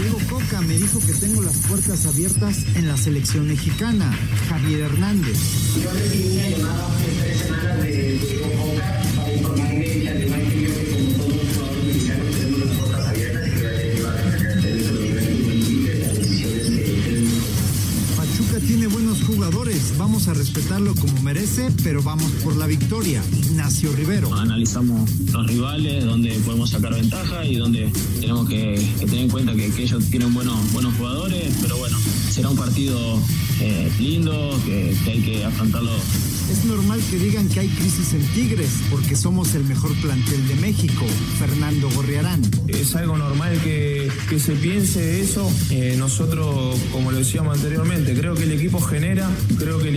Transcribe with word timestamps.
Diego 0.00 0.18
Coca 0.30 0.62
me 0.62 0.78
dijo 0.78 0.98
que 1.00 1.12
tengo 1.12 1.42
las 1.42 1.58
puertas 1.58 2.06
abiertas 2.06 2.64
en 2.74 2.88
la 2.88 2.96
selección 2.96 3.46
mexicana. 3.46 4.10
Javier 4.48 4.80
Hernández. 4.80 5.36
Yo 5.82 5.92
recibí 5.92 6.38
una 6.38 6.48
llamada 6.48 6.88
tres 7.04 7.38
semanas 7.38 7.69
Vamos 20.20 20.36
a 20.36 20.38
respetarlo 20.38 20.94
como 20.96 21.22
merece, 21.22 21.70
pero 21.82 22.02
vamos 22.02 22.30
por 22.44 22.54
la 22.54 22.66
victoria. 22.66 23.22
Ignacio 23.32 23.90
Rivero. 23.92 24.34
Analizamos 24.34 25.10
los 25.32 25.46
rivales, 25.46 26.04
donde 26.04 26.32
podemos 26.40 26.68
sacar 26.68 26.92
ventaja 26.92 27.42
y 27.46 27.56
donde 27.56 27.90
tenemos 28.20 28.46
que, 28.46 28.74
que 28.98 29.06
tener 29.06 29.22
en 29.22 29.30
cuenta 29.30 29.54
que, 29.54 29.70
que, 29.70 29.82
ellos 29.84 30.04
tienen 30.10 30.34
buenos, 30.34 30.72
buenos 30.74 30.94
jugadores, 30.96 31.50
pero 31.62 31.78
bueno, 31.78 31.96
será 32.28 32.50
un 32.50 32.56
partido 32.58 33.18
eh, 33.62 33.90
lindo, 33.98 34.60
que, 34.66 34.94
que 35.04 35.10
hay 35.10 35.22
que 35.22 35.42
afrontarlo 35.42 35.92
es 36.50 36.64
normal 36.64 37.00
que 37.08 37.16
digan 37.16 37.48
que 37.48 37.60
hay 37.60 37.68
crisis 37.68 38.12
en 38.12 38.26
Tigres 38.34 38.70
porque 38.90 39.14
somos 39.14 39.54
el 39.54 39.62
mejor 39.64 39.94
plantel 40.00 40.48
de 40.48 40.56
México. 40.56 41.06
Fernando 41.38 41.88
Gorriarán. 41.90 42.42
Es 42.66 42.96
algo 42.96 43.16
normal 43.16 43.56
que, 43.62 44.10
que 44.28 44.40
se 44.40 44.54
piense 44.54 45.20
eso. 45.20 45.48
Eh, 45.70 45.94
nosotros, 45.96 46.76
como 46.90 47.12
lo 47.12 47.18
decíamos 47.18 47.56
anteriormente, 47.56 48.14
creo 48.14 48.34
que 48.34 48.44
el 48.44 48.52
equipo 48.52 48.80
genera, 48.80 49.30
creo 49.58 49.78
que 49.78 49.90
el 49.90 49.96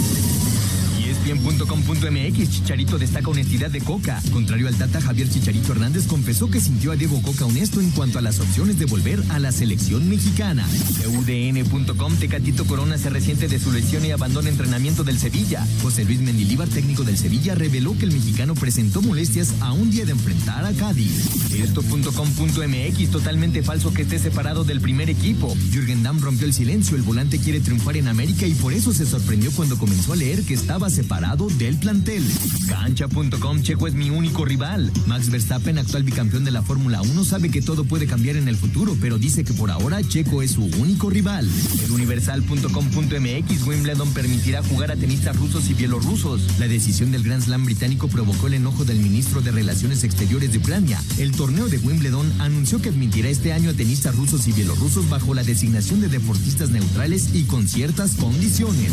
ESPN.com.mx 1.31 2.49
Chicharito 2.49 2.97
destaca 2.97 3.29
honestidad 3.29 3.69
de 3.69 3.79
Coca. 3.81 4.21
Contrario 4.31 4.67
al 4.67 4.75
Tata, 4.75 4.99
Javier 4.99 5.29
Chicharito 5.29 5.71
Hernández 5.71 6.05
confesó 6.07 6.49
que 6.49 6.59
sintió 6.59 6.91
a 6.91 6.95
Diego 6.95 7.21
Coca 7.21 7.45
honesto 7.45 7.79
en 7.79 7.91
cuanto 7.91 8.19
a 8.19 8.21
las 8.21 8.39
opciones 8.39 8.77
de 8.77 8.85
volver 8.85 9.23
a 9.29 9.39
la 9.39 9.51
selección 9.51 10.09
mexicana. 10.09 10.67
UDN.com 11.07 12.15
Tecatito 12.17 12.65
Corona 12.65 12.97
se 12.97 13.09
resiente 13.09 13.47
de 13.47 13.59
su 13.59 13.71
lesión 13.71 14.05
y 14.05 14.11
abandona 14.11 14.49
entrenamiento 14.49 15.03
del 15.03 15.19
Sevilla. 15.19 15.65
José 15.81 16.03
Luis 16.03 16.19
Mendilíbar, 16.19 16.67
técnico 16.67 17.03
del 17.03 17.17
Sevilla, 17.17 17.55
reveló 17.55 17.97
que 17.97 18.05
el 18.05 18.11
mexicano 18.11 18.53
presentó 18.55 19.01
molestias 19.01 19.53
a 19.61 19.71
un 19.71 19.89
día 19.89 20.05
de 20.05 20.11
enfrentar 20.11 20.65
a 20.65 20.73
Cádiz. 20.73 21.53
Esto.com.mx 21.53 23.11
Totalmente 23.11 23.63
falso 23.63 23.93
que 23.93 24.03
esté 24.03 24.19
separado 24.19 24.63
del 24.63 24.81
primer 24.81 25.09
equipo. 25.09 25.55
Jürgen 25.71 26.03
Damm 26.03 26.19
rompió 26.19 26.45
el 26.45 26.53
silencio. 26.53 26.95
El 26.97 27.03
volante 27.03 27.39
quiere 27.39 27.61
triunfar 27.61 27.97
en 27.97 28.07
América 28.07 28.45
y 28.45 28.53
por 28.53 28.73
eso 28.73 28.93
se 28.93 29.05
sorprendió 29.05 29.51
cuando 29.51 29.77
comenzó 29.77 30.13
a 30.13 30.15
leer 30.15 30.43
que 30.43 30.53
estaba 30.53 30.89
separado 30.89 31.20
del 31.21 31.77
plantel. 31.77 32.23
Cancha.com 32.67 33.61
Checo 33.61 33.85
es 33.85 33.93
mi 33.93 34.09
único 34.09 34.43
rival. 34.43 34.91
Max 35.05 35.29
Verstappen, 35.29 35.77
actual 35.77 36.01
bicampeón 36.03 36.43
de 36.43 36.49
la 36.49 36.63
Fórmula 36.63 37.03
1, 37.03 37.23
sabe 37.25 37.51
que 37.51 37.61
todo 37.61 37.83
puede 37.83 38.07
cambiar 38.07 38.37
en 38.37 38.47
el 38.47 38.55
futuro, 38.55 38.97
pero 38.99 39.19
dice 39.19 39.43
que 39.43 39.53
por 39.53 39.69
ahora 39.69 40.01
Checo 40.01 40.41
es 40.41 40.51
su 40.51 40.63
único 40.63 41.11
rival. 41.11 41.47
El 41.85 41.91
Universal.com.mx 41.91 43.67
Wimbledon 43.67 44.11
permitirá 44.13 44.63
jugar 44.63 44.91
a 44.91 44.95
tenistas 44.95 45.37
rusos 45.37 45.69
y 45.69 45.75
bielorrusos. 45.75 46.41
La 46.59 46.67
decisión 46.67 47.11
del 47.11 47.21
Grand 47.21 47.43
Slam 47.43 47.65
británico 47.65 48.07
provocó 48.07 48.47
el 48.47 48.55
enojo 48.55 48.83
del 48.83 48.97
ministro 48.97 49.41
de 49.41 49.51
Relaciones 49.51 50.03
Exteriores 50.03 50.51
de 50.51 50.57
Ucrania. 50.57 50.99
El 51.19 51.33
torneo 51.33 51.67
de 51.67 51.77
Wimbledon 51.77 52.33
anunció 52.41 52.81
que 52.81 52.89
admitirá 52.89 53.29
este 53.29 53.53
año 53.53 53.69
a 53.69 53.73
tenistas 53.73 54.15
rusos 54.15 54.47
y 54.47 54.53
bielorrusos 54.53 55.07
bajo 55.07 55.35
la 55.35 55.43
designación 55.43 56.01
de 56.01 56.07
deportistas 56.07 56.71
neutrales 56.71 57.29
y 57.35 57.43
con 57.43 57.67
ciertas 57.67 58.15
condiciones. 58.15 58.91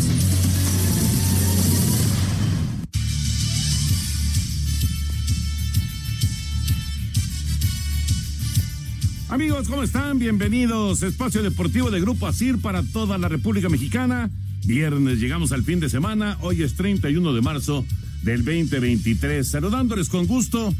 Amigos, 9.29 9.67
¿cómo 9.67 9.83
están? 9.83 10.17
Bienvenidos. 10.17 11.03
Espacio 11.03 11.43
Deportivo 11.43 11.91
de 11.91 12.01
Grupo 12.01 12.25
ASIR 12.25 12.57
para 12.57 12.81
toda 12.81 13.19
la 13.19 13.27
República 13.27 13.69
Mexicana. 13.69 14.31
Viernes 14.65 15.19
llegamos 15.19 15.51
al 15.51 15.61
fin 15.61 15.79
de 15.79 15.87
semana. 15.87 16.39
Hoy 16.41 16.63
es 16.63 16.73
31 16.73 17.33
de 17.33 17.41
marzo 17.41 17.85
del 18.23 18.43
2023. 18.43 19.47
Saludándoles 19.47 20.09
con 20.09 20.25
gusto. 20.25 20.73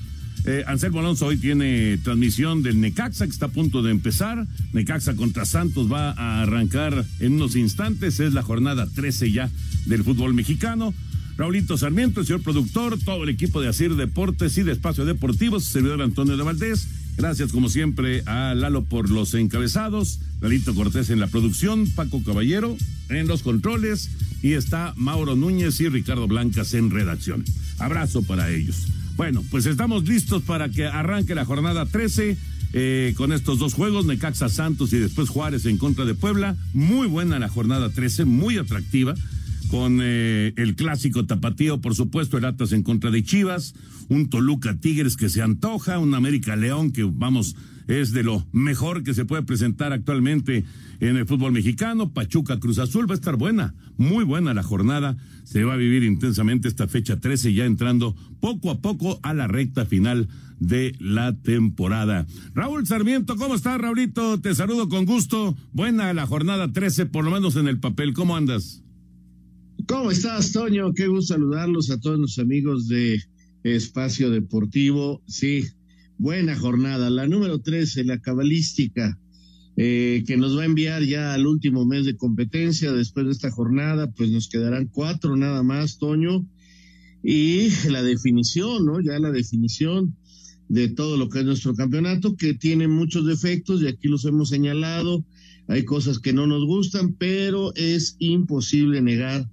Eh, 0.45 0.63
Anselmo 0.65 0.99
Alonso 0.99 1.27
hoy 1.27 1.37
tiene 1.37 1.99
transmisión 1.99 2.63
del 2.63 2.81
Necaxa 2.81 3.25
que 3.25 3.31
está 3.31 3.45
a 3.45 3.49
punto 3.49 3.83
de 3.83 3.91
empezar. 3.91 4.47
Necaxa 4.73 5.15
contra 5.15 5.45
Santos 5.45 5.91
va 5.91 6.09
a 6.13 6.41
arrancar 6.41 7.05
en 7.19 7.33
unos 7.33 7.55
instantes. 7.55 8.19
Es 8.19 8.33
la 8.33 8.41
jornada 8.41 8.87
13 8.87 9.31
ya 9.31 9.51
del 9.85 10.03
fútbol 10.03 10.33
mexicano. 10.33 10.95
Raulito 11.37 11.77
Sarmiento, 11.77 12.19
el 12.19 12.25
señor 12.25 12.41
productor, 12.41 12.97
todo 12.97 13.23
el 13.23 13.29
equipo 13.29 13.61
de 13.61 13.67
Asir 13.67 13.95
Deportes 13.95 14.57
y 14.57 14.63
de 14.63 14.71
Espacio 14.71 15.05
Deportivo, 15.05 15.59
su 15.59 15.71
servidor 15.71 16.01
Antonio 16.01 16.35
de 16.35 16.43
Valdés. 16.43 16.87
Gracias, 17.19 17.51
como 17.51 17.67
siempre, 17.67 18.23
a 18.27 18.53
Lalo 18.55 18.85
por 18.85 19.09
los 19.09 19.33
encabezados, 19.33 20.21
Lalito 20.39 20.73
Cortés 20.73 21.09
en 21.09 21.19
la 21.19 21.27
producción, 21.27 21.85
Paco 21.93 22.23
Caballero 22.23 22.77
en 23.09 23.27
los 23.27 23.43
controles 23.43 24.09
y 24.41 24.53
está 24.53 24.93
Mauro 24.95 25.35
Núñez 25.35 25.81
y 25.81 25.89
Ricardo 25.89 26.29
Blancas 26.29 26.73
en 26.75 26.89
redacción. 26.89 27.43
Abrazo 27.77 28.21
para 28.21 28.49
ellos. 28.49 28.87
Bueno, 29.17 29.43
pues 29.51 29.65
estamos 29.65 30.07
listos 30.07 30.43
para 30.43 30.69
que 30.69 30.85
arranque 30.85 31.35
la 31.35 31.43
jornada 31.43 31.85
13 31.85 32.37
eh, 32.71 33.13
con 33.17 33.33
estos 33.33 33.59
dos 33.59 33.73
juegos, 33.73 34.05
Necaxa 34.05 34.47
Santos 34.47 34.93
y 34.93 34.97
después 34.99 35.27
Juárez 35.27 35.65
en 35.65 35.77
contra 35.77 36.05
de 36.05 36.15
Puebla. 36.15 36.55
Muy 36.73 37.07
buena 37.07 37.37
la 37.37 37.49
jornada 37.49 37.89
13, 37.89 38.23
muy 38.23 38.57
atractiva 38.57 39.13
con 39.69 39.99
eh, 40.01 40.53
el 40.57 40.75
clásico 40.75 41.25
tapatío, 41.25 41.79
por 41.79 41.93
supuesto, 41.93 42.37
el 42.37 42.45
Atlas 42.45 42.71
en 42.71 42.83
contra 42.83 43.11
de 43.11 43.23
Chivas, 43.23 43.75
un 44.09 44.29
Toluca 44.29 44.79
Tigres 44.79 45.15
que 45.15 45.29
se 45.29 45.41
antoja, 45.41 45.99
un 45.99 46.15
América 46.15 46.55
León 46.55 46.91
que, 46.91 47.03
vamos, 47.03 47.55
es 47.87 48.11
de 48.11 48.23
lo 48.23 48.45
mejor 48.51 49.03
que 49.03 49.13
se 49.13 49.25
puede 49.25 49.43
presentar 49.43 49.93
actualmente 49.93 50.65
en 50.99 51.17
el 51.17 51.27
fútbol 51.27 51.51
mexicano, 51.51 52.13
Pachuca 52.13 52.59
Cruz 52.59 52.79
Azul, 52.79 53.07
va 53.09 53.13
a 53.13 53.17
estar 53.17 53.35
buena, 53.35 53.75
muy 53.97 54.23
buena 54.23 54.53
la 54.53 54.63
jornada, 54.63 55.17
se 55.43 55.63
va 55.63 55.73
a 55.73 55.77
vivir 55.77 56.03
intensamente 56.03 56.67
esta 56.67 56.87
fecha 56.87 57.19
13, 57.19 57.53
ya 57.53 57.65
entrando 57.65 58.15
poco 58.39 58.71
a 58.71 58.81
poco 58.81 59.19
a 59.21 59.33
la 59.33 59.47
recta 59.47 59.85
final 59.85 60.27
de 60.59 60.95
la 60.99 61.35
temporada. 61.37 62.25
Raúl 62.53 62.85
Sarmiento, 62.85 63.35
¿cómo 63.37 63.55
estás, 63.55 63.79
Raulito? 63.79 64.39
Te 64.41 64.53
saludo 64.55 64.89
con 64.89 65.05
gusto. 65.05 65.55
Buena 65.71 66.13
la 66.13 66.27
jornada 66.27 66.71
13, 66.71 67.05
por 67.05 67.23
lo 67.23 67.31
menos 67.31 67.55
en 67.55 67.67
el 67.67 67.79
papel. 67.79 68.13
¿Cómo 68.13 68.35
andas? 68.35 68.83
¿Cómo 69.89 70.11
estás, 70.11 70.51
Toño? 70.51 70.93
Qué 70.93 71.07
gusto 71.07 71.33
saludarlos 71.33 71.89
a 71.89 71.99
todos 71.99 72.19
nuestros 72.19 72.45
amigos 72.45 72.87
de 72.87 73.23
Espacio 73.63 74.29
Deportivo. 74.29 75.23
Sí, 75.25 75.63
buena 76.19 76.55
jornada. 76.55 77.09
La 77.09 77.25
número 77.25 77.57
13, 77.57 78.03
la 78.03 78.19
cabalística, 78.19 79.17
eh, 79.77 80.23
que 80.27 80.37
nos 80.37 80.55
va 80.55 80.61
a 80.61 80.65
enviar 80.65 81.01
ya 81.01 81.33
al 81.33 81.47
último 81.47 81.87
mes 81.87 82.05
de 82.05 82.15
competencia. 82.15 82.93
Después 82.93 83.25
de 83.25 83.31
esta 83.31 83.49
jornada, 83.49 84.11
pues 84.11 84.29
nos 84.29 84.47
quedarán 84.47 84.85
cuatro 84.85 85.35
nada 85.35 85.63
más, 85.63 85.97
Toño. 85.97 86.45
Y 87.23 87.69
la 87.89 88.03
definición, 88.03 88.85
¿no? 88.85 89.01
Ya 89.01 89.17
la 89.17 89.31
definición 89.31 90.15
de 90.67 90.89
todo 90.89 91.17
lo 91.17 91.29
que 91.29 91.39
es 91.39 91.45
nuestro 91.45 91.73
campeonato, 91.73 92.35
que 92.35 92.53
tiene 92.53 92.87
muchos 92.87 93.25
defectos 93.25 93.81
y 93.81 93.87
aquí 93.87 94.07
los 94.07 94.23
hemos 94.25 94.49
señalado. 94.49 95.25
Hay 95.67 95.83
cosas 95.83 96.19
que 96.19 96.31
no 96.31 96.45
nos 96.45 96.63
gustan, 96.67 97.13
pero 97.13 97.73
es 97.73 98.17
imposible 98.19 99.01
negar 99.01 99.49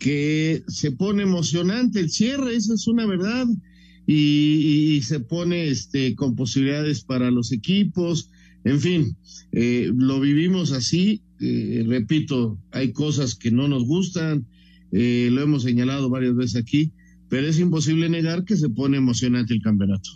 que 0.00 0.64
se 0.66 0.90
pone 0.90 1.22
emocionante 1.22 2.00
el 2.00 2.10
cierre, 2.10 2.56
esa 2.56 2.74
es 2.74 2.88
una 2.88 3.06
verdad, 3.06 3.46
y, 4.06 4.96
y 4.96 5.02
se 5.02 5.20
pone 5.20 5.68
este, 5.68 6.16
con 6.16 6.34
posibilidades 6.34 7.02
para 7.02 7.30
los 7.30 7.52
equipos, 7.52 8.30
en 8.64 8.80
fin, 8.80 9.16
eh, 9.52 9.90
lo 9.94 10.20
vivimos 10.20 10.72
así, 10.72 11.22
eh, 11.40 11.84
repito, 11.86 12.58
hay 12.72 12.92
cosas 12.92 13.34
que 13.34 13.50
no 13.50 13.68
nos 13.68 13.84
gustan, 13.84 14.46
eh, 14.92 15.28
lo 15.30 15.42
hemos 15.42 15.62
señalado 15.62 16.08
varias 16.08 16.34
veces 16.34 16.56
aquí, 16.56 16.92
pero 17.28 17.46
es 17.46 17.58
imposible 17.58 18.08
negar 18.08 18.44
que 18.44 18.56
se 18.56 18.68
pone 18.70 18.96
emocionante 18.96 19.54
el 19.54 19.62
campeonato. 19.62 20.10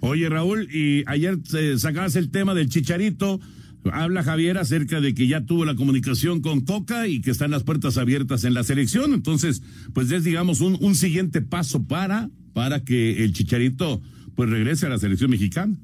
Oye, 0.00 0.28
Raúl, 0.28 0.68
y 0.72 1.02
ayer 1.06 1.38
sacabas 1.78 2.16
el 2.16 2.30
tema 2.30 2.54
del 2.54 2.68
chicharito. 2.68 3.40
Habla 3.92 4.22
Javier 4.22 4.58
acerca 4.58 5.00
de 5.00 5.14
que 5.14 5.26
ya 5.26 5.44
tuvo 5.44 5.64
la 5.64 5.74
comunicación 5.74 6.40
con 6.40 6.60
Coca 6.60 7.08
y 7.08 7.20
que 7.20 7.30
están 7.30 7.50
las 7.50 7.64
puertas 7.64 7.98
abiertas 7.98 8.44
en 8.44 8.54
la 8.54 8.64
selección. 8.64 9.12
Entonces, 9.14 9.62
pues 9.92 10.10
es, 10.10 10.24
digamos, 10.24 10.60
un, 10.60 10.76
un 10.80 10.94
siguiente 10.94 11.42
paso 11.42 11.84
para, 11.84 12.30
para 12.52 12.84
que 12.84 13.24
el 13.24 13.32
Chicharito 13.32 14.02
pues 14.34 14.50
regrese 14.50 14.86
a 14.86 14.90
la 14.90 14.98
selección 14.98 15.30
mexicana. 15.30 15.76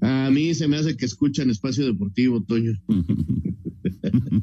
A 0.00 0.30
mí 0.30 0.54
se 0.54 0.68
me 0.68 0.76
hace 0.76 0.96
que 0.96 1.06
escuchan 1.06 1.48
Espacio 1.50 1.86
Deportivo, 1.86 2.42
Toño. 2.42 2.72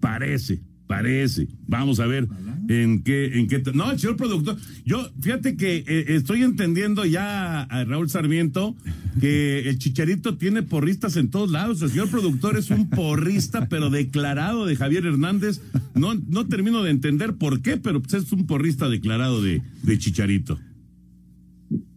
parece, 0.00 0.62
parece. 0.88 1.46
Vamos 1.68 2.00
a 2.00 2.06
ver 2.06 2.26
en 2.68 3.02
qué, 3.04 3.38
en 3.38 3.46
qué. 3.46 3.62
No, 3.72 3.92
el 3.92 3.98
señor 4.00 4.16
productor. 4.16 4.56
Yo, 4.84 5.08
fíjate 5.20 5.56
que 5.56 5.84
eh, 5.86 6.04
estoy 6.08 6.42
entendiendo 6.42 7.04
ya 7.04 7.62
a 7.62 7.84
Raúl 7.84 8.10
Sarmiento 8.10 8.74
que 9.20 9.68
el 9.68 9.78
Chicharito 9.78 10.36
tiene 10.36 10.62
porristas 10.62 11.16
en 11.16 11.30
todos 11.30 11.50
lados. 11.50 11.80
El 11.82 11.90
señor 11.90 12.10
productor 12.10 12.58
es 12.58 12.70
un 12.70 12.90
porrista, 12.90 13.68
pero 13.68 13.90
declarado 13.90 14.66
de 14.66 14.74
Javier 14.74 15.06
Hernández. 15.06 15.60
No, 15.94 16.14
no 16.14 16.48
termino 16.48 16.82
de 16.82 16.90
entender 16.90 17.34
por 17.34 17.62
qué, 17.62 17.76
pero 17.76 18.02
pues 18.02 18.14
es 18.14 18.32
un 18.32 18.46
porrista 18.46 18.88
declarado 18.88 19.40
de, 19.42 19.62
de 19.82 19.98
Chicharito. 19.98 20.58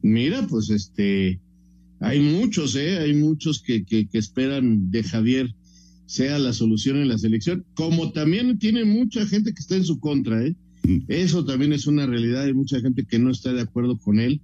Mira, 0.01 0.45
pues 0.47 0.69
este, 0.69 1.39
hay 1.99 2.19
muchos, 2.19 2.75
¿eh? 2.75 2.99
Hay 2.99 3.13
muchos 3.13 3.61
que, 3.61 3.83
que, 3.85 4.07
que 4.07 4.17
esperan 4.17 4.91
de 4.91 5.03
Javier 5.03 5.55
sea 6.11 6.37
la 6.39 6.51
solución 6.51 6.97
en 6.97 7.07
la 7.07 7.17
selección, 7.17 7.63
como 7.73 8.11
también 8.11 8.59
tiene 8.59 8.83
mucha 8.83 9.25
gente 9.25 9.53
que 9.53 9.61
está 9.61 9.77
en 9.77 9.85
su 9.85 9.97
contra, 10.01 10.45
¿eh? 10.45 10.53
Eso 11.07 11.45
también 11.45 11.71
es 11.71 11.87
una 11.87 12.05
realidad, 12.05 12.43
hay 12.43 12.53
mucha 12.53 12.81
gente 12.81 13.05
que 13.05 13.17
no 13.17 13.31
está 13.31 13.53
de 13.53 13.61
acuerdo 13.61 13.97
con 13.97 14.19
él 14.19 14.41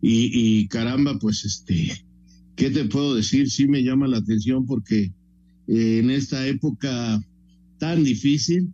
y, 0.00 0.30
y 0.32 0.68
caramba, 0.68 1.18
pues 1.18 1.44
este, 1.44 2.04
¿qué 2.54 2.70
te 2.70 2.84
puedo 2.84 3.16
decir? 3.16 3.50
Sí 3.50 3.66
me 3.66 3.82
llama 3.82 4.06
la 4.06 4.18
atención 4.18 4.66
porque 4.66 5.10
eh, 5.66 5.98
en 5.98 6.10
esta 6.10 6.46
época 6.46 7.20
tan 7.78 8.04
difícil, 8.04 8.68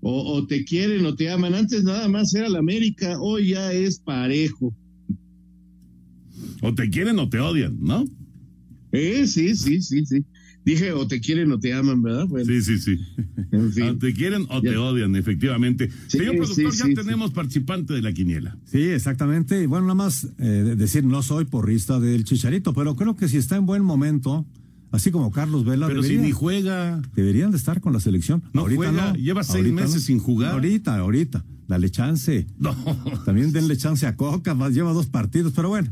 o, 0.00 0.34
o, 0.34 0.46
te 0.46 0.64
quieren 0.64 1.04
o 1.06 1.16
te 1.16 1.28
aman, 1.28 1.56
antes 1.56 1.82
nada 1.82 2.06
más 2.06 2.32
era 2.36 2.48
la 2.48 2.60
América, 2.60 3.18
hoy 3.20 3.48
ya 3.48 3.72
es 3.72 3.98
parejo. 3.98 4.72
O 6.62 6.72
te 6.72 6.88
quieren 6.88 7.18
o 7.18 7.28
te 7.28 7.40
odian, 7.40 7.76
¿no? 7.80 8.04
Eh, 8.92 9.26
sí, 9.26 9.56
sí, 9.56 9.82
sí, 9.82 10.06
sí. 10.06 10.24
Dije, 10.64 10.92
o 10.92 11.06
te 11.06 11.20
quieren 11.20 11.50
o 11.52 11.58
te 11.58 11.72
aman, 11.72 12.02
¿verdad? 12.02 12.26
Bueno, 12.26 12.46
sí, 12.46 12.60
sí, 12.60 12.78
sí. 12.78 12.98
En 13.50 13.72
fin. 13.72 13.84
O 13.84 13.96
te 13.96 14.12
quieren 14.12 14.46
o 14.50 14.62
ya. 14.62 14.70
te 14.70 14.76
odian, 14.76 15.16
efectivamente. 15.16 15.90
Sí, 16.06 16.18
Señor 16.18 16.36
productor, 16.36 16.72
sí, 16.72 16.78
ya 16.94 17.02
tenemos 17.02 17.30
participante 17.32 17.94
de 17.94 18.02
la 18.02 18.12
quiniela. 18.12 18.56
Sí, 18.66 18.82
exactamente. 18.82 19.62
Y 19.62 19.66
bueno, 19.66 19.86
nada 19.86 19.94
más 19.94 20.28
eh, 20.38 20.74
decir, 20.76 21.04
no 21.04 21.22
soy 21.22 21.46
porrista 21.46 21.98
del 21.98 22.24
Chicharito, 22.24 22.74
pero 22.74 22.94
creo 22.94 23.16
que 23.16 23.28
si 23.28 23.38
está 23.38 23.56
en 23.56 23.64
buen 23.64 23.82
momento, 23.82 24.46
así 24.92 25.10
como 25.10 25.30
Carlos 25.32 25.64
Vela. 25.64 25.86
Pero 25.86 26.02
debería, 26.02 26.20
si 26.20 26.26
ni 26.26 26.32
juega. 26.32 27.00
Deberían 27.14 27.50
de 27.52 27.56
estar 27.56 27.80
con 27.80 27.94
la 27.94 28.00
selección. 28.00 28.42
No 28.52 28.62
ahorita 28.62 28.76
juega, 28.76 29.12
no. 29.12 29.14
lleva 29.14 29.42
seis 29.42 29.64
Ahorita 29.64 29.74
meses 29.74 29.94
no. 29.94 30.00
sin 30.00 30.18
jugar. 30.18 30.52
Ahorita, 30.52 30.96
ahorita. 30.98 31.44
Dale 31.70 31.88
chance. 31.88 32.48
No. 32.58 32.74
También 33.24 33.52
denle 33.52 33.76
chance 33.76 34.04
a 34.04 34.16
Coca, 34.16 34.56
más 34.56 34.74
lleva 34.74 34.92
dos 34.92 35.06
partidos, 35.06 35.52
pero 35.54 35.68
bueno, 35.68 35.88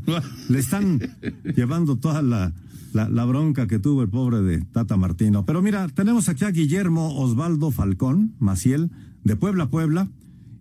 le 0.49 0.59
están 0.59 0.99
llevando 1.55 1.95
toda 1.95 2.21
la, 2.21 2.51
la, 2.91 3.07
la, 3.07 3.23
bronca 3.23 3.65
que 3.65 3.79
tuvo 3.79 4.01
el 4.01 4.09
pobre 4.09 4.41
de 4.41 4.59
Tata 4.59 4.97
Martino. 4.97 5.45
Pero 5.45 5.61
mira, 5.61 5.87
tenemos 5.87 6.27
aquí 6.27 6.43
a 6.43 6.51
Guillermo 6.51 7.17
Osvaldo 7.17 7.71
Falcón, 7.71 8.33
Maciel, 8.39 8.91
de 9.23 9.37
Puebla, 9.37 9.69
Puebla, 9.69 10.09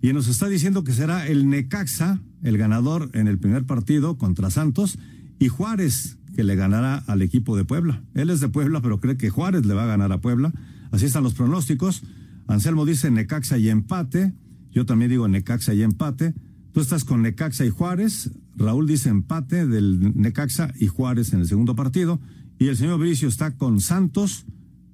y 0.01 0.13
nos 0.13 0.29
está 0.29 0.47
diciendo 0.47 0.85
que 0.85 0.93
será 0.93 1.27
el 1.27 1.51
Necaxa 1.51 2.21
el 2.45 2.57
ganador 2.57 3.11
en 3.13 3.27
el 3.27 3.41
primer 3.41 3.65
partido 3.65 4.19
contra 4.19 4.51
Santos 4.51 5.01
y 5.41 5.49
Juárez 5.49 6.17
que 6.37 6.45
le 6.45 6.55
ganará 6.55 7.03
al 7.09 7.23
equipo 7.23 7.57
de 7.57 7.65
Puebla. 7.65 8.05
Él 8.15 8.31
es 8.31 8.39
de 8.39 8.49
Puebla, 8.49 8.81
pero 8.83 9.01
cree 9.01 9.17
que 9.17 9.31
Juárez 9.31 9.67
le 9.67 9.75
va 9.75 9.83
a 9.83 9.87
ganar 9.87 10.13
a 10.13 10.21
Puebla. 10.21 10.53
Así 10.93 11.07
están 11.07 11.25
los 11.25 11.35
pronósticos. 11.35 12.05
Anselmo 12.47 12.87
dice 12.87 13.11
Necaxa 13.11 13.59
y 13.59 13.69
empate. 13.69 14.33
Yo 14.79 14.87
también 14.87 15.11
digo 15.11 15.27
Necaxa 15.27 15.75
y 15.75 15.83
empate. 15.83 16.35
Tú 16.71 16.79
estás 16.79 17.03
con 17.03 17.23
Necaxa 17.23 17.65
y 17.65 17.69
Juárez. 17.69 18.31
Raúl 18.55 18.87
dice 18.87 19.09
empate 19.09 19.67
del 19.67 20.13
Necaxa 20.15 20.73
y 20.79 20.87
Juárez 20.87 21.33
en 21.33 21.41
el 21.41 21.49
segundo 21.49 21.75
partido. 21.75 22.21
Y 22.61 22.69
el 22.69 22.77
señor 22.77 23.01
Bricio 23.01 23.27
está 23.27 23.57
con 23.57 23.81
Santos 23.81 24.47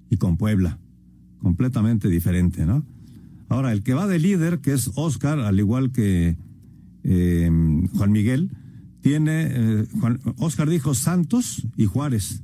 y 0.09 0.17
con 0.17 0.39
Puebla. 0.39 0.79
Completamente 1.37 2.09
diferente, 2.09 2.65
¿no? 2.65 2.87
Ahora, 3.51 3.73
el 3.73 3.83
que 3.83 3.93
va 3.93 4.07
de 4.07 4.19
líder, 4.19 4.61
que 4.61 4.73
es 4.73 4.91
Oscar, 4.95 5.39
al 5.41 5.59
igual 5.59 5.93
que 5.93 6.39
eh, 7.03 7.51
Juan 7.93 8.11
Miguel, 8.11 8.53
tiene. 9.03 9.49
Eh, 9.51 9.87
Oscar 10.39 10.71
dijo 10.71 10.95
Santos 10.95 11.67
y 11.77 11.85
Juárez. 11.85 12.43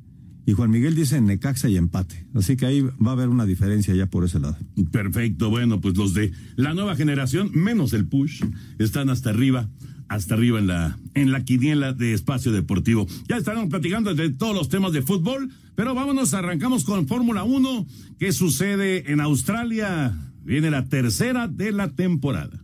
Y 0.50 0.52
Juan 0.52 0.72
Miguel 0.72 0.96
dice 0.96 1.20
Necaxa 1.20 1.68
y 1.68 1.76
empate. 1.76 2.26
Así 2.34 2.56
que 2.56 2.66
ahí 2.66 2.80
va 2.80 3.10
a 3.10 3.12
haber 3.12 3.28
una 3.28 3.46
diferencia 3.46 3.94
ya 3.94 4.06
por 4.06 4.24
ese 4.24 4.40
lado. 4.40 4.56
Perfecto. 4.90 5.48
Bueno, 5.48 5.80
pues 5.80 5.96
los 5.96 6.12
de 6.12 6.32
la 6.56 6.74
nueva 6.74 6.96
generación, 6.96 7.52
menos 7.54 7.92
el 7.92 8.04
push, 8.04 8.42
están 8.80 9.10
hasta 9.10 9.30
arriba, 9.30 9.68
hasta 10.08 10.34
arriba 10.34 10.58
en 10.58 10.66
la, 10.66 10.98
en 11.14 11.30
la 11.30 11.44
quiniela 11.44 11.92
de 11.92 12.14
espacio 12.14 12.50
deportivo. 12.50 13.06
Ya 13.28 13.36
estaremos 13.36 13.68
platicando 13.68 14.12
de 14.12 14.30
todos 14.30 14.56
los 14.56 14.68
temas 14.68 14.92
de 14.92 15.02
fútbol, 15.02 15.52
pero 15.76 15.94
vámonos, 15.94 16.34
arrancamos 16.34 16.82
con 16.82 17.06
Fórmula 17.06 17.44
1. 17.44 17.86
¿Qué 18.18 18.32
sucede 18.32 19.12
en 19.12 19.20
Australia? 19.20 20.18
Viene 20.42 20.72
la 20.72 20.86
tercera 20.86 21.46
de 21.46 21.70
la 21.70 21.92
temporada. 21.92 22.60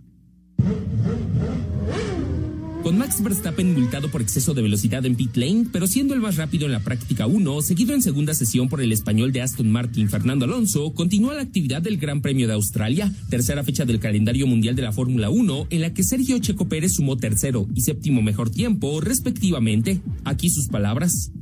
Con 2.86 2.98
Max 2.98 3.20
Verstappen 3.20 3.74
multado 3.74 4.08
por 4.12 4.22
exceso 4.22 4.54
de 4.54 4.62
velocidad 4.62 5.04
en 5.04 5.16
pit 5.16 5.36
lane, 5.36 5.66
pero 5.72 5.88
siendo 5.88 6.14
el 6.14 6.20
más 6.20 6.36
rápido 6.36 6.66
en 6.66 6.72
la 6.72 6.84
práctica 6.84 7.26
1, 7.26 7.60
seguido 7.62 7.94
en 7.94 8.00
segunda 8.00 8.32
sesión 8.32 8.68
por 8.68 8.80
el 8.80 8.92
español 8.92 9.32
de 9.32 9.42
Aston 9.42 9.72
Martin 9.72 10.08
Fernando 10.08 10.44
Alonso, 10.44 10.94
continúa 10.94 11.34
la 11.34 11.42
actividad 11.42 11.82
del 11.82 11.96
Gran 11.96 12.22
Premio 12.22 12.46
de 12.46 12.52
Australia, 12.52 13.12
tercera 13.28 13.64
fecha 13.64 13.84
del 13.84 13.98
calendario 13.98 14.46
mundial 14.46 14.76
de 14.76 14.82
la 14.82 14.92
Fórmula 14.92 15.30
1, 15.30 15.66
en 15.70 15.80
la 15.80 15.92
que 15.92 16.04
Sergio 16.04 16.38
Checo 16.38 16.68
Pérez 16.68 16.92
sumó 16.92 17.16
tercero 17.16 17.66
y 17.74 17.80
séptimo 17.80 18.22
mejor 18.22 18.50
tiempo, 18.50 19.00
respectivamente. 19.00 20.00
Aquí 20.22 20.48
sus 20.48 20.68
palabras. 20.68 21.32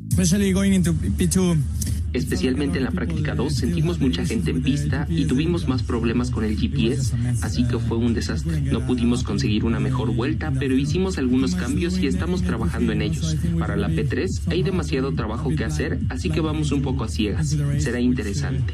Especialmente 2.14 2.78
en 2.78 2.84
la 2.84 2.92
práctica 2.92 3.34
2 3.34 3.52
sentimos 3.52 4.00
mucha 4.00 4.24
gente 4.24 4.52
en 4.52 4.62
pista 4.62 5.06
y 5.10 5.26
tuvimos 5.26 5.68
más 5.68 5.82
problemas 5.82 6.30
con 6.30 6.44
el 6.44 6.56
GPS, 6.56 7.14
así 7.42 7.64
que 7.64 7.78
fue 7.78 7.98
un 7.98 8.14
desastre. 8.14 8.60
No 8.60 8.86
pudimos 8.86 9.24
conseguir 9.24 9.64
una 9.64 9.80
mejor 9.80 10.14
vuelta, 10.14 10.52
pero 10.58 10.78
hicimos 10.78 11.18
algunos 11.18 11.56
cambios 11.56 11.98
y 11.98 12.06
estamos 12.06 12.42
trabajando 12.42 12.92
en 12.92 13.02
ellos. 13.02 13.36
Para 13.58 13.76
la 13.76 13.90
P3 13.90 14.42
hay 14.46 14.62
demasiado 14.62 15.12
trabajo 15.12 15.50
que 15.56 15.64
hacer, 15.64 15.98
así 16.08 16.30
que 16.30 16.40
vamos 16.40 16.70
un 16.72 16.82
poco 16.82 17.04
a 17.04 17.08
ciegas. 17.08 17.56
Será 17.78 18.00
interesante. 18.00 18.72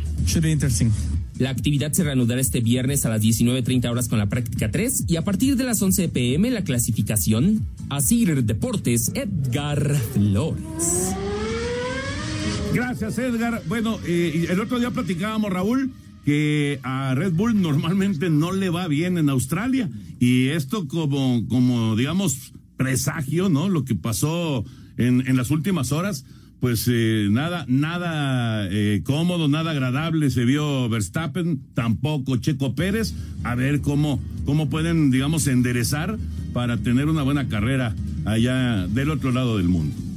La 1.39 1.49
actividad 1.49 1.91
se 1.93 2.05
reanudará 2.05 2.43
este 2.43 2.61
viernes 2.61 3.07
a 3.07 3.09
las 3.09 3.23
19.30 3.23 3.91
horas 3.91 4.09
con 4.09 4.19
la 4.19 4.29
práctica 4.29 4.71
3 4.71 5.05
y 5.09 5.17
a 5.17 5.25
partir 5.25 5.57
de 5.57 5.65
las 5.65 5.81
11 5.81 6.11
pm 6.11 6.51
la 6.51 6.63
clasificación. 6.63 7.67
Asir 7.89 8.45
Deportes, 8.45 9.11
Edgar 9.15 9.97
Flores. 10.13 11.15
Gracias, 12.73 13.19
Edgar. 13.19 13.63
Bueno, 13.67 13.99
eh, 14.07 14.47
el 14.49 14.61
otro 14.61 14.79
día 14.79 14.91
platicábamos, 14.91 15.53
Raúl, 15.53 15.91
que 16.25 16.79
a 16.83 17.15
Red 17.15 17.33
Bull 17.33 17.61
normalmente 17.61 18.31
no 18.31 18.53
le 18.53 18.71
va 18.71 18.87
bien 18.89 19.19
en 19.19 19.29
Australia. 19.29 19.89
Y 20.19 20.49
esto 20.49 20.87
como, 20.87 21.47
como 21.49 21.97
digamos, 21.97 22.53
presagio, 22.77 23.49
¿no? 23.49 23.69
Lo 23.69 23.85
que 23.85 23.95
pasó 23.95 24.65
en, 24.97 25.37
las 25.37 25.51
últimas 25.51 25.93
horas, 25.93 26.25
pues 26.61 26.87
eh, 26.91 27.29
nada, 27.31 27.65
nada 27.69 28.69
eh, 28.71 29.03
cómodo, 29.05 29.49
nada 29.49 29.73
agradable 29.73 30.31
se 30.31 30.45
vio 30.45 30.89
Verstappen, 30.89 31.61
tampoco 31.75 32.37
Checo 32.37 32.75
Pérez. 32.75 33.15
A 33.43 33.55
ver 33.55 33.81
cómo, 33.81 34.21
cómo 34.45 34.71
pueden, 34.71 35.11
digamos, 35.11 35.47
enderezar 35.47 36.19
para 36.53 36.77
tener 36.77 37.09
una 37.09 37.23
buena 37.23 37.49
carrera 37.49 37.95
allá 38.27 38.87
del 38.87 39.11
otro 39.11 39.33
lado 39.33 39.57
del 39.57 39.69
mundo. 39.69 40.10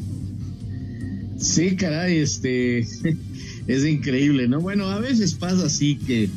Sí, 1.44 1.76
caray, 1.76 2.20
este 2.20 2.80
es 3.68 3.86
increíble, 3.86 4.48
¿no? 4.48 4.62
Bueno, 4.62 4.86
a 4.86 5.00
veces 5.00 5.34
pasa 5.34 5.66
así 5.66 5.98
que, 5.98 6.30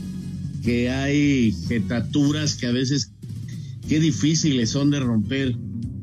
que 0.65 0.91
hay 0.91 1.53
jetaturas 1.69 2.57
que 2.57 2.67
a 2.67 2.73
veces 2.73 3.13
qué 3.89 4.01
difíciles 4.01 4.71
son 4.71 4.91
de 4.91 4.99
romper. 4.99 5.57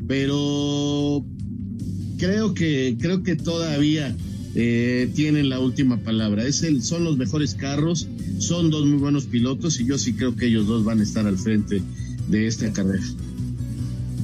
pero 0.08 1.26
creo 2.18 2.54
que, 2.54 2.96
creo 2.98 3.24
que 3.24 3.36
todavía 3.36 4.16
eh, 4.56 5.10
tienen 5.14 5.50
la 5.50 5.60
última 5.60 5.98
palabra. 5.98 6.48
Es 6.48 6.64
el, 6.64 6.82
son 6.82 7.04
los 7.04 7.18
mejores 7.18 7.56
carros, 7.56 8.08
son 8.40 8.70
dos 8.70 8.86
muy 8.86 9.00
buenos 9.00 9.26
pilotos 9.26 9.82
y 9.82 9.86
yo 9.86 9.98
sí 9.98 10.14
creo 10.14 10.34
que 10.34 10.46
ellos 10.46 10.66
dos 10.66 10.86
van 10.86 11.02
a 11.02 11.04
estar 11.04 11.28
al 11.28 11.38
frente 11.38 11.82
de 12.30 12.48
esta 12.48 12.72
carrera. 12.72 13.04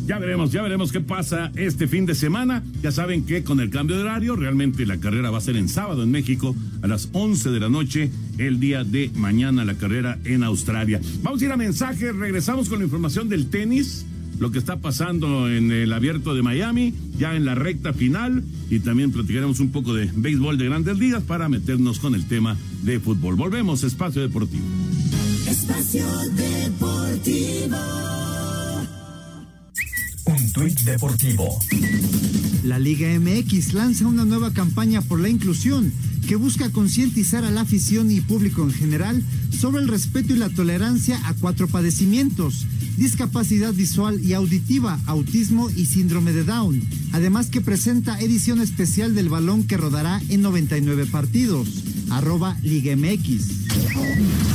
Ya 0.10 0.18
veremos, 0.18 0.51
ya 0.51 0.63
veremos 0.63 0.92
qué 0.92 1.01
pasa 1.01 1.51
este 1.54 1.88
fin 1.88 2.08
de 2.08 2.16
semana. 2.16 2.63
Ya 2.82 2.92
saben 2.92 3.28
que 3.28 3.44
con 3.44 3.60
el 3.60 3.70
cambio 3.70 3.96
de 3.96 4.01
horario, 4.01 4.36
realmente 4.36 4.88
la 4.88 5.00
carrera 5.00 5.30
va 5.30 5.38
a 5.38 5.42
ser 5.42 5.56
en 5.56 5.70
sábado 5.70 6.01
en 6.01 6.10
México 6.10 6.56
a 6.82 6.88
las 6.88 7.10
11 7.12 7.51
de 7.51 7.60
la 7.60 7.70
noche, 7.70 8.10
el 8.39 8.60
día 8.60 8.84
de 8.84 9.12
mañana 9.13 9.66
la 9.66 9.75
carrera 9.75 10.18
en 10.24 10.42
Australia. 10.42 11.00
Vamos 11.22 11.44
a 11.44 11.46
ir 11.46 11.51
a 11.51 11.58
mensajes, 11.58 12.16
regresamos 12.16 12.70
con 12.70 12.80
la 12.80 12.86
información 12.86 13.30
del 13.30 13.51
tenis, 13.51 14.04
lo 14.39 14.50
que 14.50 14.58
está 14.58 14.78
pasando 14.78 15.48
en 15.48 15.72
el 15.72 15.94
abierto 15.94 16.34
de 16.34 16.42
Miami, 16.42 16.96
ya 17.20 17.36
en 17.36 17.46
la 17.46 17.54
recta 17.54 17.94
final, 17.94 18.44
y 18.72 18.80
también 18.80 19.12
platicaremos 19.12 19.60
un 19.60 19.72
poco 19.72 19.94
de 19.94 20.10
béisbol 20.12 20.58
de 20.58 20.66
grandes 20.66 20.98
ligas 20.98 21.22
para 21.22 21.50
meternos 21.50 22.00
con 22.00 22.16
el 22.16 22.25
tema 22.25 22.58
de 22.82 23.00
fútbol. 23.00 23.36
Volvemos, 23.36 23.84
Espacio 23.84 24.24
Deportivo. 24.24 24.66
Espacio 25.48 26.04
Deportivo. 26.32 27.78
Un 30.50 30.53
tuit 30.53 30.79
deportivo. 30.79 31.60
La 32.63 32.79
Liga 32.79 33.08
MX 33.20 33.74
lanza 33.74 34.08
una 34.08 34.25
nueva 34.25 34.51
campaña 34.51 35.00
por 35.00 35.20
la 35.20 35.29
inclusión 35.29 35.94
que 36.27 36.38
busca 36.38 36.72
concientizar 36.72 37.46
a 37.46 37.51
la 37.51 37.62
afición 37.62 38.10
y 38.10 38.20
público 38.22 38.63
en 38.63 38.72
general 38.72 39.24
sobre 39.56 39.84
el 39.84 39.88
respeto 39.88 40.34
y 40.34 40.38
la 40.38 40.50
tolerancia 40.50 41.22
a 41.25 41.36
cuatro 41.36 41.68
padecimientos, 41.68 42.65
discapacidad 42.98 43.74
visual 43.74 44.20
y 44.24 44.34
auditiva, 44.34 45.00
autismo 45.06 45.70
y 45.70 45.86
síndrome 45.86 46.34
de 46.34 46.44
Down. 46.44 46.82
Además 47.12 47.51
que 47.51 47.62
presenta 47.62 48.20
edición 48.20 48.60
especial 48.60 49.13
del 49.13 49.29
balón 49.29 49.68
que 49.68 49.77
rodará 49.77 50.20
en 50.29 50.41
99 50.41 51.06
partidos. 51.06 51.68
Arroba 52.10 52.58
Liga 52.63 52.96
MX. 52.96 54.49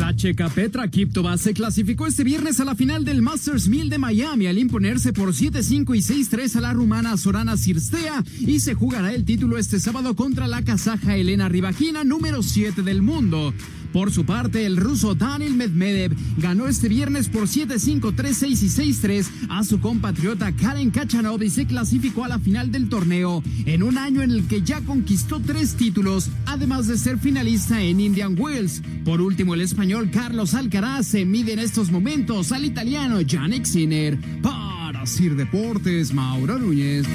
La 0.00 0.16
checa 0.16 0.48
Petra 0.48 0.88
Kiptova 0.88 1.36
se 1.36 1.52
clasificó 1.52 2.06
este 2.06 2.24
viernes 2.24 2.58
a 2.58 2.64
la 2.64 2.74
final 2.74 3.04
del 3.04 3.20
Masters 3.20 3.68
1000 3.68 3.90
de 3.90 3.98
Miami 3.98 4.46
al 4.46 4.56
imponerse 4.56 5.12
por 5.12 5.34
7-5 5.34 5.94
y 5.94 6.24
6-3 6.24 6.56
a 6.56 6.60
la 6.62 6.72
rumana 6.72 7.18
Sorana 7.18 7.58
Sirstea 7.58 8.24
y 8.40 8.60
se 8.60 8.72
jugará 8.72 9.12
el 9.12 9.26
título 9.26 9.58
este 9.58 9.78
sábado 9.78 10.16
contra 10.16 10.48
la 10.48 10.62
kazaja 10.62 11.16
Elena 11.16 11.50
Ribagina, 11.50 12.02
número 12.02 12.42
7 12.42 12.80
del 12.80 13.02
mundo. 13.02 13.52
Por 13.92 14.12
su 14.12 14.24
parte, 14.24 14.66
el 14.66 14.76
ruso 14.76 15.14
Daniel 15.14 15.54
Medvedev 15.54 16.14
ganó 16.38 16.68
este 16.68 16.88
viernes 16.88 17.28
por 17.28 17.48
7-5, 17.48 18.14
3-6 18.14 18.62
y 18.62 18.92
6-3 18.92 19.26
a 19.48 19.64
su 19.64 19.80
compatriota 19.80 20.52
Karen 20.52 20.90
Kachanov 20.90 21.42
y 21.42 21.50
se 21.50 21.66
clasificó 21.66 22.24
a 22.24 22.28
la 22.28 22.38
final 22.38 22.70
del 22.70 22.88
torneo 22.88 23.42
en 23.66 23.82
un 23.82 23.98
año 23.98 24.22
en 24.22 24.30
el 24.30 24.46
que 24.46 24.62
ya 24.62 24.80
conquistó 24.80 25.40
tres 25.40 25.74
títulos, 25.74 26.30
además 26.46 26.86
de 26.86 26.98
ser 26.98 27.18
finalista 27.18 27.80
en 27.82 28.00
Indian 28.00 28.36
Wells. 28.38 28.82
Por 29.04 29.20
último, 29.20 29.54
el 29.54 29.60
español 29.60 30.10
Carlos 30.10 30.54
Alcaraz 30.54 31.06
se 31.06 31.24
mide 31.24 31.52
en 31.52 31.58
estos 31.58 31.90
momentos 31.90 32.52
al 32.52 32.64
italiano 32.64 33.20
Yannick 33.20 33.64
Sinner. 33.64 34.18
Para 34.42 35.06
Sir 35.06 35.34
Deportes, 35.34 36.12
Mauro 36.12 36.58
Núñez. 36.58 37.06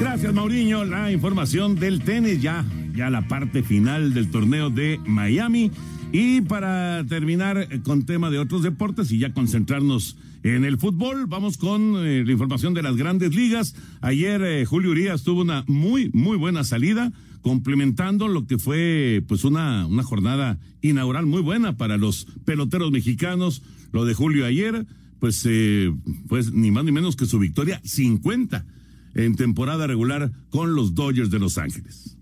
Gracias, 0.00 0.34
Mauriño. 0.34 0.84
La 0.84 1.10
información 1.12 1.76
del 1.76 2.02
tenis 2.02 2.40
ya 2.40 2.64
ya 2.94 3.10
la 3.10 3.26
parte 3.28 3.62
final 3.62 4.14
del 4.14 4.30
torneo 4.30 4.70
de 4.70 5.00
Miami. 5.06 5.70
Y 6.12 6.42
para 6.42 7.04
terminar 7.08 7.68
con 7.82 8.06
tema 8.06 8.30
de 8.30 8.38
otros 8.38 8.62
deportes 8.62 9.10
y 9.10 9.18
ya 9.18 9.32
concentrarnos 9.32 10.16
en 10.44 10.64
el 10.64 10.78
fútbol, 10.78 11.26
vamos 11.26 11.56
con 11.56 11.96
eh, 11.96 12.22
la 12.24 12.30
información 12.30 12.74
de 12.74 12.82
las 12.82 12.96
grandes 12.96 13.34
ligas. 13.34 13.74
Ayer 14.00 14.42
eh, 14.42 14.64
Julio 14.64 14.90
Urias 14.90 15.24
tuvo 15.24 15.40
una 15.40 15.64
muy, 15.66 16.10
muy 16.12 16.36
buena 16.36 16.62
salida, 16.64 17.12
complementando 17.40 18.28
lo 18.28 18.46
que 18.46 18.58
fue 18.58 19.24
pues 19.26 19.42
una, 19.44 19.86
una 19.86 20.02
jornada 20.02 20.58
inaugural 20.82 21.26
muy 21.26 21.42
buena 21.42 21.76
para 21.76 21.96
los 21.96 22.26
peloteros 22.44 22.92
mexicanos. 22.92 23.62
Lo 23.90 24.04
de 24.04 24.14
Julio 24.14 24.44
ayer, 24.44 24.86
pues, 25.18 25.44
eh, 25.48 25.92
pues 26.28 26.52
ni 26.52 26.70
más 26.70 26.84
ni 26.84 26.92
menos 26.92 27.16
que 27.16 27.26
su 27.26 27.38
victoria 27.38 27.80
50 27.82 28.66
en 29.14 29.36
temporada 29.36 29.86
regular 29.86 30.30
con 30.50 30.74
los 30.74 30.94
Dodgers 30.94 31.30
de 31.30 31.38
Los 31.38 31.58
Ángeles. 31.58 32.13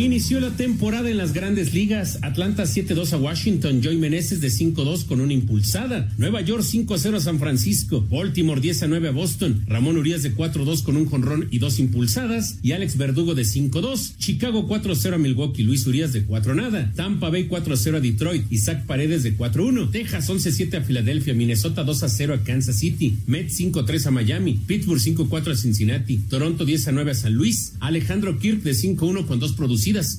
Inició 0.00 0.40
la 0.40 0.56
temporada 0.56 1.10
en 1.10 1.18
las 1.18 1.34
grandes 1.34 1.74
ligas. 1.74 2.20
Atlanta 2.22 2.62
7-2 2.62 3.12
a 3.12 3.18
Washington. 3.18 3.82
Joy 3.82 3.98
Meneses 3.98 4.40
de 4.40 4.48
5-2 4.48 5.04
con 5.04 5.20
una 5.20 5.34
impulsada. 5.34 6.10
Nueva 6.16 6.40
York 6.40 6.62
5-0 6.62 7.16
a 7.16 7.20
San 7.20 7.38
Francisco. 7.38 8.00
Baltimore 8.10 8.62
10-9 8.62 9.08
a 9.08 9.10
Boston. 9.10 9.62
Ramón 9.66 9.98
Urias 9.98 10.22
de 10.22 10.34
4-2 10.34 10.84
con 10.84 10.96
un 10.96 11.04
jonrón 11.04 11.48
y 11.50 11.58
dos 11.58 11.78
impulsadas. 11.78 12.60
Y 12.62 12.72
Alex 12.72 12.96
Verdugo 12.96 13.34
de 13.34 13.42
5-2. 13.42 14.16
Chicago 14.16 14.66
4-0 14.66 15.16
a 15.16 15.18
Milwaukee. 15.18 15.64
Luis 15.64 15.86
Urias 15.86 16.14
de 16.14 16.24
4 16.24 16.54
nada. 16.54 16.90
Tampa 16.96 17.28
Bay 17.28 17.46
4-0 17.46 17.96
a 17.96 18.00
Detroit. 18.00 18.50
Isaac 18.50 18.86
Paredes 18.86 19.22
de 19.22 19.36
4-1. 19.36 19.90
Texas 19.90 20.30
11-7 20.30 20.78
a 20.78 20.80
Filadelfia. 20.80 21.34
Minnesota 21.34 21.84
2-0 21.84 22.32
a 22.32 22.42
Kansas 22.42 22.76
City. 22.76 23.18
Mets 23.26 23.60
5-3 23.60 24.06
a 24.06 24.10
Miami. 24.12 24.54
Pittsburgh 24.66 24.98
5-4 24.98 25.52
a 25.52 25.56
Cincinnati. 25.56 26.16
Toronto 26.16 26.64
10-9 26.64 27.10
a 27.10 27.14
San 27.14 27.34
Luis. 27.34 27.74
Alejandro 27.80 28.38
Kirk 28.38 28.62
de 28.62 28.72
5-1 28.72 29.26
con 29.26 29.38
dos 29.38 29.52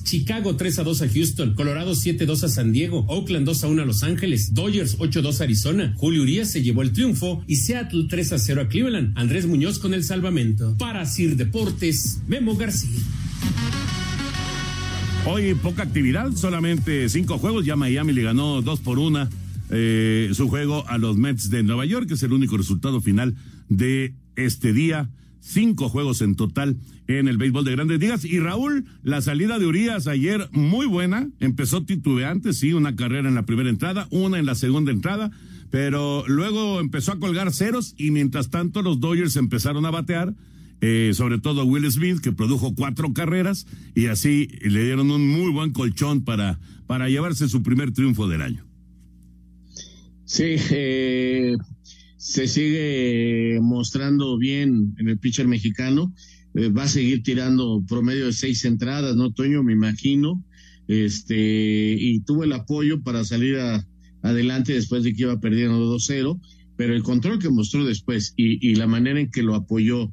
Chicago 0.04 0.56
3 0.56 0.78
a 0.80 0.82
2 0.82 1.02
a 1.02 1.08
Houston, 1.08 1.54
Colorado 1.54 1.94
7 1.94 2.26
2 2.26 2.44
a 2.44 2.48
San 2.48 2.72
Diego, 2.72 3.04
Oakland 3.08 3.46
2 3.46 3.64
a 3.64 3.68
1 3.68 3.82
a 3.82 3.84
Los 3.86 4.02
Ángeles, 4.02 4.52
Dodgers 4.52 4.96
8 4.98 5.22
2 5.22 5.40
a 5.40 5.44
Arizona, 5.44 5.94
Julio 5.96 6.22
Urias 6.22 6.50
se 6.50 6.62
llevó 6.62 6.82
el 6.82 6.92
triunfo 6.92 7.42
y 7.46 7.56
Seattle 7.56 8.06
3 8.08 8.32
a 8.32 8.38
0 8.38 8.60
a 8.62 8.68
Cleveland. 8.68 9.12
Andrés 9.16 9.46
Muñoz 9.46 9.78
con 9.78 9.94
el 9.94 10.04
salvamento. 10.04 10.76
Para 10.78 11.06
Sir 11.06 11.36
Deportes, 11.36 12.20
Memo 12.28 12.54
García. 12.56 13.00
Hoy 15.24 15.54
poca 15.54 15.84
actividad, 15.84 16.32
solamente 16.32 17.08
cinco 17.08 17.38
juegos. 17.38 17.64
Ya 17.64 17.76
Miami 17.76 18.12
le 18.12 18.22
ganó 18.22 18.60
dos 18.60 18.80
por 18.80 18.98
una 18.98 19.30
eh, 19.70 20.30
su 20.34 20.48
juego 20.48 20.86
a 20.88 20.98
los 20.98 21.16
Mets 21.16 21.48
de 21.48 21.62
Nueva 21.62 21.86
York, 21.86 22.08
que 22.08 22.14
es 22.14 22.22
el 22.22 22.32
único 22.32 22.56
resultado 22.56 23.00
final 23.00 23.36
de 23.68 24.14
este 24.36 24.72
día 24.72 25.08
cinco 25.42 25.88
juegos 25.88 26.22
en 26.22 26.36
total 26.36 26.78
en 27.08 27.28
el 27.28 27.36
béisbol 27.36 27.64
de 27.64 27.72
grandes 27.72 28.00
ligas. 28.00 28.24
Y 28.24 28.38
Raúl, 28.38 28.86
la 29.02 29.20
salida 29.20 29.58
de 29.58 29.66
Urias 29.66 30.06
ayer 30.06 30.48
muy 30.52 30.86
buena, 30.86 31.28
empezó 31.40 31.84
titubeante, 31.84 32.52
sí, 32.52 32.72
una 32.72 32.96
carrera 32.96 33.28
en 33.28 33.34
la 33.34 33.44
primera 33.44 33.68
entrada, 33.68 34.06
una 34.10 34.38
en 34.38 34.46
la 34.46 34.54
segunda 34.54 34.92
entrada, 34.92 35.30
pero 35.70 36.24
luego 36.28 36.80
empezó 36.80 37.12
a 37.12 37.18
colgar 37.18 37.52
ceros 37.52 37.94
y 37.98 38.10
mientras 38.10 38.50
tanto 38.50 38.82
los 38.82 39.00
Dodgers 39.00 39.36
empezaron 39.36 39.84
a 39.84 39.90
batear. 39.90 40.34
Eh, 40.84 41.12
sobre 41.14 41.38
todo 41.38 41.64
Will 41.64 41.88
Smith, 41.92 42.18
que 42.18 42.32
produjo 42.32 42.74
cuatro 42.74 43.12
carreras 43.12 43.68
y 43.94 44.06
así 44.06 44.48
le 44.62 44.82
dieron 44.82 45.12
un 45.12 45.28
muy 45.28 45.52
buen 45.52 45.70
colchón 45.70 46.24
para, 46.24 46.58
para 46.88 47.08
llevarse 47.08 47.48
su 47.48 47.62
primer 47.62 47.92
triunfo 47.92 48.26
del 48.26 48.42
año. 48.42 48.66
Sí, 50.24 50.56
eh, 50.70 51.56
se 52.22 52.46
sigue 52.46 53.58
mostrando 53.60 54.38
bien 54.38 54.94
en 54.98 55.08
el 55.08 55.18
pitcher 55.18 55.48
mexicano. 55.48 56.14
Eh, 56.54 56.68
va 56.68 56.84
a 56.84 56.88
seguir 56.88 57.24
tirando 57.24 57.82
promedio 57.88 58.26
de 58.26 58.32
seis 58.32 58.64
entradas, 58.64 59.16
¿no, 59.16 59.32
Toño? 59.32 59.64
Me 59.64 59.72
imagino. 59.72 60.40
Este, 60.86 61.96
y 61.98 62.20
tuvo 62.20 62.44
el 62.44 62.52
apoyo 62.52 63.02
para 63.02 63.24
salir 63.24 63.58
adelante 64.22 64.72
después 64.72 65.02
de 65.02 65.14
que 65.14 65.22
iba 65.22 65.40
perdiendo 65.40 65.92
2-0, 65.96 66.40
pero 66.76 66.94
el 66.94 67.02
control 67.02 67.40
que 67.40 67.50
mostró 67.50 67.84
después 67.84 68.34
y, 68.36 68.72
la 68.76 68.86
manera 68.86 69.18
en 69.18 69.28
que 69.28 69.42
lo 69.42 69.56
apoyó 69.56 70.12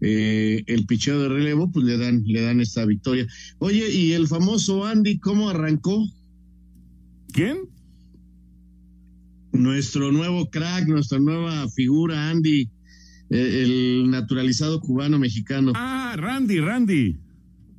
eh, 0.00 0.64
el 0.66 0.86
picheo 0.86 1.20
de 1.20 1.28
relevo, 1.28 1.70
pues 1.70 1.84
le 1.84 1.98
dan, 1.98 2.22
le 2.24 2.40
dan 2.40 2.62
esta 2.62 2.86
victoria. 2.86 3.26
Oye, 3.58 3.92
¿y 3.92 4.12
el 4.12 4.26
famoso 4.26 4.86
Andy 4.86 5.18
cómo 5.18 5.50
arrancó? 5.50 6.02
¿Quién? 7.30 7.71
Nuestro 9.52 10.12
nuevo 10.12 10.50
crack, 10.50 10.88
nuestra 10.88 11.18
nueva 11.18 11.68
figura, 11.68 12.30
Andy, 12.30 12.70
eh, 13.30 13.62
el 13.62 14.10
naturalizado 14.10 14.80
cubano 14.80 15.18
mexicano. 15.18 15.72
Ah, 15.74 16.14
Randy, 16.16 16.60
Randy. 16.60 17.18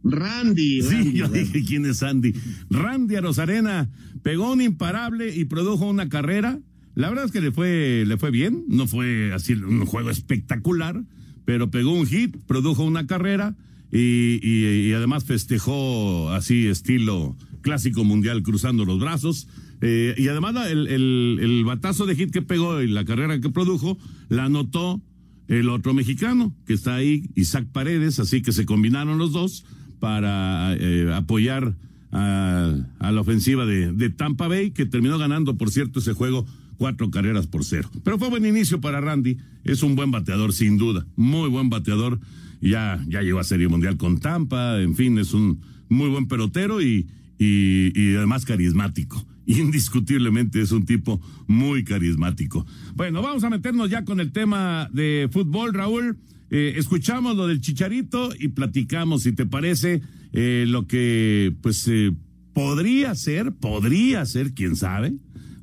Randy. 0.03 0.81
Sí, 0.81 1.13
yo 1.13 1.27
dije 1.29 1.63
quién 1.65 1.85
es 1.85 2.03
Andy. 2.03 2.33
Randy 2.69 3.17
Rosarena 3.17 3.89
pegó 4.21 4.51
un 4.51 4.61
imparable 4.61 5.35
y 5.35 5.45
produjo 5.45 5.89
una 5.89 6.09
carrera. 6.09 6.59
La 6.95 7.09
verdad 7.09 7.25
es 7.25 7.31
que 7.31 7.41
le 7.41 7.51
fue, 7.51 8.03
le 8.05 8.17
fue 8.17 8.29
bien, 8.29 8.65
no 8.67 8.87
fue 8.87 9.33
así 9.33 9.53
un 9.53 9.85
juego 9.85 10.09
espectacular, 10.09 11.03
pero 11.45 11.71
pegó 11.71 11.93
un 11.93 12.05
hit, 12.05 12.37
produjo 12.45 12.83
una 12.83 13.07
carrera 13.07 13.55
y, 13.91 14.39
y 14.43 14.93
además 14.93 15.23
festejó 15.23 16.29
así 16.31 16.67
estilo 16.67 17.35
clásico 17.61 18.03
mundial 18.03 18.43
cruzando 18.43 18.85
los 18.85 18.99
brazos. 18.99 19.47
Eh, 19.85 20.15
y 20.17 20.29
además 20.29 20.55
el, 20.69 20.87
el, 20.87 21.63
batazo 21.65 22.05
de 22.05 22.15
hit 22.15 22.31
que 22.31 22.41
pegó 22.41 22.81
y 22.81 22.87
la 22.87 23.03
carrera 23.03 23.41
que 23.41 23.49
produjo 23.49 23.97
la 24.29 24.45
anotó 24.45 25.01
el 25.49 25.67
otro 25.67 25.93
mexicano 25.93 26.55
que 26.65 26.73
está 26.73 26.95
ahí, 26.95 27.29
Isaac 27.35 27.67
Paredes, 27.69 28.17
así 28.19 28.41
que 28.41 28.53
se 28.53 28.65
combinaron 28.65 29.17
los 29.17 29.33
dos 29.33 29.65
para 29.99 30.73
eh, 30.79 31.13
apoyar 31.13 31.75
a, 32.13 32.77
la 33.01 33.19
ofensiva 33.19 33.65
de, 33.65 33.91
de 33.91 34.09
Tampa 34.09 34.47
Bay, 34.47 34.71
que 34.71 34.85
terminó 34.85 35.17
ganando, 35.17 35.57
por 35.57 35.69
cierto, 35.69 35.99
ese 35.99 36.13
juego 36.13 36.45
cuatro 36.77 37.11
carreras 37.11 37.47
por 37.47 37.65
cero. 37.65 37.89
Pero 38.05 38.17
fue 38.17 38.29
buen 38.29 38.45
inicio 38.45 38.79
para 38.79 39.01
Randy, 39.01 39.37
es 39.65 39.83
un 39.83 39.97
buen 39.97 40.11
bateador 40.11 40.53
sin 40.53 40.77
duda, 40.77 41.05
muy 41.17 41.49
buen 41.49 41.69
bateador, 41.69 42.21
ya, 42.61 43.03
ya 43.09 43.21
llegó 43.21 43.39
a 43.39 43.43
Serie 43.43 43.67
Mundial 43.67 43.97
con 43.97 44.21
Tampa, 44.21 44.79
en 44.79 44.95
fin, 44.95 45.17
es 45.17 45.33
un 45.33 45.59
muy 45.89 46.07
buen 46.07 46.29
pelotero 46.29 46.81
y, 46.81 47.05
y 47.37 48.15
además 48.15 48.45
carismático. 48.45 49.27
Indiscutiblemente 49.45 50.61
es 50.61 50.71
un 50.71 50.85
tipo 50.85 51.21
muy 51.47 51.83
carismático. 51.83 52.65
Bueno, 52.95 53.21
vamos 53.21 53.43
a 53.43 53.49
meternos 53.49 53.89
ya 53.89 54.05
con 54.05 54.19
el 54.19 54.31
tema 54.31 54.89
de 54.93 55.29
fútbol, 55.31 55.73
Raúl. 55.73 56.17
Eh, 56.49 56.75
escuchamos 56.77 57.35
lo 57.35 57.47
del 57.47 57.61
Chicharito 57.61 58.31
y 58.37 58.49
platicamos, 58.49 59.23
si 59.23 59.33
te 59.33 59.45
parece, 59.45 60.01
eh, 60.33 60.65
lo 60.67 60.87
que 60.87 61.53
pues 61.61 61.87
eh, 61.87 62.11
podría 62.53 63.15
ser, 63.15 63.53
podría 63.53 64.25
ser, 64.25 64.53
quién 64.53 64.75
sabe, 64.75 65.13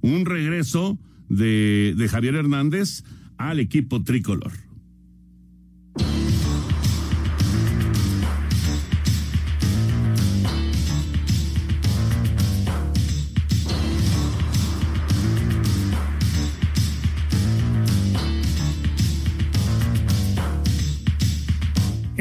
un 0.00 0.24
regreso 0.24 0.98
de, 1.28 1.94
de 1.96 2.08
Javier 2.08 2.34
Hernández 2.34 3.04
al 3.38 3.60
equipo 3.60 4.02
tricolor. 4.02 4.52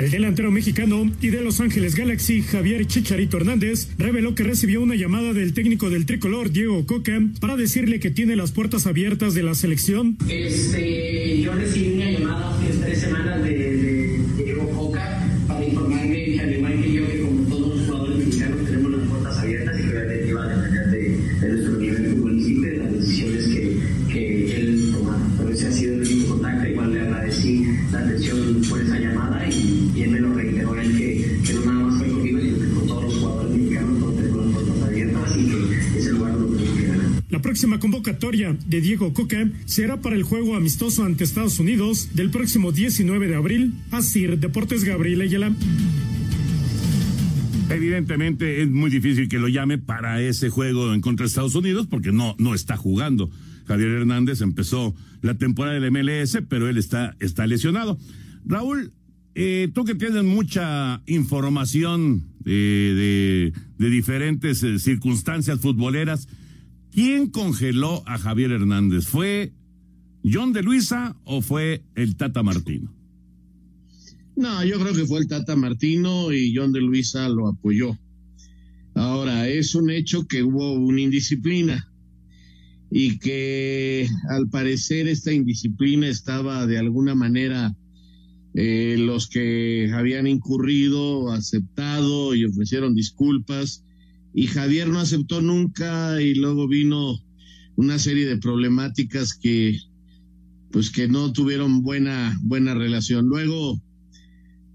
El 0.10 0.14
delantero 0.14 0.50
mexicano 0.50 1.12
y 1.22 1.28
de 1.28 1.44
Los 1.44 1.60
Ángeles 1.60 1.94
Galaxy, 1.94 2.42
Javier 2.42 2.88
Chicharito 2.88 3.38
Hernández, 3.38 3.90
reveló 4.00 4.34
que 4.34 4.42
recibió 4.42 4.82
una 4.82 4.96
llamada 4.96 5.34
del 5.34 5.54
técnico 5.54 5.92
del 5.92 6.08
tricolor, 6.08 6.50
Diego 6.50 6.84
Coca, 6.88 7.22
para 7.40 7.56
decirle 7.56 8.00
que 8.00 8.10
tiene 8.10 8.36
las 8.36 8.52
puertas 8.52 8.88
abiertas 8.88 9.36
de 9.36 9.44
la 9.44 9.54
selección. 9.54 10.18
Este, 10.28 11.40
yo 11.42 11.54
recibí 11.54 11.94
una 11.94 12.10
llamada 12.10 12.60
próxima 37.50 37.80
convocatoria 37.80 38.56
de 38.68 38.80
Diego 38.80 39.12
Coca 39.12 39.50
será 39.66 40.00
para 40.00 40.16
el 40.16 40.22
juego 40.22 40.56
amistoso 40.56 41.04
ante 41.04 41.24
Estados 41.24 41.58
Unidos 41.58 42.10
del 42.14 42.30
próximo 42.30 42.72
19 42.72 43.28
de 43.28 43.36
abril. 43.36 43.74
Asir 43.90 44.38
Deportes 44.38 44.84
Gabriel 44.84 45.22
Ayala. 45.22 45.52
Evidentemente 47.72 48.62
es 48.62 48.70
muy 48.70 48.92
difícil 48.92 49.28
que 49.28 49.40
lo 49.40 49.48
llame 49.48 49.80
para 49.80 50.22
ese 50.22 50.52
juego 50.52 50.94
en 50.94 51.02
contra 51.02 51.24
de 51.24 51.30
Estados 51.30 51.56
Unidos 51.56 51.88
porque 51.90 52.12
no, 52.12 52.36
no 52.38 52.54
está 52.54 52.78
jugando. 52.78 53.32
Javier 53.66 53.90
Hernández 53.94 54.42
empezó 54.42 54.94
la 55.24 55.34
temporada 55.34 55.80
del 55.80 55.92
MLS, 55.92 56.38
pero 56.48 56.70
él 56.70 56.78
está, 56.78 57.16
está 57.20 57.48
lesionado. 57.48 57.98
Raúl, 58.46 58.92
eh, 59.34 59.72
tú 59.74 59.86
que 59.86 59.96
tienes 59.96 60.24
mucha 60.24 61.02
información 61.08 62.26
de, 62.42 63.52
de, 63.52 63.54
de 63.80 63.90
diferentes 63.90 64.62
eh, 64.62 64.78
circunstancias 64.78 65.60
futboleras, 65.60 66.28
¿quién 66.92 67.30
congeló 67.30 68.04
a 68.08 68.18
Javier 68.18 68.52
Hernández? 68.52 69.06
¿Fue 69.06 69.54
John 70.24 70.54
de 70.54 70.64
Luisa 70.64 71.16
o 71.24 71.42
fue 71.42 71.84
el 71.96 72.16
Tata 72.16 72.44
Martino? 72.44 72.94
No, 74.36 74.64
yo 74.64 74.80
creo 74.80 74.94
que 74.94 75.06
fue 75.06 75.20
el 75.20 75.28
Tata 75.28 75.56
Martino 75.56 76.32
y 76.32 76.56
John 76.56 76.72
de 76.72 76.82
Luisa 76.82 77.28
lo 77.28 77.48
apoyó. 77.48 77.98
Ahora, 78.96 79.48
es 79.48 79.76
un 79.76 79.90
hecho 79.90 80.28
que 80.28 80.44
hubo 80.44 80.74
una 80.74 81.02
indisciplina 81.02 81.90
y 82.92 83.20
que 83.20 84.08
al 84.30 84.50
parecer 84.50 85.08
esta 85.08 85.32
indisciplina 85.32 86.08
estaba 86.08 86.66
de 86.66 86.78
alguna 86.78 87.16
manera 87.16 87.76
eh, 88.56 88.96
los 88.98 89.28
que 89.28 89.92
habían 89.94 90.26
incurrido, 90.26 91.32
aceptado 91.32 92.34
y 92.34 92.46
ofrecieron 92.46 92.96
disculpas 92.96 93.84
y 94.34 94.48
Javier 94.48 94.88
no 94.88 95.00
aceptó 95.00 95.42
nunca 95.42 96.22
y 96.22 96.36
luego 96.36 96.68
vino 96.68 97.20
una 97.76 97.98
serie 97.98 98.28
de 98.28 98.38
problemáticas 98.38 99.34
que 99.34 99.80
pues 100.72 100.92
que 100.92 101.08
no 101.08 101.34
tuvieron 101.34 101.82
buena 101.82 102.38
buena 102.44 102.76
relación. 102.76 103.28
Luego 103.28 103.82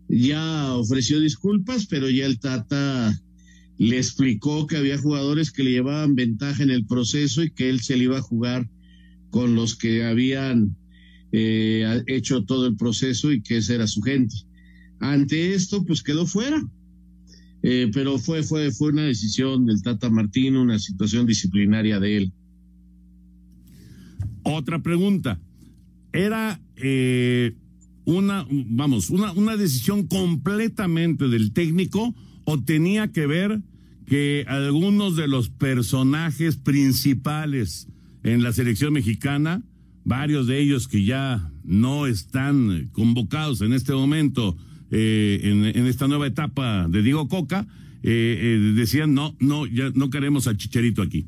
ya 0.08 0.74
ofreció 0.74 1.20
disculpas, 1.20 1.86
pero 1.86 2.10
ya 2.10 2.26
el 2.26 2.40
Tata 2.40 3.16
le 3.78 3.96
explicó 3.96 4.66
que 4.66 4.76
había 4.76 4.98
jugadores 4.98 5.50
que 5.50 5.64
le 5.64 5.70
llevaban 5.72 6.14
ventaja 6.14 6.62
en 6.62 6.70
el 6.70 6.86
proceso 6.86 7.42
y 7.42 7.50
que 7.50 7.70
él 7.70 7.80
se 7.80 7.96
le 7.96 8.04
iba 8.04 8.18
a 8.18 8.22
jugar 8.22 8.68
con 9.30 9.54
los 9.54 9.76
que 9.76 10.04
habían 10.04 10.76
eh, 11.32 12.02
hecho 12.06 12.44
todo 12.44 12.66
el 12.66 12.76
proceso 12.76 13.32
y 13.32 13.42
que 13.42 13.58
esa 13.58 13.74
era 13.74 13.86
su 13.86 14.00
gente. 14.02 14.36
Ante 15.00 15.54
esto, 15.54 15.84
pues 15.84 16.02
quedó 16.02 16.26
fuera. 16.26 16.62
Eh, 17.66 17.90
pero 17.94 18.18
fue, 18.18 18.42
fue, 18.42 18.70
fue 18.72 18.90
una 18.90 19.04
decisión 19.04 19.64
del 19.64 19.80
Tata 19.80 20.10
Martino, 20.10 20.60
una 20.60 20.78
situación 20.78 21.24
disciplinaria 21.24 21.98
de 21.98 22.18
él. 22.18 22.32
Otra 24.42 24.82
pregunta. 24.82 25.40
¿Era 26.12 26.60
eh, 26.76 27.56
una, 28.04 28.46
vamos, 28.50 29.08
una, 29.08 29.32
una 29.32 29.56
decisión 29.56 30.06
completamente 30.06 31.28
del 31.28 31.54
técnico 31.54 32.14
o 32.44 32.62
tenía 32.62 33.12
que 33.12 33.26
ver 33.26 33.62
que 34.04 34.44
algunos 34.46 35.16
de 35.16 35.26
los 35.26 35.48
personajes 35.48 36.56
principales 36.56 37.88
en 38.24 38.42
la 38.42 38.52
selección 38.52 38.92
mexicana, 38.92 39.64
varios 40.04 40.46
de 40.46 40.60
ellos 40.60 40.86
que 40.86 41.02
ya 41.02 41.50
no 41.64 42.06
están 42.06 42.90
convocados 42.92 43.62
en 43.62 43.72
este 43.72 43.94
momento 43.94 44.54
eh, 44.96 45.40
en, 45.42 45.86
esta 45.86 46.06
nueva 46.06 46.28
etapa 46.28 46.86
de 46.88 47.02
Diego 47.02 47.28
Coca, 47.28 47.66
eh, 48.04 48.38
eh, 48.40 48.72
decían 48.76 49.12
no, 49.12 49.34
no, 49.40 49.66
ya 49.66 49.90
no 49.92 50.08
queremos 50.08 50.46
al 50.46 50.56
Chicharito 50.56 51.02
aquí. 51.02 51.26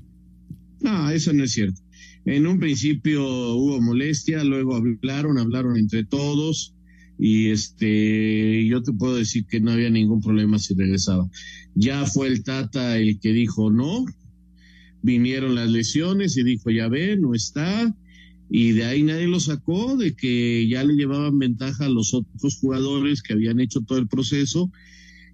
No, 0.81 1.11
eso 1.11 1.33
no 1.33 1.43
es 1.43 1.51
cierto. 1.51 1.81
En 2.27 2.47
un 2.47 2.61
principio 2.61 3.25
hubo 3.25 3.81
molestia, 3.81 4.45
luego 4.45 4.77
hablaron, 4.77 5.39
hablaron 5.39 5.77
entre 5.77 6.05
todos 6.05 6.75
y 7.19 7.49
este 7.49 8.65
yo 8.69 8.83
te 8.83 8.93
puedo 8.93 9.17
decir 9.17 9.47
que 9.47 9.61
no 9.61 9.73
había 9.73 9.91
ningún 9.91 10.21
problema 10.21 10.61
si 10.61 10.75
regresaba. 10.75 11.29
Ya 11.75 12.07
fue 12.07 12.29
el 12.29 12.45
Tata 12.45 12.99
el 12.99 13.19
que 13.19 13.33
dijo 13.33 13.73
no, 13.73 14.05
vinieron 15.03 15.57
las 15.57 15.69
lesiones 15.69 16.37
y 16.37 16.45
dijo 16.45 16.71
ya 16.71 16.87
ve, 16.87 17.17
no 17.17 17.35
está 17.35 17.93
y 18.49 18.73
de 18.73 18.85
ahí 18.85 19.03
nadie 19.03 19.27
lo 19.27 19.41
sacó 19.41 19.97
de 19.97 20.15
que 20.15 20.67
ya 20.69 20.85
le 20.85 20.95
llevaban 20.95 21.39
ventaja 21.39 21.87
a 21.87 21.91
los 21.91 22.15
otros 22.15 22.59
jugadores 22.61 23.23
que 23.23 23.33
habían 23.33 23.61
hecho 23.61 23.81
todo 23.81 23.99
el 23.99 24.09
proceso 24.09 24.71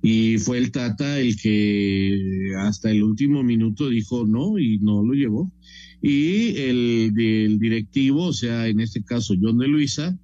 y 0.02 0.38
fue 0.38 0.58
el 0.58 0.72
Tata 0.72 1.20
el 1.20 1.36
que 1.36 2.52
hasta 2.58 2.90
el 2.90 3.02
último 3.02 3.42
minuto 3.42 3.88
dijo 3.88 4.26
no 4.26 4.58
y 4.58 4.78
no 4.78 5.04
lo 5.04 5.12
llevó 5.12 5.52
y 6.02 6.56
el, 6.56 7.12
directivo, 7.60 8.26
o 8.26 8.32
sea, 8.32 8.66
en 8.66 8.80
este 8.80 9.04
caso 9.04 9.34
John 9.40 9.58
de 9.58 9.68
Luisa, 9.68 10.18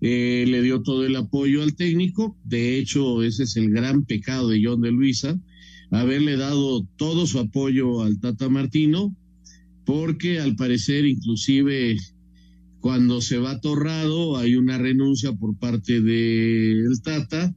eh, 0.00 0.46
le 0.48 0.62
dio 0.62 0.80
todo 0.82 1.04
el 1.04 1.14
apoyo 1.14 1.62
al 1.62 1.76
técnico. 1.76 2.38
De 2.44 2.78
hecho, 2.78 3.22
ese 3.22 3.42
es 3.42 3.56
el 3.56 3.70
gran 3.70 4.06
pecado 4.06 4.48
de 4.48 4.62
John 4.64 4.80
de 4.80 4.90
Luisa, 4.90 5.38
haberle 5.90 6.38
dado 6.38 6.86
todo 6.96 7.26
su 7.26 7.38
apoyo 7.38 8.02
al 8.02 8.18
Tata 8.18 8.48
Martino, 8.48 9.14
porque 9.84 10.40
al 10.40 10.56
parecer 10.56 11.04
inclusive 11.04 11.98
cuando 12.80 13.20
se 13.20 13.38
va 13.38 13.60
Torrado 13.60 14.36
hay 14.36 14.56
una 14.56 14.78
renuncia 14.78 15.32
por 15.32 15.56
parte 15.56 16.00
del 16.00 17.00
Tata 17.02 17.54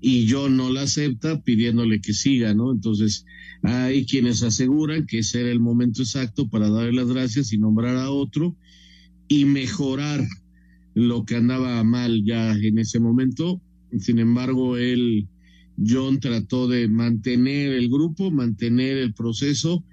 y 0.00 0.28
John 0.30 0.56
no 0.56 0.70
la 0.70 0.82
acepta 0.82 1.40
pidiéndole 1.42 2.00
que 2.00 2.12
siga, 2.12 2.54
¿no? 2.54 2.72
Entonces 2.72 3.24
hay 3.62 4.06
quienes 4.06 4.42
aseguran 4.42 5.06
que 5.06 5.20
ese 5.20 5.40
era 5.40 5.50
el 5.50 5.60
momento 5.60 6.02
exacto 6.02 6.48
para 6.48 6.68
darle 6.68 6.92
las 6.92 7.08
gracias 7.08 7.52
y 7.52 7.58
nombrar 7.58 7.96
a 7.96 8.10
otro 8.10 8.56
y 9.28 9.44
mejorar 9.44 10.24
lo 10.94 11.24
que 11.24 11.36
andaba 11.36 11.82
mal 11.84 12.24
ya 12.24 12.52
en 12.52 12.78
ese 12.78 13.00
momento. 13.00 13.60
Sin 13.98 14.18
embargo, 14.18 14.76
él, 14.76 15.28
John 15.84 16.20
trató 16.20 16.68
de 16.68 16.88
mantener 16.88 17.72
el 17.72 17.88
grupo, 17.88 18.30
mantener 18.30 18.96
el 18.98 19.14
proceso 19.14 19.84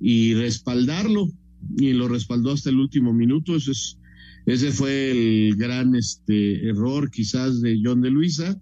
y 0.00 0.34
respaldarlo 0.34 1.28
y 1.76 1.92
lo 1.92 2.08
respaldó 2.08 2.52
hasta 2.52 2.70
el 2.70 2.78
último 2.78 3.12
minuto. 3.12 3.56
Ese, 3.56 3.72
es, 3.72 3.98
ese 4.46 4.70
fue 4.70 5.10
el 5.10 5.56
gran 5.56 5.94
este, 5.94 6.68
error 6.68 7.10
quizás 7.10 7.60
de 7.60 7.80
John 7.82 8.00
de 8.00 8.10
Luisa. 8.10 8.60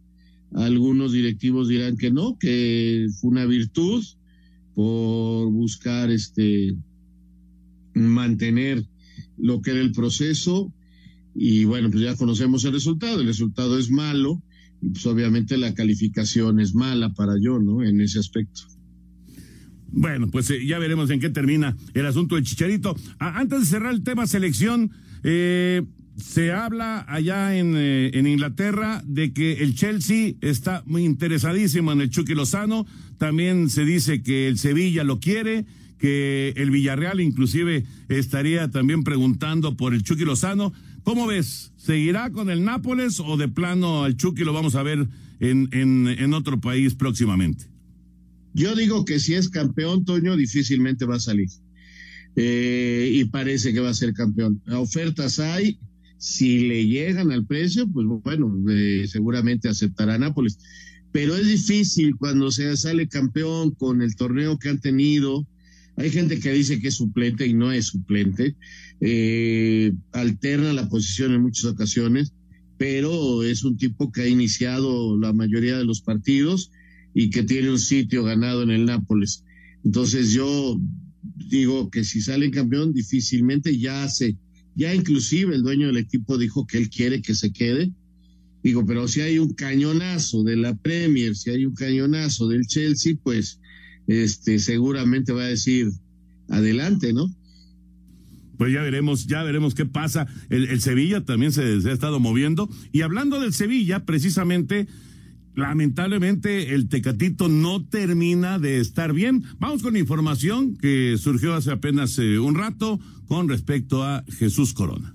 Algunos 0.54 1.12
directivos 1.12 1.68
dirán 1.68 1.96
que 1.96 2.10
no, 2.10 2.38
que 2.38 3.06
fue 3.20 3.30
una 3.30 3.44
virtud 3.44 4.04
por 4.74 5.50
buscar 5.50 6.10
este 6.10 6.74
mantener 7.94 8.84
lo 9.36 9.60
que 9.60 9.72
era 9.72 9.80
el 9.80 9.92
proceso 9.92 10.72
y 11.34 11.64
bueno, 11.64 11.90
pues 11.90 12.02
ya 12.02 12.16
conocemos 12.16 12.64
el 12.64 12.72
resultado, 12.72 13.20
el 13.20 13.26
resultado 13.26 13.78
es 13.78 13.90
malo 13.90 14.42
y 14.80 14.90
pues 14.90 15.04
obviamente 15.06 15.56
la 15.56 15.74
calificación 15.74 16.60
es 16.60 16.74
mala 16.74 17.12
para 17.12 17.34
yo, 17.40 17.58
¿no? 17.58 17.82
En 17.82 18.00
ese 18.00 18.20
aspecto. 18.20 18.62
Bueno, 19.90 20.28
pues 20.28 20.50
eh, 20.50 20.64
ya 20.66 20.78
veremos 20.78 21.10
en 21.10 21.20
qué 21.20 21.30
termina 21.30 21.76
el 21.94 22.06
asunto 22.06 22.34
del 22.36 22.44
Chicharito. 22.44 22.96
Antes 23.18 23.60
de 23.60 23.66
cerrar 23.66 23.94
el 23.94 24.02
tema 24.02 24.26
selección, 24.26 24.90
eh, 25.24 25.82
se 26.16 26.52
habla 26.52 27.04
allá 27.08 27.56
en, 27.56 27.74
eh, 27.76 28.10
en, 28.14 28.26
Inglaterra 28.26 29.02
de 29.06 29.32
que 29.32 29.64
el 29.64 29.74
Chelsea 29.74 30.34
está 30.42 30.82
muy 30.86 31.04
interesadísimo 31.04 31.92
en 31.92 32.02
el 32.02 32.10
Chucky 32.10 32.34
Lozano. 32.34 32.86
También 33.18 33.68
se 33.68 33.84
dice 33.84 34.22
que 34.22 34.46
el 34.46 34.58
Sevilla 34.58 35.02
lo 35.02 35.18
quiere, 35.18 35.64
que 35.98 36.52
el 36.56 36.70
Villarreal 36.70 37.20
inclusive 37.20 37.84
estaría 38.08 38.70
también 38.70 39.02
preguntando 39.02 39.76
por 39.76 39.94
el 39.94 40.02
Chucky 40.02 40.24
Lozano. 40.24 40.72
¿Cómo 41.02 41.26
ves? 41.26 41.72
¿Seguirá 41.76 42.30
con 42.30 42.48
el 42.48 42.64
Nápoles 42.64 43.18
o 43.18 43.36
de 43.36 43.48
plano 43.48 44.04
al 44.04 44.16
Chucky 44.16 44.44
lo 44.44 44.52
vamos 44.52 44.74
a 44.74 44.82
ver 44.82 45.08
en, 45.40 45.68
en, 45.72 46.06
en 46.06 46.34
otro 46.34 46.60
país 46.60 46.94
próximamente? 46.94 47.64
Yo 48.52 48.76
digo 48.76 49.04
que 49.04 49.18
si 49.18 49.34
es 49.34 49.48
campeón, 49.48 50.04
Toño, 50.04 50.36
difícilmente 50.36 51.06
va 51.06 51.16
a 51.16 51.20
salir. 51.20 51.48
Eh, 52.36 53.10
y 53.12 53.24
parece 53.26 53.72
que 53.72 53.80
va 53.80 53.90
a 53.90 53.94
ser 53.94 54.12
campeón. 54.12 54.60
Ofertas 54.68 55.38
hay, 55.38 55.78
si 56.18 56.66
le 56.66 56.86
llegan 56.86 57.30
al 57.30 57.46
precio, 57.46 57.86
pues 57.88 58.06
bueno, 58.06 58.52
eh, 58.70 59.06
seguramente 59.08 59.68
aceptará 59.68 60.18
Nápoles. 60.18 60.58
Pero 61.12 61.36
es 61.36 61.46
difícil 61.46 62.16
cuando 62.16 62.50
se 62.50 62.76
sale 62.76 63.06
campeón 63.06 63.70
con 63.72 64.02
el 64.02 64.16
torneo 64.16 64.58
que 64.58 64.68
han 64.68 64.80
tenido. 64.80 65.46
Hay 65.96 66.10
gente 66.10 66.40
que 66.40 66.52
dice 66.52 66.80
que 66.80 66.88
es 66.88 66.94
suplente 66.94 67.46
y 67.46 67.54
no 67.54 67.70
es 67.70 67.86
suplente. 67.86 68.56
Eh, 69.00 69.92
alterna 70.12 70.72
la 70.72 70.88
posición 70.88 71.32
en 71.32 71.42
muchas 71.42 71.66
ocasiones, 71.66 72.32
pero 72.78 73.44
es 73.44 73.62
un 73.62 73.76
tipo 73.76 74.10
que 74.10 74.22
ha 74.22 74.26
iniciado 74.26 75.16
la 75.16 75.32
mayoría 75.32 75.78
de 75.78 75.84
los 75.84 76.00
partidos 76.00 76.72
y 77.14 77.30
que 77.30 77.44
tiene 77.44 77.70
un 77.70 77.78
sitio 77.78 78.24
ganado 78.24 78.64
en 78.64 78.70
el 78.70 78.86
Nápoles. 78.86 79.44
Entonces 79.84 80.32
yo 80.32 80.80
digo 81.36 81.90
que 81.90 82.04
si 82.04 82.20
sale 82.20 82.50
campeón 82.50 82.92
difícilmente 82.92 83.78
ya 83.78 84.04
hace, 84.04 84.36
ya 84.74 84.94
inclusive 84.94 85.54
el 85.54 85.62
dueño 85.62 85.88
del 85.88 85.98
equipo 85.98 86.38
dijo 86.38 86.66
que 86.66 86.78
él 86.78 86.90
quiere 86.90 87.22
que 87.22 87.34
se 87.34 87.52
quede. 87.52 87.92
Digo, 88.62 88.86
pero 88.86 89.06
si 89.08 89.20
hay 89.20 89.38
un 89.38 89.52
cañonazo 89.52 90.42
de 90.42 90.56
la 90.56 90.74
Premier, 90.74 91.36
si 91.36 91.50
hay 91.50 91.66
un 91.66 91.74
cañonazo 91.74 92.48
del 92.48 92.66
Chelsea, 92.66 93.14
pues 93.22 93.60
este 94.06 94.58
seguramente 94.58 95.32
va 95.32 95.42
a 95.42 95.48
decir 95.48 95.90
adelante, 96.48 97.12
¿no? 97.12 97.26
Pues 98.56 98.72
ya 98.72 98.82
veremos, 98.82 99.26
ya 99.26 99.42
veremos 99.42 99.74
qué 99.74 99.84
pasa. 99.84 100.26
El, 100.48 100.68
el 100.68 100.80
Sevilla 100.80 101.24
también 101.24 101.52
se, 101.52 101.80
se 101.80 101.90
ha 101.90 101.92
estado 101.92 102.20
moviendo. 102.20 102.68
Y 102.92 103.02
hablando 103.02 103.40
del 103.40 103.52
Sevilla, 103.52 104.04
precisamente, 104.06 104.86
lamentablemente 105.54 106.74
el 106.74 106.88
Tecatito 106.88 107.48
no 107.48 107.84
termina 107.84 108.58
de 108.58 108.80
estar 108.80 109.12
bien. 109.12 109.44
Vamos 109.58 109.82
con 109.82 109.96
información 109.96 110.76
que 110.76 111.16
surgió 111.18 111.54
hace 111.54 111.70
apenas 111.70 112.18
eh, 112.18 112.38
un 112.38 112.54
rato 112.54 113.00
con 113.26 113.48
respecto 113.48 114.02
a 114.02 114.24
Jesús 114.28 114.74
Corona. 114.74 115.14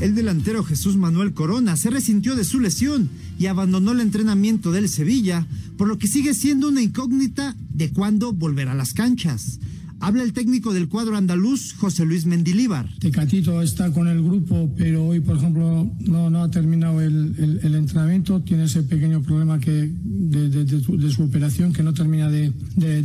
El 0.00 0.14
delantero 0.14 0.64
Jesús 0.64 0.96
Manuel 0.96 1.34
Corona 1.34 1.76
se 1.76 1.90
resintió 1.90 2.34
de 2.34 2.44
su 2.44 2.58
lesión 2.58 3.10
y 3.38 3.46
abandonó 3.46 3.92
el 3.92 4.00
entrenamiento 4.00 4.72
del 4.72 4.88
Sevilla, 4.88 5.46
por 5.76 5.88
lo 5.88 5.98
que 5.98 6.06
sigue 6.06 6.32
siendo 6.32 6.68
una 6.68 6.80
incógnita 6.80 7.54
de 7.68 7.90
cuándo 7.90 8.32
volverá 8.32 8.72
a 8.72 8.76
las 8.76 8.94
canchas. 8.94 9.60
Habla 10.02 10.22
el 10.22 10.32
técnico 10.32 10.72
del 10.72 10.88
cuadro 10.88 11.14
andaluz, 11.16 11.74
José 11.74 12.06
Luis 12.06 12.24
Mendilíbar. 12.24 12.88
Tecatito 13.00 13.60
está 13.60 13.92
con 13.92 14.08
el 14.08 14.22
grupo, 14.22 14.72
pero 14.74 15.08
hoy, 15.08 15.20
por 15.20 15.36
ejemplo, 15.36 15.90
no, 16.00 16.30
no 16.30 16.42
ha 16.42 16.50
terminado 16.50 17.02
el, 17.02 17.34
el, 17.36 17.60
el 17.62 17.74
entrenamiento. 17.74 18.40
Tiene 18.40 18.64
ese 18.64 18.82
pequeño 18.82 19.22
problema 19.22 19.60
que 19.60 19.70
de, 19.70 20.48
de, 20.48 20.64
de, 20.64 20.82
su, 20.82 20.96
de 20.96 21.10
su, 21.10 21.24
operación 21.24 21.74
que 21.74 21.82
no 21.82 21.92
termina 21.92 22.30
de, 22.30 22.50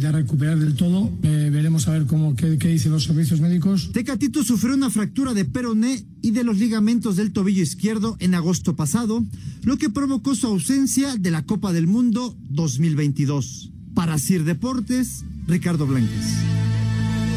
recuperar 0.10 0.58
del 0.58 0.76
todo. 0.76 1.12
Eh, 1.24 1.50
veremos 1.52 1.86
a 1.90 1.92
ver 1.92 2.06
cómo, 2.06 2.34
qué, 2.38 2.58
qué 2.58 2.70
dicen 2.70 2.94
los 2.94 3.04
servicios 3.04 3.42
médicos. 3.42 3.92
Tecatito 3.92 4.46
sufrió 4.46 4.74
una 4.74 4.90
fractura 4.90 5.34
de 5.34 5.44
peroné 5.44 6.06
y 6.22 6.32
de 6.32 6.46
los 6.46 6.58
ligamentos 6.58 7.18
del 7.18 7.34
tobillo 7.34 7.62
izquierdo 7.62 8.16
en 8.20 8.36
agosto 8.36 8.78
pasado, 8.78 9.22
lo 9.64 9.78
que 9.78 9.90
provocó 9.90 10.34
su 10.34 10.48
ausencia 10.48 11.18
de 11.18 11.32
la 11.32 11.44
Copa 11.44 11.74
del 11.74 11.88
Mundo 11.88 12.38
2022. 12.52 13.72
Para 13.94 14.18
Sir 14.18 14.46
Deportes, 14.46 15.26
Ricardo 15.46 15.86
Blanques. 15.86 16.56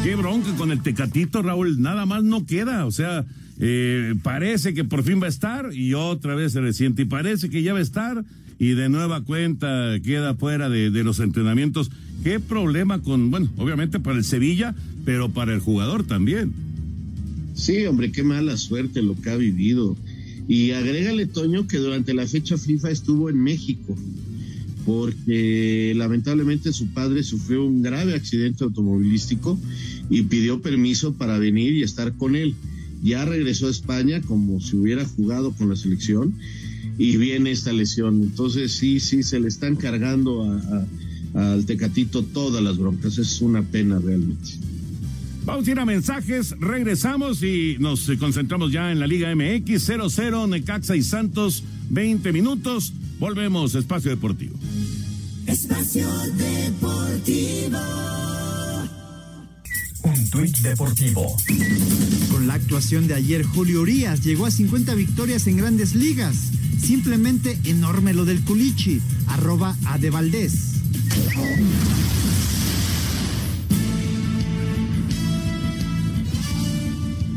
Qué 0.03 0.15
bronca 0.15 0.55
con 0.55 0.71
el 0.71 0.81
Tecatito, 0.81 1.41
Raúl. 1.41 1.81
Nada 1.81 2.05
más 2.05 2.23
no 2.23 2.45
queda. 2.45 2.85
O 2.85 2.91
sea, 2.91 3.25
eh, 3.59 4.15
parece 4.23 4.73
que 4.73 4.85
por 4.85 5.03
fin 5.03 5.21
va 5.21 5.25
a 5.25 5.29
estar 5.29 5.73
y 5.73 5.93
otra 5.93 6.35
vez 6.35 6.53
se 6.53 6.61
resiente. 6.61 7.01
Y 7.01 7.05
parece 7.05 7.49
que 7.49 7.61
ya 7.61 7.73
va 7.73 7.79
a 7.79 7.83
estar 7.83 8.23
y 8.57 8.69
de 8.69 8.89
nueva 8.89 9.23
cuenta 9.23 9.99
queda 10.03 10.35
fuera 10.35 10.69
de, 10.69 10.89
de 10.89 11.03
los 11.03 11.19
entrenamientos. 11.19 11.91
Qué 12.23 12.39
problema 12.39 13.01
con, 13.01 13.29
bueno, 13.29 13.49
obviamente 13.57 13.99
para 13.99 14.17
el 14.17 14.23
Sevilla, 14.23 14.73
pero 15.03 15.29
para 15.29 15.53
el 15.53 15.59
jugador 15.59 16.05
también. 16.05 16.53
Sí, 17.53 17.85
hombre, 17.85 18.11
qué 18.11 18.23
mala 18.23 18.55
suerte 18.55 19.01
lo 19.01 19.19
que 19.19 19.29
ha 19.29 19.35
vivido. 19.35 19.97
Y 20.47 20.71
agrégale, 20.71 21.25
Toño, 21.25 21.67
que 21.67 21.77
durante 21.77 22.13
la 22.13 22.25
fecha 22.25 22.57
FIFA 22.57 22.89
estuvo 22.89 23.29
en 23.29 23.43
México 23.43 23.95
porque 24.85 25.93
lamentablemente 25.95 26.73
su 26.73 26.87
padre 26.87 27.23
sufrió 27.23 27.65
un 27.65 27.81
grave 27.81 28.15
accidente 28.15 28.63
automovilístico 28.63 29.59
y 30.09 30.23
pidió 30.23 30.61
permiso 30.61 31.13
para 31.13 31.37
venir 31.37 31.73
y 31.73 31.83
estar 31.83 32.13
con 32.13 32.35
él. 32.35 32.55
Ya 33.03 33.25
regresó 33.25 33.67
a 33.67 33.71
España 33.71 34.21
como 34.21 34.59
si 34.59 34.75
hubiera 34.75 35.05
jugado 35.05 35.51
con 35.51 35.69
la 35.69 35.75
selección 35.75 36.33
y 36.97 37.17
viene 37.17 37.51
esta 37.51 37.71
lesión. 37.71 38.21
Entonces 38.23 38.73
sí, 38.73 38.99
sí, 38.99 39.23
se 39.23 39.39
le 39.39 39.47
están 39.47 39.75
cargando 39.75 40.59
al 41.33 41.65
Tecatito 41.65 42.23
todas 42.23 42.63
las 42.63 42.77
broncas. 42.77 43.17
Es 43.17 43.41
una 43.41 43.61
pena 43.63 43.99
realmente. 43.99 44.51
Vamos 45.45 45.67
a 45.67 45.71
ir 45.71 45.79
a 45.79 45.85
mensajes, 45.85 46.55
regresamos 46.59 47.41
y 47.41 47.77
nos 47.79 48.11
concentramos 48.19 48.71
ya 48.71 48.91
en 48.91 48.99
la 48.99 49.07
Liga 49.07 49.33
MX 49.33 49.89
0-0, 49.89 50.49
Necaxa 50.49 50.95
y 50.95 51.01
Santos, 51.01 51.63
20 51.89 52.33
minutos. 52.33 52.93
Volvemos, 53.19 53.75
Espacio 53.75 54.11
Deportivo. 54.11 54.57
Espacio 55.45 56.07
Deportivo. 56.37 57.79
Un 60.03 60.29
tuit 60.29 60.57
deportivo. 60.59 61.35
Con 62.31 62.47
la 62.47 62.53
actuación 62.53 63.07
de 63.07 63.15
ayer, 63.15 63.43
Julio 63.43 63.81
Urias 63.81 64.23
llegó 64.23 64.45
a 64.45 64.51
50 64.51 64.95
victorias 64.95 65.47
en 65.47 65.57
grandes 65.57 65.95
ligas. 65.95 66.37
Simplemente 66.81 67.59
enorme 67.65 68.13
lo 68.13 68.23
del 68.23 68.41
Culichi. 68.45 69.01
Arroba 69.27 69.75
a 69.85 69.97
de 69.97 70.09
Valdés. 70.09 70.53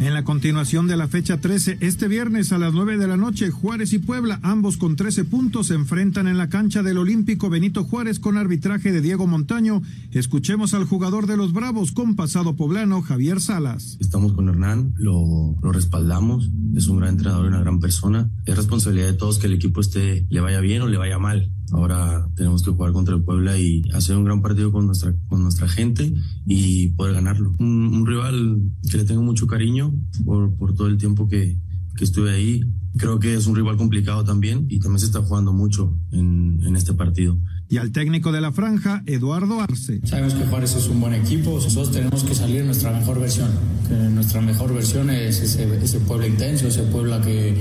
En 0.03 0.15
la 0.15 0.25
continuación 0.25 0.89
de 0.89 0.97
la 0.97 1.07
fecha 1.07 1.41
13, 1.41 1.79
este 1.79 2.09
viernes 2.09 2.51
a 2.51 2.59
las 2.59 2.75
9 2.75 2.99
de 2.99 3.07
la 3.07 3.17
noche, 3.17 3.53
Juárez 3.53 3.93
y 3.93 4.01
Puebla, 4.01 4.41
ambos 4.43 4.77
con 4.77 4.97
13 4.97 5.25
puntos, 5.25 5.69
se 5.69 5.75
enfrentan 5.75 6.27
en 6.27 6.39
la 6.39 6.49
cancha 6.49 6.83
del 6.83 6.99
Olímpico 6.99 7.49
Benito 7.49 7.85
Juárez 7.85 8.19
con 8.19 8.37
arbitraje 8.37 8.91
de 8.91 9.01
Diego 9.01 9.29
Montaño. 9.29 9.81
Escuchemos 10.11 10.75
al 10.75 10.87
jugador 10.87 11.29
de 11.29 11.37
los 11.37 11.53
Bravos 11.53 11.93
con 11.93 12.17
pasado 12.17 12.57
poblano, 12.57 13.01
Javier 13.01 13.41
Salas. 13.41 13.97
Estamos 14.01 14.33
con 14.33 14.49
Hernán, 14.49 14.93
lo, 14.97 15.55
respaldamos, 15.71 16.51
es 16.75 16.89
un 16.89 16.97
gran 16.97 17.11
entrenador 17.11 17.45
y 17.45 17.49
una 17.51 17.61
gran 17.61 17.79
persona. 17.79 18.29
Es 18.45 18.57
responsabilidad 18.57 19.07
de 19.07 19.13
todos 19.13 19.39
que 19.39 19.47
el 19.47 19.53
equipo 19.53 19.81
esté, 19.81 20.27
le 20.29 20.41
vaya 20.41 20.59
bien 20.59 20.83
o 20.83 20.89
le 20.89 20.99
vaya 20.99 21.21
mal. 21.21 21.49
Ahora 21.73 22.29
tenemos 22.37 22.63
que 22.63 22.71
jugar 22.71 22.93
contra 22.93 23.15
el 23.15 23.23
Puebla 23.23 23.59
y 23.59 23.83
hacer 23.95 24.17
un 24.17 24.25
gran 24.25 24.43
partido 24.43 24.71
con 24.71 24.87
nuestra, 24.87 25.15
con 25.29 25.43
nuestra 25.43 25.69
gente 25.69 26.13
y 26.47 26.89
poder 26.91 27.15
ganarlo. 27.15 27.55
Un, 27.59 27.95
un 27.95 28.07
rival 28.07 28.61
que 28.91 28.99
le 28.99 29.05
tengo 29.05 29.23
mucho 29.23 29.47
cariño 29.47 29.95
por, 30.25 30.55
por 30.57 30.75
todo 30.75 30.87
el 30.89 30.99
tiempo 30.99 31.29
que, 31.29 31.57
que, 31.97 32.05
estuve 32.05 32.31
ahí. 32.31 32.63
Creo 32.99 33.19
que 33.19 33.35
es 33.35 33.47
un 33.47 33.57
rival 33.57 33.79
complicado 33.79 34.23
también 34.23 34.67
y 34.69 34.81
también 34.81 34.99
se 34.99 35.07
está 35.07 35.23
jugando 35.23 35.55
mucho 35.55 35.99
en, 36.13 36.61
en 36.63 36.77
este 36.77 36.93
partido. 36.93 37.39
Y 37.71 37.79
al 37.79 37.91
técnico 37.91 38.33
de 38.33 38.43
la 38.43 38.53
franja, 38.53 39.03
Eduardo 39.07 39.59
Arce. 39.63 40.03
Sabemos 40.05 40.35
que 40.35 40.45
Juárez 40.45 40.77
es 40.77 40.89
un 40.89 41.01
buen 41.01 41.15
equipo, 41.15 41.53
nosotros 41.53 41.91
tenemos 41.91 42.23
que 42.23 42.35
salir 42.35 42.59
en 42.59 42.67
nuestra 42.67 42.93
mejor 42.93 43.19
versión. 43.19 43.51
Que 43.89 43.95
nuestra 43.95 44.43
mejor 44.43 44.75
versión 44.75 45.09
es 45.09 45.41
ese, 45.41 45.83
ese 45.83 46.01
Puebla 46.01 46.27
intenso, 46.27 46.69
ese 46.69 46.83
Puebla 46.83 47.23
que 47.23 47.57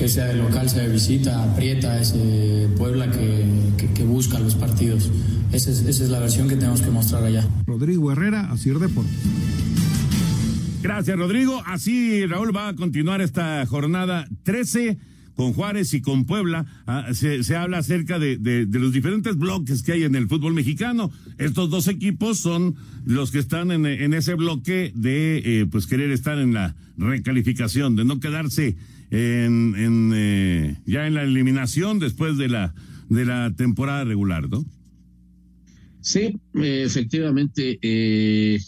que 0.00 0.08
sea 0.08 0.28
de 0.28 0.36
local, 0.36 0.66
sea 0.70 0.84
de 0.84 0.88
visita, 0.94 1.44
aprieta 1.44 2.00
ese 2.00 2.70
Puebla 2.78 3.10
que, 3.10 3.44
que, 3.76 3.92
que 3.92 4.02
busca 4.02 4.40
los 4.40 4.54
partidos. 4.54 5.10
Esa 5.52 5.70
es, 5.70 5.80
esa 5.80 6.04
es, 6.04 6.08
la 6.08 6.18
versión 6.18 6.48
que 6.48 6.56
tenemos 6.56 6.80
que 6.80 6.90
mostrar 6.90 7.22
allá. 7.22 7.46
Rodrigo 7.66 8.10
Herrera, 8.10 8.50
Asir 8.50 8.78
Deportes. 8.78 9.12
Gracias, 10.82 11.18
Rodrigo. 11.18 11.62
Así 11.66 12.24
Raúl 12.24 12.56
va 12.56 12.68
a 12.68 12.76
continuar 12.76 13.20
esta 13.20 13.66
jornada 13.66 14.26
13 14.44 14.96
con 15.36 15.52
Juárez 15.52 15.92
y 15.92 16.00
con 16.00 16.24
Puebla, 16.24 16.64
ah, 16.86 17.08
se, 17.12 17.44
se, 17.44 17.56
habla 17.56 17.78
acerca 17.78 18.18
de, 18.18 18.36
de, 18.36 18.66
de, 18.66 18.78
los 18.78 18.92
diferentes 18.92 19.36
bloques 19.36 19.82
que 19.82 19.92
hay 19.92 20.04
en 20.04 20.14
el 20.14 20.28
fútbol 20.28 20.54
mexicano. 20.54 21.10
Estos 21.36 21.68
dos 21.68 21.88
equipos 21.88 22.38
son 22.38 22.76
los 23.04 23.30
que 23.30 23.38
están 23.38 23.70
en, 23.70 23.84
en 23.84 24.14
ese 24.14 24.34
bloque 24.34 24.92
de 24.94 25.42
eh, 25.44 25.66
pues 25.70 25.86
querer 25.86 26.10
estar 26.10 26.38
en 26.38 26.54
la 26.54 26.74
recalificación, 26.96 27.96
de 27.96 28.04
no 28.04 28.18
quedarse 28.18 28.76
en, 29.10 29.74
en 29.76 30.12
eh, 30.14 30.80
ya 30.86 31.06
en 31.06 31.14
la 31.14 31.24
eliminación 31.24 31.98
después 31.98 32.36
de 32.36 32.48
la 32.48 32.74
de 33.08 33.24
la 33.24 33.52
temporada 33.56 34.04
regular, 34.04 34.48
¿no? 34.48 34.64
Sí, 36.00 36.38
efectivamente, 36.54 37.78
eh, 37.82 38.58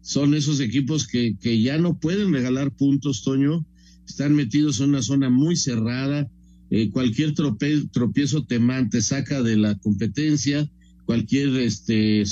son 0.00 0.34
esos 0.34 0.60
equipos 0.60 1.06
que, 1.06 1.36
que 1.40 1.60
ya 1.60 1.78
no 1.78 1.98
pueden 1.98 2.32
regalar 2.32 2.70
puntos, 2.70 3.24
Toño, 3.24 3.66
están 4.08 4.34
metidos 4.34 4.80
en 4.80 4.90
una 4.90 5.02
zona 5.02 5.30
muy 5.30 5.56
cerrada, 5.56 6.28
eh, 6.70 6.90
cualquier 6.90 7.34
trope, 7.34 7.82
tropiezo 7.92 8.44
te, 8.44 8.58
man, 8.58 8.88
te 8.88 9.02
saca 9.02 9.42
de 9.42 9.56
la 9.56 9.76
competencia, 9.78 10.68
cualquier 11.04 11.56
este 11.56 12.22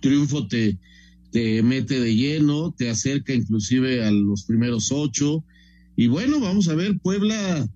triunfo 0.00 0.48
te, 0.48 0.78
te 1.30 1.62
mete 1.62 2.00
de 2.00 2.16
lleno, 2.16 2.74
te 2.76 2.88
acerca 2.88 3.34
inclusive 3.34 4.04
a 4.04 4.10
los 4.10 4.44
primeros 4.44 4.90
ocho. 4.90 5.44
Y 5.98 6.06
bueno, 6.06 6.38
vamos 6.38 6.68
a 6.68 6.76
ver, 6.76 6.96
Puebla 7.00 7.68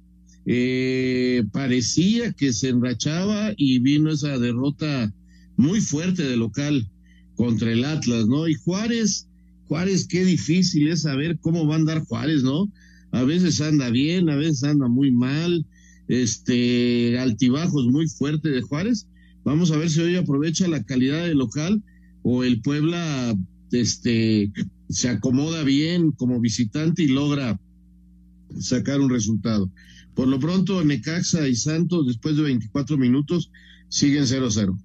eh, 0.46 1.42
parecía 1.50 2.32
que 2.32 2.52
se 2.52 2.68
enrachaba 2.68 3.52
y 3.56 3.80
vino 3.80 4.12
esa 4.12 4.38
derrota 4.38 5.12
muy 5.56 5.80
fuerte 5.80 6.22
de 6.22 6.36
local 6.36 6.88
contra 7.34 7.72
el 7.72 7.84
Atlas, 7.84 8.28
¿no? 8.28 8.46
Y 8.46 8.54
Juárez, 8.54 9.26
Juárez, 9.66 10.06
qué 10.06 10.24
difícil 10.24 10.86
es 10.86 11.02
saber 11.02 11.40
cómo 11.40 11.66
va 11.66 11.74
a 11.74 11.78
andar 11.78 12.04
Juárez, 12.04 12.44
¿no? 12.44 12.70
A 13.10 13.24
veces 13.24 13.60
anda 13.60 13.90
bien, 13.90 14.30
a 14.30 14.36
veces 14.36 14.62
anda 14.62 14.86
muy 14.86 15.10
mal, 15.10 15.66
este, 16.06 17.18
altibajos 17.18 17.86
muy 17.88 18.06
fuerte 18.06 18.50
de 18.50 18.62
Juárez. 18.62 19.08
Vamos 19.42 19.72
a 19.72 19.76
ver 19.78 19.90
si 19.90 20.00
hoy 20.00 20.14
aprovecha 20.14 20.68
la 20.68 20.84
calidad 20.84 21.26
del 21.26 21.38
local 21.38 21.82
o 22.22 22.44
el 22.44 22.60
Puebla, 22.60 23.36
este, 23.72 24.52
se 24.90 25.08
acomoda 25.08 25.64
bien 25.64 26.12
como 26.12 26.38
visitante 26.38 27.02
y 27.02 27.08
logra 27.08 27.58
sacar 28.60 29.00
un 29.00 29.10
resultado. 29.10 29.70
Por 30.14 30.28
lo 30.28 30.38
pronto, 30.38 30.84
Necaxa 30.84 31.48
y 31.48 31.56
Santos, 31.56 32.06
después 32.06 32.36
de 32.36 32.42
24 32.42 32.98
minutos, 32.98 33.50
siguen 33.88 34.24
0-0. 34.24 34.78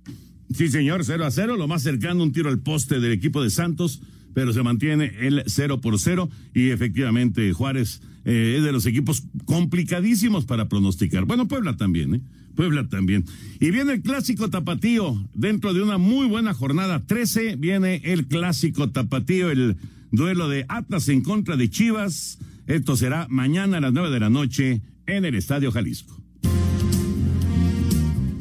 Sí, 0.53 0.69
señor, 0.69 1.03
0 1.03 1.25
a 1.25 1.32
0, 1.32 1.58
lo 1.58 1.67
más 1.67 1.84
cercano, 1.84 2.23
un 2.23 2.32
tiro 2.32 2.49
al 2.49 2.60
poste 2.60 2.99
del 2.99 3.12
equipo 3.12 3.43
de 3.43 3.49
Santos, 3.49 4.01
pero 4.34 4.53
se 4.53 4.63
mantiene 4.63 5.12
el 5.19 5.43
0 5.45 5.82
por 5.82 5.99
0 5.99 6.30
y 6.53 6.69
efectivamente 6.69 7.51
Juárez 7.53 8.01
eh, 8.23 8.56
es 8.58 8.63
de 8.63 8.71
los 8.71 8.86
equipos 8.86 9.23
complicadísimos 9.45 10.45
para 10.45 10.69
pronosticar. 10.69 11.25
Bueno, 11.25 11.47
Puebla 11.47 11.75
también, 11.75 12.15
¿eh? 12.15 12.21
Puebla 12.56 12.88
también. 12.89 13.23
Y 13.60 13.71
viene 13.71 13.93
el 13.93 14.01
clásico 14.01 14.49
tapatío, 14.49 15.15
dentro 15.34 15.73
de 15.73 15.82
una 15.82 15.97
muy 15.97 16.27
buena 16.27 16.53
jornada 16.53 17.06
13, 17.06 17.56
viene 17.56 18.01
el 18.03 18.25
clásico 18.25 18.89
tapatío, 18.89 19.51
el 19.51 19.77
duelo 20.12 20.49
de 20.49 20.65
Atlas 20.67 21.08
en 21.10 21.21
contra 21.21 21.56
de 21.56 21.69
Chivas. 21.69 22.39
Esto 22.67 22.97
será 22.97 23.27
mañana 23.30 23.77
a 23.77 23.82
las 23.82 23.93
9 23.93 24.12
de 24.12 24.19
la 24.19 24.30
noche 24.30 24.82
en 25.06 25.23
el 25.23 25.36
Estadio 25.36 25.71
Jalisco. 25.71 26.16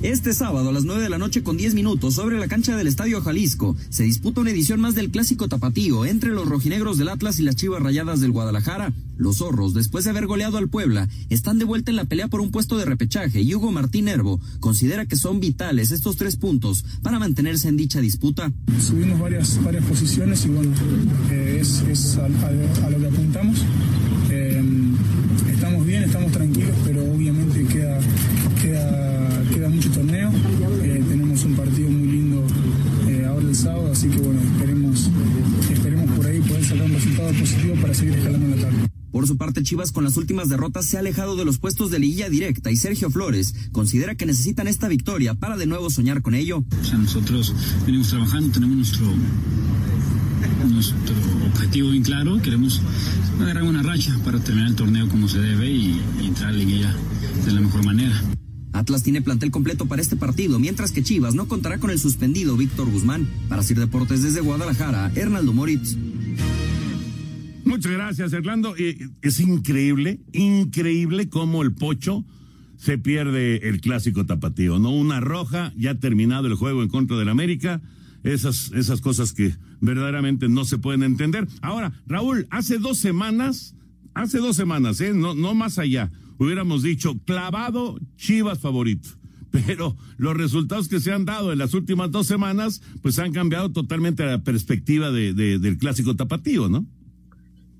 Este 0.06 0.34
sábado 0.34 0.68
a 0.68 0.72
las 0.72 0.84
9 0.84 1.02
de 1.02 1.08
la 1.08 1.18
noche 1.18 1.42
con 1.42 1.56
10 1.56 1.74
minutos 1.74 2.14
sobre 2.14 2.38
la 2.38 2.46
cancha 2.46 2.76
del 2.76 2.86
Estadio 2.86 3.20
Jalisco 3.22 3.74
se 3.90 4.04
disputa 4.04 4.40
una 4.40 4.52
edición 4.52 4.80
más 4.80 4.94
del 4.94 5.10
Clásico 5.10 5.48
Tapatío 5.48 6.04
entre 6.04 6.30
los 6.30 6.48
rojinegros 6.48 6.96
del 6.96 7.08
Atlas 7.08 7.40
y 7.40 7.42
las 7.42 7.56
Chivas 7.56 7.82
Rayadas 7.82 8.20
del 8.20 8.30
Guadalajara. 8.30 8.92
Los 9.16 9.38
zorros, 9.38 9.74
después 9.74 10.04
de 10.04 10.10
haber 10.10 10.28
goleado 10.28 10.58
al 10.58 10.68
Puebla, 10.68 11.08
están 11.28 11.58
de 11.58 11.64
vuelta 11.64 11.90
en 11.90 11.96
la 11.96 12.04
pelea 12.04 12.28
por 12.28 12.40
un 12.40 12.52
puesto 12.52 12.78
de 12.78 12.84
repechaje 12.84 13.40
y 13.40 13.52
Hugo 13.52 13.72
Martín 13.72 14.06
Herbo 14.06 14.38
considera 14.60 15.06
que 15.06 15.16
son 15.16 15.40
vitales 15.40 15.90
estos 15.90 16.14
tres 16.14 16.36
puntos 16.36 16.84
para 17.02 17.18
mantenerse 17.18 17.66
en 17.66 17.76
dicha 17.76 18.00
disputa. 18.00 18.52
Subimos 18.80 19.18
varias, 19.18 19.60
varias 19.64 19.84
posiciones 19.86 20.46
y 20.46 20.50
bueno, 20.50 20.72
eh, 21.32 21.58
es, 21.60 21.80
es 21.80 22.16
a, 22.18 22.28
lo 22.28 22.98
que 23.00 23.08
apuntamos. 23.08 23.58
Eh, 24.30 24.62
estamos 25.50 25.86
bien, 25.86 26.02
estamos 26.04 26.30
tranquilos, 26.32 26.76
pero 26.84 27.02
obviamente 27.12 27.64
queda, 27.64 27.98
queda, 28.62 29.42
queda 29.52 29.68
mucho 29.68 29.90
torneo. 29.90 30.30
Eh, 30.82 31.02
tenemos 31.08 31.44
un 31.44 31.54
partido 31.54 31.90
muy 31.90 32.06
lindo 32.08 32.44
eh, 33.08 33.24
ahora 33.26 33.46
el 33.46 33.54
sábado, 33.54 33.90
así 33.92 34.08
que 34.08 34.18
bueno, 34.18 34.40
esperemos, 34.40 35.10
esperemos 35.70 36.10
por 36.10 36.26
ahí 36.26 36.40
poder 36.40 36.64
sacar 36.64 36.84
un 36.84 36.92
resultado 36.92 37.32
positivo 37.32 37.74
para 37.80 37.94
seguir 37.94 38.14
escalando 38.14 38.56
la 38.56 38.62
tabla. 38.62 38.88
Por 39.26 39.32
su 39.32 39.38
parte, 39.38 39.64
Chivas 39.64 39.90
con 39.90 40.04
las 40.04 40.16
últimas 40.16 40.48
derrotas 40.48 40.86
se 40.86 40.96
ha 40.96 41.00
alejado 41.00 41.34
de 41.34 41.44
los 41.44 41.58
puestos 41.58 41.90
de 41.90 41.98
liguilla 41.98 42.28
directa 42.28 42.70
y 42.70 42.76
Sergio 42.76 43.10
Flores 43.10 43.56
considera 43.72 44.14
que 44.14 44.24
necesitan 44.24 44.68
esta 44.68 44.86
victoria 44.86 45.34
para 45.34 45.56
de 45.56 45.66
nuevo 45.66 45.90
soñar 45.90 46.22
con 46.22 46.36
ello. 46.36 46.64
O 46.80 46.84
sea, 46.84 46.96
nosotros 46.96 47.52
venimos 47.84 48.06
trabajando, 48.10 48.52
tenemos 48.52 48.76
nuestro 48.76 49.12
nuestro 50.70 51.16
objetivo 51.44 51.90
bien 51.90 52.04
claro, 52.04 52.40
queremos 52.40 52.80
agarrar 53.40 53.64
una 53.64 53.82
racha 53.82 54.16
para 54.24 54.38
terminar 54.38 54.68
el 54.68 54.76
torneo 54.76 55.08
como 55.08 55.26
se 55.26 55.40
debe 55.40 55.72
y, 55.72 56.00
y 56.22 56.26
entrar 56.26 56.50
a 56.50 56.52
la 56.52 56.58
liguilla 56.58 56.94
de 57.44 57.50
la 57.50 57.60
mejor 57.62 57.84
manera. 57.84 58.22
Atlas 58.74 59.02
tiene 59.02 59.22
plantel 59.22 59.50
completo 59.50 59.86
para 59.86 60.02
este 60.02 60.14
partido, 60.14 60.60
mientras 60.60 60.92
que 60.92 61.02
Chivas 61.02 61.34
no 61.34 61.48
contará 61.48 61.78
con 61.78 61.90
el 61.90 61.98
suspendido 61.98 62.56
Víctor 62.56 62.88
Guzmán. 62.92 63.26
Para 63.48 63.64
Sir 63.64 63.80
Deportes 63.80 64.22
desde 64.22 64.40
Guadalajara, 64.40 65.10
Hernaldo 65.16 65.52
Moritz. 65.52 65.96
Muchas 67.76 67.92
gracias, 67.92 68.32
Orlando. 68.32 68.74
Es 69.20 69.38
increíble, 69.38 70.18
increíble 70.32 71.28
cómo 71.28 71.62
el 71.62 71.74
Pocho 71.74 72.24
se 72.78 72.96
pierde 72.96 73.68
el 73.68 73.82
clásico 73.82 74.24
tapatío, 74.24 74.78
¿no? 74.78 74.92
Una 74.92 75.20
roja, 75.20 75.74
ya 75.76 75.94
terminado 75.94 76.46
el 76.46 76.54
juego 76.54 76.82
en 76.82 76.88
contra 76.88 77.18
del 77.18 77.28
América. 77.28 77.82
Esas, 78.24 78.72
esas 78.72 79.02
cosas 79.02 79.34
que 79.34 79.54
verdaderamente 79.82 80.48
no 80.48 80.64
se 80.64 80.78
pueden 80.78 81.02
entender. 81.02 81.46
Ahora, 81.60 81.92
Raúl, 82.06 82.46
hace 82.48 82.78
dos 82.78 82.96
semanas, 82.96 83.74
hace 84.14 84.38
dos 84.38 84.56
semanas, 84.56 84.98
¿eh? 85.02 85.12
No, 85.12 85.34
no 85.34 85.54
más 85.54 85.78
allá, 85.78 86.10
hubiéramos 86.38 86.82
dicho 86.82 87.18
clavado 87.26 88.00
Chivas 88.16 88.58
favorito. 88.58 89.10
Pero 89.50 89.98
los 90.16 90.34
resultados 90.34 90.88
que 90.88 90.98
se 90.98 91.12
han 91.12 91.26
dado 91.26 91.52
en 91.52 91.58
las 91.58 91.74
últimas 91.74 92.10
dos 92.10 92.26
semanas, 92.26 92.80
pues 93.02 93.18
han 93.18 93.32
cambiado 93.32 93.70
totalmente 93.70 94.24
la 94.24 94.42
perspectiva 94.42 95.10
de, 95.10 95.34
del 95.34 95.76
clásico 95.76 96.16
tapatío, 96.16 96.70
¿no? 96.70 96.86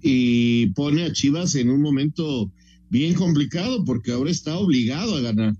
Y 0.03 0.67
pone 0.69 1.05
a 1.05 1.13
Chivas 1.13 1.55
en 1.55 1.71
un 1.71 1.81
momento 1.81 2.51
bien 2.91 3.15
complicado 3.15 3.85
porque 3.85 4.13
ahora 4.13 4.31
está 4.31 4.59
obligado 4.59 5.17
a 5.17 5.21
ganar. 5.21 5.55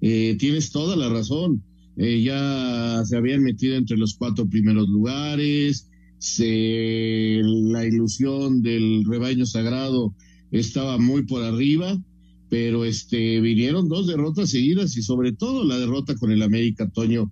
Eh, 0.00 0.36
tienes 0.38 0.70
toda 0.70 0.96
la 0.96 1.08
razón. 1.08 1.62
Eh, 1.96 2.22
ya 2.22 3.02
se 3.04 3.16
habían 3.16 3.42
metido 3.42 3.76
entre 3.76 3.96
los 3.96 4.14
cuatro 4.14 4.46
primeros 4.48 4.88
lugares, 4.88 5.88
se, 6.18 7.40
la 7.44 7.84
ilusión 7.84 8.62
del 8.62 9.04
rebaño 9.04 9.46
sagrado 9.46 10.14
estaba 10.50 10.98
muy 10.98 11.24
por 11.24 11.42
arriba, 11.42 12.00
pero 12.48 12.84
este 12.84 13.40
vinieron 13.40 13.88
dos 13.88 14.06
derrotas 14.06 14.50
seguidas 14.50 14.96
y 14.96 15.02
sobre 15.02 15.32
todo 15.32 15.64
la 15.64 15.78
derrota 15.78 16.14
con 16.16 16.32
el 16.32 16.42
América 16.42 16.88
Toño, 16.88 17.30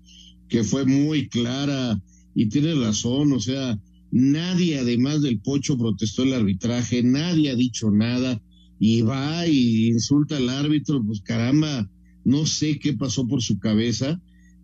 que 0.49 0.63
fue 0.63 0.85
muy 0.85 1.29
clara 1.29 1.99
y 2.35 2.47
tiene 2.47 2.75
razón, 2.75 3.33
o 3.33 3.41
sea, 3.41 3.79
nadie 4.13 4.79
además 4.79 5.23
del 5.23 5.41
Pocho 5.41 5.77
protestó 5.77 6.23
el 6.23 6.35
arbitraje, 6.35 7.03
nadie 7.03 7.51
ha 7.51 7.57
dicho 7.57 7.91
nada 7.91 8.41
y 8.79 9.03
va 9.03 9.47
y 9.49 9.89
insulta 9.89 10.37
al 10.37 10.49
árbitro, 10.49 11.05
pues 11.05 11.21
caramba, 11.23 11.91
no 12.25 12.47
sé 12.47 12.79
qué 12.79 12.93
pasó 12.93 13.27
por 13.27 13.43
su 13.43 13.59
cabeza 13.59 14.21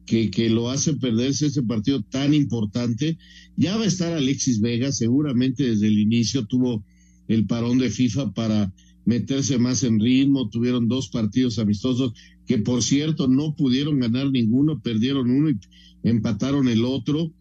que, 0.07 0.31
que 0.31 0.49
lo 0.51 0.71
hace 0.71 0.95
perderse 0.95 1.47
ese 1.47 1.63
partido 1.63 2.03
tan 2.03 2.35
importante. 2.35 3.19
Ya 3.57 3.77
va 3.77 3.85
a 3.85 3.89
estar 3.89 4.13
Alexis 4.13 4.61
Vega, 4.61 4.93
seguramente 4.93 5.65
desde 5.65 5.89
el 5.89 5.99
inicio 5.99 6.47
tuvo 6.47 6.85
el 7.27 7.47
parón 7.47 7.79
de 7.79 7.91
FIFA 7.91 8.33
para 8.33 8.73
meterse 9.05 9.59
más 9.59 9.85
en 9.85 10.01
ritmo, 10.01 10.51
tuvieron 10.51 10.89
dos 10.89 11.09
partidos 11.09 11.59
amistosos 11.59 12.13
que 12.47 12.59
por 12.59 12.83
cierto 12.83 13.29
no 13.29 13.55
pudieron 13.55 14.01
ganar 14.01 14.31
ninguno, 14.31 14.81
perdieron 14.81 15.31
uno 15.31 15.51
y 15.51 15.59
empataron 16.03 16.69
el 16.69 16.85
otro. 16.85 17.33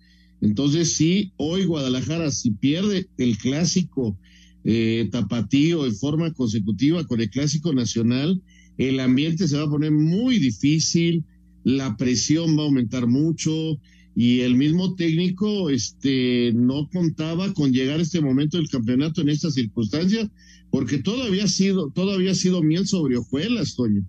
Entonces 0.42 0.94
sí, 0.94 1.32
hoy 1.38 1.66
Guadalajara 1.66 2.32
si 2.32 2.52
pierde 2.52 3.08
el 3.18 3.38
clásico 3.38 4.18
eh, 4.64 5.10
tapatío 5.12 5.86
en 5.86 5.96
forma 5.96 6.34
consecutiva 6.34 7.06
con 7.06 7.22
el 7.22 7.30
clásico 7.30 7.74
nacional, 7.74 8.42
el 8.78 9.00
ambiente 9.00 9.48
se 9.48 9.58
va 9.58 9.64
a 9.64 9.70
poner 9.70 9.92
muy 9.92 10.38
difícil, 10.40 11.24
la 11.64 11.98
presión 11.98 12.58
va 12.58 12.64
a 12.64 12.66
aumentar 12.66 13.08
mucho 13.08 13.80
y 14.16 14.42
el 14.42 14.56
mismo 14.56 14.96
técnico 14.96 15.70
este 15.70 16.52
no 16.54 16.90
contaba 16.90 17.54
con 17.54 17.72
llegar 17.72 18.00
a 18.00 18.04
este 18.04 18.22
momento 18.22 18.58
del 18.58 18.70
campeonato 18.70 19.22
en 19.22 19.30
estas 19.30 19.54
circunstancias 19.54 20.30
porque 20.70 21.00
todo 21.00 21.24
había 21.24 21.48
sido 21.48 21.92
todo 21.92 22.14
había 22.14 22.36
sido 22.36 22.64
miel 22.64 22.88
sobre 22.88 23.18
hojuelas, 23.18 23.76
Toño. 23.76 24.06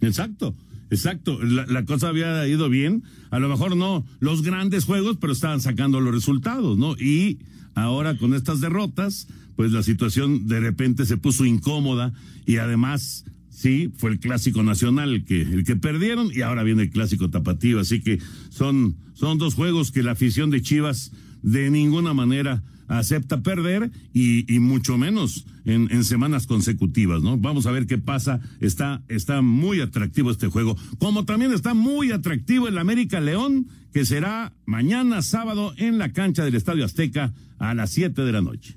Exacto. 0.00 0.54
Exacto, 0.90 1.40
la, 1.42 1.84
cosa 1.84 2.08
había 2.08 2.46
ido 2.48 2.68
bien, 2.68 3.04
a 3.30 3.38
lo 3.38 3.48
mejor 3.48 3.76
no 3.76 4.04
los 4.18 4.42
grandes 4.42 4.84
juegos, 4.84 5.18
pero 5.20 5.32
estaban 5.32 5.60
sacando 5.60 6.00
los 6.00 6.12
resultados, 6.12 6.76
¿no? 6.76 6.96
Y 6.96 7.38
ahora 7.74 8.16
con 8.16 8.34
estas 8.34 8.60
derrotas, 8.60 9.28
pues 9.54 9.70
la 9.70 9.84
situación 9.84 10.48
de 10.48 10.58
repente 10.58 11.06
se 11.06 11.16
puso 11.16 11.44
incómoda 11.44 12.12
y 12.44 12.56
además 12.56 13.24
sí, 13.50 13.92
fue 13.96 14.10
el 14.10 14.18
clásico 14.18 14.64
nacional 14.64 15.14
el 15.14 15.24
que, 15.24 15.42
el 15.42 15.64
que 15.64 15.76
perdieron 15.76 16.30
y 16.34 16.40
ahora 16.40 16.64
viene 16.64 16.82
el 16.82 16.90
clásico 16.90 17.30
tapatío, 17.30 17.78
así 17.78 18.00
que 18.00 18.18
son, 18.48 18.96
son 19.14 19.38
dos 19.38 19.54
juegos 19.54 19.92
que 19.92 20.02
la 20.02 20.12
afición 20.12 20.50
de 20.50 20.60
Chivas 20.60 21.12
de 21.42 21.70
ninguna 21.70 22.14
manera 22.14 22.64
acepta 22.90 23.42
perder 23.42 23.90
y, 24.12 24.44
mucho 24.58 24.98
menos 24.98 25.46
en, 25.64 25.88
en, 25.90 26.04
semanas 26.04 26.46
consecutivas, 26.46 27.22
¿no? 27.22 27.38
Vamos 27.38 27.66
a 27.66 27.70
ver 27.70 27.86
qué 27.86 27.98
pasa. 27.98 28.40
Está, 28.60 29.02
está 29.08 29.42
muy 29.42 29.80
atractivo 29.80 30.30
este 30.30 30.48
juego. 30.48 30.76
Como 30.98 31.24
también 31.24 31.52
está 31.52 31.72
muy 31.72 32.10
atractivo 32.10 32.68
el 32.68 32.78
América 32.78 33.20
León, 33.20 33.68
que 33.92 34.04
será 34.04 34.52
mañana 34.66 35.22
sábado 35.22 35.72
en 35.76 35.98
la 35.98 36.12
cancha 36.12 36.44
del 36.44 36.56
Estadio 36.56 36.84
Azteca 36.84 37.32
a 37.58 37.74
las 37.74 37.90
7 37.90 38.22
de 38.22 38.32
la 38.32 38.40
noche. 38.40 38.74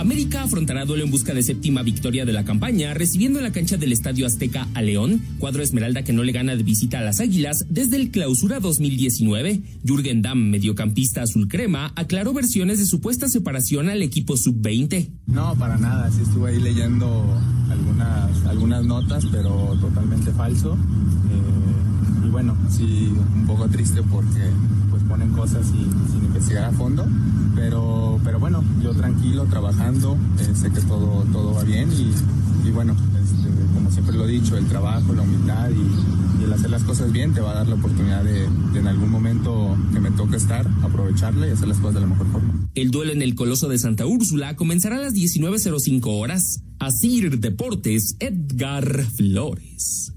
América 0.00 0.42
afrontará 0.44 0.86
duelo 0.86 1.04
en 1.04 1.10
busca 1.10 1.34
de 1.34 1.42
séptima 1.42 1.82
victoria 1.82 2.24
de 2.24 2.32
la 2.32 2.42
campaña, 2.42 2.94
recibiendo 2.94 3.38
en 3.38 3.44
la 3.44 3.52
cancha 3.52 3.76
del 3.76 3.92
Estadio 3.92 4.26
Azteca 4.26 4.66
a 4.72 4.80
León, 4.80 5.20
cuadro 5.38 5.62
Esmeralda 5.62 6.02
que 6.04 6.14
no 6.14 6.22
le 6.22 6.32
gana 6.32 6.56
de 6.56 6.62
visita 6.62 7.00
a 7.00 7.02
las 7.02 7.20
Águilas 7.20 7.66
desde 7.68 7.96
el 7.96 8.10
clausura 8.10 8.60
2019. 8.60 9.60
Jürgen 9.84 10.22
Damm, 10.22 10.48
mediocampista 10.48 11.20
azul 11.22 11.48
crema, 11.48 11.92
aclaró 11.96 12.32
versiones 12.32 12.78
de 12.78 12.86
supuesta 12.86 13.28
separación 13.28 13.90
al 13.90 14.02
equipo 14.02 14.38
sub-20. 14.38 15.10
No, 15.26 15.54
para 15.56 15.76
nada, 15.76 16.10
sí 16.10 16.22
estuve 16.22 16.52
ahí 16.52 16.60
leyendo 16.60 17.38
algunas, 17.70 18.46
algunas 18.46 18.84
notas, 18.86 19.26
pero 19.30 19.76
totalmente 19.82 20.32
falso. 20.32 20.78
Eh, 21.30 22.26
y 22.26 22.30
bueno, 22.30 22.56
sí, 22.70 23.12
un 23.36 23.46
poco 23.46 23.68
triste 23.68 24.02
porque 24.02 24.48
pues 24.88 25.02
ponen 25.02 25.28
cosas 25.32 25.66
sin, 25.66 25.90
sin 26.10 26.24
investigar 26.24 26.64
a 26.64 26.72
fondo 26.72 27.06
pero, 27.60 28.18
pero 28.24 28.40
bueno, 28.40 28.64
yo 28.82 28.92
tranquilo, 28.94 29.44
trabajando, 29.44 30.16
eh, 30.38 30.54
sé 30.54 30.70
que 30.70 30.80
todo, 30.80 31.26
todo 31.30 31.52
va 31.52 31.62
bien 31.62 31.90
y, 31.92 32.70
bueno, 32.70 32.96
este, 33.22 33.50
como 33.74 33.90
siempre 33.90 34.16
lo 34.16 34.26
he 34.26 34.30
dicho, 34.30 34.56
el 34.56 34.66
trabajo, 34.66 35.12
la 35.12 35.22
humildad 35.22 35.68
y, 35.70 36.42
el 36.42 36.50
hacer 36.54 36.70
las 36.70 36.82
cosas 36.84 37.12
bien 37.12 37.34
te 37.34 37.42
va 37.42 37.50
a 37.50 37.54
dar 37.56 37.68
la 37.68 37.74
oportunidad 37.74 38.24
de, 38.24 38.44
en 38.44 38.86
algún 38.86 39.10
momento 39.10 39.76
que 39.92 40.00
me 40.00 40.10
toque 40.12 40.36
estar, 40.36 40.66
aprovecharla 40.82 41.46
y 41.46 41.50
hacer 41.50 41.68
las 41.68 41.76
cosas 41.76 41.96
de 41.96 42.00
la 42.00 42.06
mejor 42.06 42.28
forma. 42.28 42.66
El 42.74 42.90
duelo 42.90 43.12
en 43.12 43.20
el 43.20 43.34
Coloso 43.34 43.68
de 43.68 43.76
Santa 43.76 44.06
Úrsula 44.06 44.56
comenzará 44.56 44.96
a 44.96 45.00
las 45.00 45.12
19.05 45.12 46.00
horas. 46.06 46.62
Asir 46.78 47.40
Deportes, 47.40 48.16
Edgar 48.20 49.04
Flores. 49.16 50.14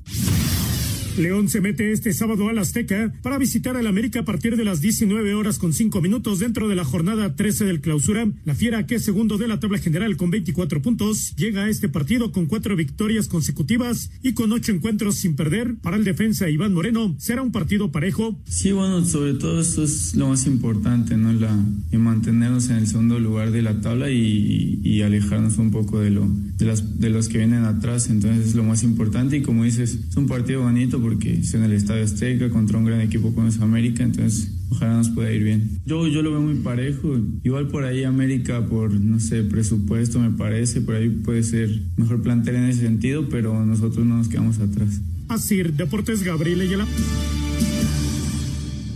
León 1.17 1.47
se 1.47 1.61
mete 1.61 1.91
este 1.91 2.11
sábado 2.11 2.49
al 2.49 2.57
Azteca 2.57 3.13
para 3.21 3.37
visitar 3.37 3.77
al 3.77 3.85
América 3.85 4.21
a 4.21 4.25
partir 4.25 4.57
de 4.57 4.65
las 4.65 4.81
19 4.81 5.35
horas 5.35 5.59
con 5.59 5.71
5 5.71 6.01
minutos 6.01 6.39
dentro 6.39 6.67
de 6.67 6.75
la 6.75 6.85
jornada 6.85 7.35
13 7.35 7.65
del 7.65 7.81
clausura. 7.81 8.27
La 8.45 8.55
Fiera, 8.55 8.87
que 8.87 8.95
es 8.95 9.05
segundo 9.05 9.37
de 9.37 9.47
la 9.47 9.59
tabla 9.59 9.77
general 9.77 10.17
con 10.17 10.31
24 10.31 10.81
puntos, 10.81 11.35
llega 11.35 11.65
a 11.65 11.69
este 11.69 11.87
partido 11.87 12.31
con 12.31 12.47
cuatro 12.47 12.75
victorias 12.75 13.27
consecutivas 13.27 14.09
y 14.23 14.33
con 14.33 14.51
ocho 14.53 14.71
encuentros 14.71 15.15
sin 15.15 15.35
perder. 15.35 15.75
Para 15.81 15.97
el 15.97 16.03
defensa 16.03 16.49
Iván 16.49 16.73
Moreno, 16.73 17.15
será 17.19 17.43
un 17.43 17.51
partido 17.51 17.91
parejo. 17.91 18.39
Sí, 18.45 18.71
bueno, 18.71 19.05
sobre 19.05 19.35
todo 19.35 19.61
esto 19.61 19.83
es 19.83 20.15
lo 20.15 20.29
más 20.29 20.47
importante, 20.47 21.15
¿no? 21.15 21.31
La, 21.31 21.55
mantenernos 21.91 22.69
en 22.69 22.77
el 22.77 22.87
segundo 22.87 23.19
lugar 23.19 23.51
de 23.51 23.61
la 23.61 23.81
tabla 23.81 24.09
y, 24.09 24.79
y 24.83 25.03
alejarnos 25.03 25.57
un 25.57 25.71
poco 25.71 25.99
de, 25.99 26.09
lo, 26.09 26.27
de, 26.57 26.65
las, 26.65 26.99
de 26.99 27.09
los 27.09 27.27
que 27.27 27.37
vienen 27.37 27.65
atrás. 27.65 28.09
Entonces 28.09 28.47
es 28.47 28.55
lo 28.55 28.63
más 28.63 28.83
importante 28.83 29.37
y 29.37 29.41
como 29.41 29.63
dices, 29.63 29.99
es 30.09 30.17
un 30.17 30.27
partido 30.27 30.63
bonito 30.63 31.02
porque 31.03 31.33
es 31.33 31.53
en 31.53 31.63
el 31.63 31.73
Estadio 31.73 32.03
Azteca 32.03 32.49
contra 32.49 32.79
un 32.79 32.85
gran 32.85 33.01
equipo 33.01 33.33
como 33.33 33.47
es 33.47 33.59
América, 33.59 34.03
entonces 34.03 34.51
ojalá 34.69 34.97
nos 34.97 35.09
pueda 35.09 35.31
ir 35.31 35.43
bien. 35.43 35.81
Yo, 35.85 36.07
yo 36.07 36.23
lo 36.23 36.31
veo 36.31 36.41
muy 36.41 36.55
parejo, 36.55 37.19
igual 37.43 37.67
por 37.67 37.83
ahí 37.83 38.03
América 38.03 38.65
por, 38.65 38.91
no 38.91 39.19
sé, 39.19 39.43
presupuesto 39.43 40.19
me 40.19 40.31
parece, 40.31 40.81
por 40.81 40.95
ahí 40.95 41.09
puede 41.09 41.43
ser 41.43 41.69
mejor 41.97 42.23
plantel 42.23 42.55
en 42.55 42.63
ese 42.63 42.81
sentido, 42.81 43.29
pero 43.29 43.63
nosotros 43.65 44.05
no 44.05 44.17
nos 44.17 44.29
quedamos 44.29 44.59
atrás. 44.59 45.01
Así, 45.27 45.61
Deportes 45.61 46.23
Gabriel 46.23 46.61
Ayala. 46.61 46.87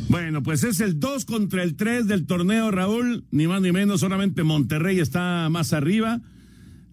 Bueno, 0.09 0.41
pues 0.41 0.63
es 0.63 0.79
el 0.79 0.99
2 0.99 1.25
contra 1.25 1.63
el 1.63 1.75
3 1.75 2.07
del 2.07 2.25
torneo, 2.25 2.71
Raúl, 2.71 3.25
ni 3.31 3.45
más 3.45 3.61
ni 3.61 3.71
menos, 3.71 3.99
solamente 3.99 4.43
Monterrey 4.43 4.99
está 4.99 5.49
más 5.49 5.73
arriba. 5.73 6.21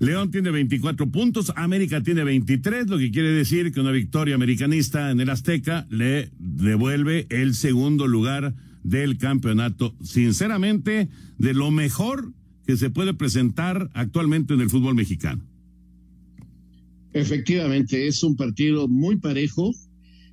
León 0.05 0.31
tiene 0.31 0.51
24 0.51 1.11
puntos, 1.11 1.51
América 1.57 2.03
tiene 2.03 2.25
23, 2.25 2.88
lo 2.88 2.99
que 2.99 3.11
quiere 3.11 3.31
decir 3.31 3.73
que 3.73 3.81
una 3.81 3.90
victoria 3.90 4.35
americanista 4.35 5.11
en 5.11 5.19
el 5.19 5.31
Azteca 5.31 5.87
le 5.88 6.31
devuelve 6.38 7.27
el 7.31 7.55
segundo 7.55 8.07
lugar 8.07 8.55
del 8.83 9.17
campeonato. 9.17 9.95
Sinceramente, 10.03 11.09
de 11.38 11.55
lo 11.55 11.71
mejor 11.71 12.33
que 12.67 12.77
se 12.77 12.90
puede 12.90 13.14
presentar 13.14 13.90
actualmente 13.95 14.53
en 14.53 14.61
el 14.61 14.69
fútbol 14.69 14.95
mexicano. 14.95 15.43
Efectivamente, 17.14 18.07
es 18.07 18.23
un 18.23 18.37
partido 18.37 18.88
muy 18.88 19.17
parejo, 19.17 19.73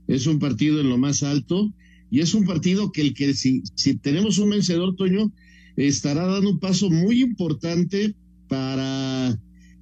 es 0.08 0.28
un 0.28 0.40
partido 0.40 0.82
en 0.82 0.90
lo 0.90 0.98
más 0.98 1.24
alto 1.24 1.74
y 2.10 2.20
es 2.20 2.34
un 2.34 2.44
partido 2.44 2.92
que 2.92 3.04
el 3.04 3.14
que 3.14 3.34
si, 3.34 3.64
si 3.76 3.96
tenemos 3.96 4.38
un 4.38 4.50
vencedor, 4.50 4.98
Toño, 4.98 5.32
estará 5.78 6.26
dando 6.26 6.50
un 6.50 6.60
paso 6.60 6.90
muy 6.90 7.22
importante 7.22 8.16
para 8.50 9.40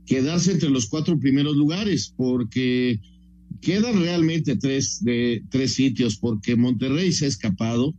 quedarse 0.09 0.53
entre 0.53 0.71
los 0.71 0.87
cuatro 0.87 1.19
primeros 1.19 1.55
lugares, 1.55 2.11
porque 2.17 2.99
quedan 3.61 4.01
realmente 4.01 4.57
tres, 4.57 5.03
de, 5.03 5.43
tres 5.51 5.75
sitios, 5.75 6.17
porque 6.17 6.55
Monterrey 6.55 7.11
se 7.11 7.25
ha 7.25 7.27
escapado 7.27 7.93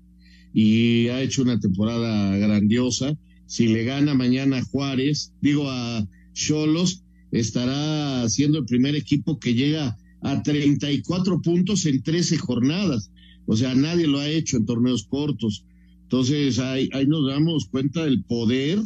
y 0.53 1.07
ha 1.07 1.23
hecho 1.23 1.43
una 1.43 1.61
temporada 1.61 2.37
grandiosa. 2.37 3.17
Si 3.47 3.69
le 3.69 3.85
gana 3.85 4.15
mañana 4.15 4.59
a 4.59 4.65
Juárez, 4.65 5.33
digo 5.41 5.71
a 5.71 6.05
Cholos, 6.35 7.05
estará 7.31 8.29
siendo 8.29 8.59
el 8.59 8.65
primer 8.65 8.97
equipo 8.97 9.39
que 9.39 9.55
llega 9.55 9.97
a 10.23 10.43
34 10.43 11.41
puntos 11.43 11.87
en 11.87 12.03
13 12.03 12.39
jornadas. 12.39 13.13
O 13.47 13.57
sea, 13.57 13.77
nadie 13.77 14.09
lo 14.09 14.19
ha 14.19 14.29
hecho 14.29 14.57
en 14.57 14.67
torneos 14.67 15.05
cortos. 15.05 15.65
Entonces, 16.03 16.59
ahí, 16.59 16.89
ahí 16.93 17.07
nos 17.07 17.29
damos 17.29 17.67
cuenta 17.67 18.05
del 18.05 18.25
poder, 18.25 18.81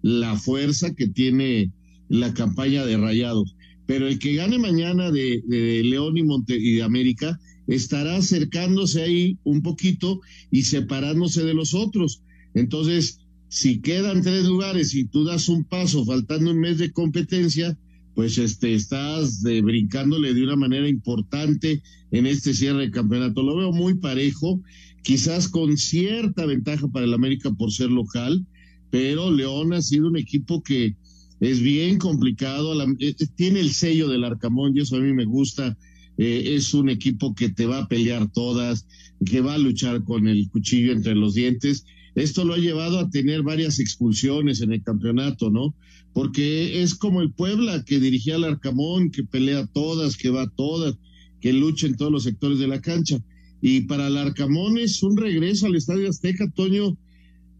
la 0.00 0.36
fuerza 0.36 0.94
que 0.94 1.08
tiene 1.08 1.72
la 2.08 2.32
campaña 2.34 2.84
de 2.84 2.96
Rayados. 2.96 3.56
Pero 3.86 4.06
el 4.06 4.18
que 4.18 4.34
gane 4.34 4.58
mañana 4.58 5.10
de, 5.10 5.42
León 5.84 6.16
y, 6.18 6.22
Monte, 6.22 6.56
y 6.56 6.74
de 6.74 6.82
América 6.82 7.38
estará 7.66 8.16
acercándose 8.16 9.02
ahí 9.02 9.38
un 9.44 9.62
poquito 9.62 10.20
y 10.50 10.62
separándose 10.62 11.44
de 11.44 11.54
los 11.54 11.74
otros. 11.74 12.22
Entonces, 12.54 13.20
si 13.48 13.80
quedan 13.80 14.22
tres 14.22 14.44
lugares 14.44 14.94
y 14.94 15.04
tú 15.04 15.24
das 15.24 15.48
un 15.48 15.64
paso 15.64 16.04
faltando 16.04 16.50
un 16.50 16.60
mes 16.60 16.78
de 16.78 16.92
competencia, 16.92 17.78
pues 18.14 18.36
este 18.36 18.74
estás 18.74 19.42
brincándole 19.42 20.34
de 20.34 20.42
una 20.42 20.56
manera 20.56 20.88
importante 20.88 21.82
en 22.10 22.26
este 22.26 22.52
cierre 22.52 22.86
de 22.86 22.90
campeonato. 22.90 23.42
Lo 23.42 23.56
veo 23.56 23.72
muy 23.72 23.94
parejo, 23.94 24.60
quizás 25.02 25.48
con 25.48 25.78
cierta 25.78 26.44
ventaja 26.44 26.88
para 26.88 27.06
el 27.06 27.14
América 27.14 27.52
por 27.52 27.72
ser 27.72 27.90
local, 27.90 28.44
pero 28.90 29.30
León 29.30 29.72
ha 29.72 29.82
sido 29.82 30.08
un 30.08 30.16
equipo 30.16 30.62
que 30.62 30.96
es 31.40 31.60
bien 31.60 31.98
complicado, 31.98 32.74
la, 32.74 32.86
eh, 32.98 33.14
tiene 33.36 33.60
el 33.60 33.70
sello 33.70 34.08
del 34.08 34.24
Arcamón 34.24 34.76
y 34.76 34.80
eso 34.80 34.96
a 34.96 35.00
mí 35.00 35.12
me 35.12 35.24
gusta. 35.24 35.76
Eh, 36.16 36.56
es 36.56 36.74
un 36.74 36.88
equipo 36.88 37.34
que 37.34 37.48
te 37.48 37.66
va 37.66 37.78
a 37.78 37.88
pelear 37.88 38.30
todas, 38.32 38.86
que 39.24 39.40
va 39.40 39.54
a 39.54 39.58
luchar 39.58 40.02
con 40.02 40.26
el 40.26 40.48
cuchillo 40.50 40.92
entre 40.92 41.14
los 41.14 41.34
dientes. 41.34 41.84
Esto 42.16 42.44
lo 42.44 42.54
ha 42.54 42.58
llevado 42.58 42.98
a 42.98 43.10
tener 43.10 43.42
varias 43.42 43.78
expulsiones 43.78 44.60
en 44.60 44.72
el 44.72 44.82
campeonato, 44.82 45.50
¿no? 45.50 45.76
Porque 46.12 46.82
es 46.82 46.96
como 46.96 47.22
el 47.22 47.30
Puebla 47.30 47.84
que 47.84 48.00
dirigía 48.00 48.34
al 48.34 48.44
Arcamón, 48.44 49.12
que 49.12 49.22
pelea 49.22 49.66
todas, 49.66 50.16
que 50.16 50.30
va 50.30 50.48
todas, 50.48 50.96
que 51.40 51.52
lucha 51.52 51.86
en 51.86 51.96
todos 51.96 52.10
los 52.10 52.24
sectores 52.24 52.58
de 52.58 52.66
la 52.66 52.80
cancha. 52.80 53.22
Y 53.62 53.82
para 53.82 54.08
el 54.08 54.16
Arcamón 54.16 54.78
es 54.78 55.04
un 55.04 55.16
regreso 55.16 55.66
al 55.66 55.76
Estadio 55.76 56.08
Azteca, 56.08 56.50
Toño, 56.50 56.96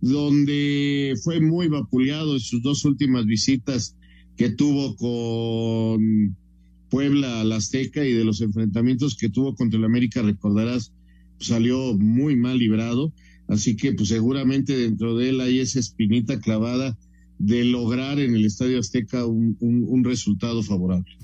donde 0.01 1.15
fue 1.23 1.41
muy 1.41 1.69
vapuleado 1.69 2.35
en 2.35 2.41
sus 2.41 2.63
dos 2.63 2.85
últimas 2.85 3.27
visitas 3.27 3.97
que 4.37 4.51
tuvo 4.51 4.97
con 4.97 6.37
Puebla 6.91 7.41
al 7.41 7.53
Azteca 7.53 8.05
y 8.05 8.13
de 8.13 8.25
los 8.25 8.41
enfrentamientos 8.41 9.17
que 9.17 9.29
tuvo 9.29 9.55
contra 9.55 9.79
el 9.79 9.85
América, 9.85 10.23
recordarás, 10.23 10.93
salió 11.41 11.95
muy 11.95 12.37
mal 12.37 12.59
librado. 12.59 13.13
Así 13.49 13.77
que 13.77 13.93
pues 13.93 14.11
seguramente 14.11 14.77
dentro 14.77 15.17
de 15.17 15.31
él 15.31 15.41
hay 15.41 15.61
esa 15.61 15.81
espinita 15.81 16.39
clavada 16.39 16.97
de 17.39 17.65
lograr 17.65 18.19
en 18.19 18.35
el 18.35 18.45
Estadio 18.45 18.79
Azteca 18.79 19.25
un, 19.25 19.57
un, 19.61 20.05
resultado 20.05 20.63
favorable. 20.63 21.17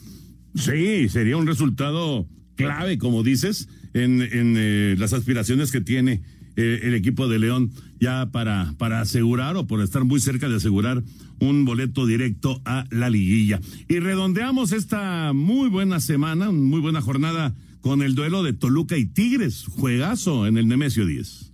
Sí, 0.55 1.09
sería 1.09 1.37
un 1.37 1.47
resultado 1.47 2.29
clave, 2.55 2.99
como 2.99 3.23
dices, 3.23 3.69
en, 3.95 4.23
en 4.23 4.55
eh, 4.57 4.95
las 4.97 5.13
aspiraciones 5.13 5.73
que 5.73 5.81
tiene 5.81 6.23
eh, 6.57 6.81
el 6.83 6.95
equipo 6.95 7.29
de 7.29 7.39
León 7.39 7.71
ya 8.01 8.31
para, 8.31 8.75
para 8.79 9.01
asegurar 9.01 9.57
o 9.57 9.67
por 9.67 9.81
estar 9.81 10.05
muy 10.05 10.21
cerca 10.21 10.49
de 10.49 10.57
asegurar 10.57 11.03
un 11.41 11.65
boleto 11.65 12.07
directo 12.07 12.61
a 12.65 12.87
la 12.91 13.11
liguilla. 13.11 13.61
Y 13.89 13.99
redondeamos 13.99 14.73
esta 14.73 15.33
muy 15.33 15.69
buena 15.69 16.01
semana, 16.01 16.51
muy 16.51 16.81
buena 16.81 17.01
jornada 17.01 17.55
con 17.81 18.03
el 18.03 18.15
duelo 18.15 18.43
de 18.43 18.53
Toluca 18.53 18.97
y 18.97 19.07
Tigres, 19.07 19.65
juegazo 19.69 20.47
en 20.47 20.57
el 20.57 20.69
Nemesio 20.69 21.07
10. 21.07 21.53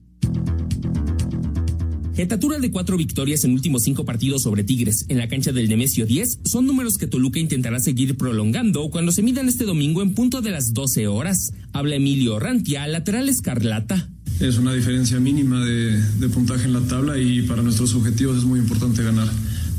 Jetatura 2.14 2.58
de 2.58 2.70
cuatro 2.70 2.98
victorias 2.98 3.44
en 3.44 3.52
últimos 3.52 3.82
cinco 3.82 4.04
partidos 4.04 4.42
sobre 4.42 4.62
Tigres 4.62 5.06
en 5.08 5.16
la 5.16 5.26
cancha 5.26 5.52
del 5.52 5.70
Nemesio 5.70 6.04
10 6.04 6.40
son 6.44 6.66
números 6.66 6.98
que 6.98 7.06
Toluca 7.06 7.38
intentará 7.38 7.80
seguir 7.80 8.16
prolongando 8.18 8.90
cuando 8.90 9.10
se 9.10 9.22
midan 9.22 9.48
este 9.48 9.64
domingo 9.64 10.02
en 10.02 10.12
punto 10.12 10.42
de 10.42 10.50
las 10.50 10.74
12 10.74 11.06
horas. 11.06 11.52
Habla 11.72 11.96
Emilio 11.96 12.38
Rantia, 12.38 12.86
lateral 12.88 13.30
escarlata. 13.30 14.10
Es 14.40 14.56
una 14.56 14.72
diferencia 14.72 15.20
mínima 15.20 15.64
de, 15.64 16.00
de 16.00 16.28
puntaje 16.28 16.64
en 16.64 16.72
la 16.72 16.80
tabla 16.80 17.18
y 17.18 17.42
para 17.42 17.62
nuestros 17.62 17.94
objetivos 17.94 18.38
es 18.38 18.44
muy 18.44 18.58
importante 18.58 19.02
ganar 19.02 19.28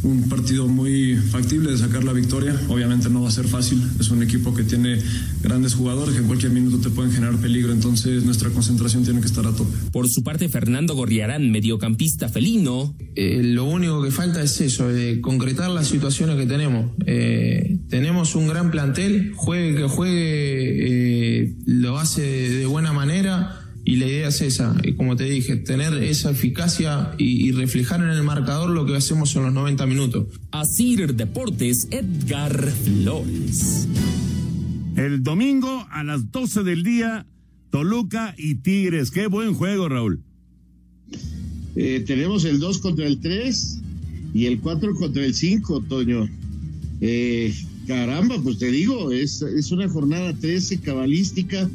un 0.03 0.27
partido 0.29 0.67
muy 0.67 1.15
factible 1.15 1.71
de 1.71 1.77
sacar 1.77 2.03
la 2.03 2.13
victoria. 2.13 2.59
Obviamente 2.69 3.09
no 3.09 3.21
va 3.21 3.29
a 3.29 3.31
ser 3.31 3.47
fácil. 3.47 3.81
Es 3.99 4.09
un 4.09 4.23
equipo 4.23 4.53
que 4.53 4.63
tiene 4.63 4.99
grandes 5.41 5.75
jugadores 5.75 6.15
que 6.15 6.21
en 6.21 6.27
cualquier 6.27 6.51
minuto 6.51 6.77
te 6.77 6.89
pueden 6.89 7.11
generar 7.11 7.37
peligro. 7.37 7.71
Entonces 7.71 8.23
nuestra 8.23 8.49
concentración 8.49 9.03
tiene 9.03 9.19
que 9.19 9.27
estar 9.27 9.45
a 9.45 9.51
tope. 9.51 9.77
Por 9.91 10.09
su 10.09 10.23
parte, 10.23 10.49
Fernando 10.49 10.95
Gorriarán, 10.95 11.51
mediocampista 11.51 12.29
felino. 12.29 12.95
Eh, 13.15 13.41
lo 13.43 13.65
único 13.65 14.01
que 14.01 14.11
falta 14.11 14.41
es 14.41 14.59
eso, 14.61 14.87
de 14.87 15.21
concretar 15.21 15.69
las 15.69 15.87
situaciones 15.87 16.35
que 16.37 16.45
tenemos. 16.45 16.91
Eh, 17.05 17.79
tenemos 17.89 18.35
un 18.35 18.47
gran 18.47 18.71
plantel, 18.71 19.33
juegue 19.35 19.75
que 19.75 19.83
juegue, 19.83 21.43
eh, 21.43 21.55
lo 21.65 21.99
hace 21.99 22.21
de 22.21 22.65
buena 22.65 22.91
manera 22.93 23.60
y 23.91 23.97
la 23.97 24.07
idea 24.07 24.29
es 24.29 24.39
esa, 24.39 24.73
y 24.85 24.93
como 24.93 25.17
te 25.17 25.25
dije, 25.25 25.57
tener 25.57 25.93
esa 26.01 26.31
eficacia 26.31 27.11
y, 27.17 27.45
y, 27.45 27.51
reflejar 27.51 28.01
en 28.01 28.07
el 28.07 28.23
marcador 28.23 28.69
lo 28.69 28.85
que 28.85 28.95
hacemos 28.95 29.35
en 29.35 29.43
los 29.43 29.53
90 29.53 29.85
minutos. 29.85 30.27
Asir 30.51 31.13
Deportes, 31.13 31.89
Edgar 31.91 32.71
Flores. 32.71 33.89
El 34.95 35.23
domingo 35.23 35.85
a 35.91 36.05
las 36.05 36.31
12 36.31 36.63
del 36.63 36.85
día, 36.85 37.25
Toluca 37.69 38.33
y 38.37 38.55
Tigres. 38.55 39.11
Qué 39.11 39.27
buen 39.27 39.55
juego, 39.55 39.89
Raúl. 39.89 40.23
Eh, 41.75 42.05
tenemos 42.07 42.45
el 42.45 42.59
2 42.59 42.77
contra 42.77 43.05
el 43.05 43.19
3 43.19 43.79
y 44.33 44.45
el 44.45 44.61
4 44.61 44.95
contra 44.95 45.25
el 45.25 45.35
5, 45.35 45.81
Toño. 45.89 46.29
Eh, 47.01 47.53
caramba, 47.87 48.41
pues 48.41 48.57
te 48.57 48.71
digo, 48.71 49.11
es, 49.11 49.41
es 49.41 49.69
una 49.73 49.89
jornada 49.89 50.33
13 50.33 50.79
cabalística 50.79 51.69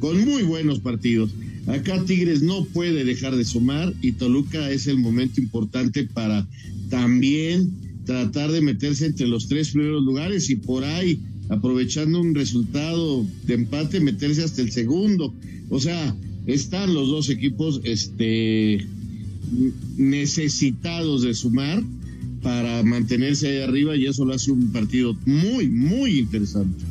con 0.00 0.22
muy 0.22 0.42
buenos 0.42 0.80
partidos. 0.80 1.30
Acá 1.66 2.04
Tigres 2.04 2.42
no 2.42 2.64
puede 2.64 3.04
dejar 3.04 3.36
de 3.36 3.44
sumar 3.44 3.92
y 4.02 4.12
Toluca 4.12 4.70
es 4.70 4.86
el 4.88 4.98
momento 4.98 5.40
importante 5.40 6.04
para 6.04 6.46
también 6.90 7.70
tratar 8.04 8.50
de 8.50 8.60
meterse 8.60 9.06
entre 9.06 9.28
los 9.28 9.48
tres 9.48 9.70
primeros 9.70 10.02
lugares 10.02 10.50
y 10.50 10.56
por 10.56 10.84
ahí, 10.84 11.20
aprovechando 11.48 12.20
un 12.20 12.34
resultado 12.34 13.24
de 13.46 13.54
empate, 13.54 14.00
meterse 14.00 14.42
hasta 14.42 14.60
el 14.60 14.72
segundo. 14.72 15.32
O 15.70 15.78
sea, 15.78 16.16
están 16.46 16.94
los 16.94 17.08
dos 17.08 17.30
equipos 17.30 17.80
este, 17.84 18.84
necesitados 19.96 21.22
de 21.22 21.34
sumar 21.34 21.82
para 22.42 22.82
mantenerse 22.82 23.48
ahí 23.48 23.62
arriba 23.62 23.96
y 23.96 24.06
eso 24.06 24.24
lo 24.24 24.34
hace 24.34 24.50
un 24.50 24.72
partido 24.72 25.16
muy, 25.26 25.68
muy 25.68 26.18
interesante. 26.18 26.84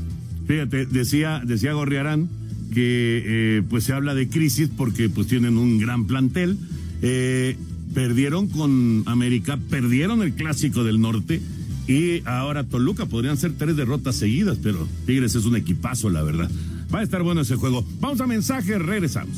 Fíjate, 0.47 0.85
decía, 0.85 1.41
decía 1.45 1.73
Gorriarán 1.73 2.29
que 2.73 3.57
eh, 3.57 3.63
pues 3.69 3.83
se 3.85 3.93
habla 3.93 4.13
de 4.13 4.27
crisis 4.29 4.69
porque 4.75 5.09
pues 5.09 5.27
tienen 5.27 5.57
un 5.57 5.77
gran 5.77 6.05
plantel. 6.05 6.57
Eh, 7.01 7.57
perdieron 7.93 8.47
con 8.47 9.03
América, 9.05 9.59
perdieron 9.69 10.21
el 10.21 10.33
clásico 10.33 10.83
del 10.83 11.01
norte 11.01 11.41
y 11.87 12.21
ahora 12.25 12.63
Toluca 12.63 13.05
podrían 13.05 13.37
ser 13.37 13.53
tres 13.57 13.75
derrotas 13.75 14.15
seguidas, 14.15 14.57
pero 14.61 14.87
Tigres 15.05 15.35
es 15.35 15.45
un 15.45 15.55
equipazo, 15.55 16.09
la 16.09 16.23
verdad. 16.23 16.49
Va 16.93 16.99
a 16.99 17.03
estar 17.03 17.23
bueno 17.23 17.41
ese 17.41 17.55
juego. 17.55 17.85
Vamos 17.99 18.21
a 18.21 18.27
mensaje, 18.27 18.77
regresamos. 18.77 19.37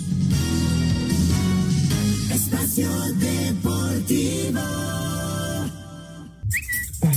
Espacio 2.32 2.90
Deportivo. 3.20 5.03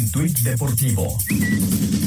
Un 0.07 0.13
tuit 0.13 0.39
deportivo. 0.43 1.19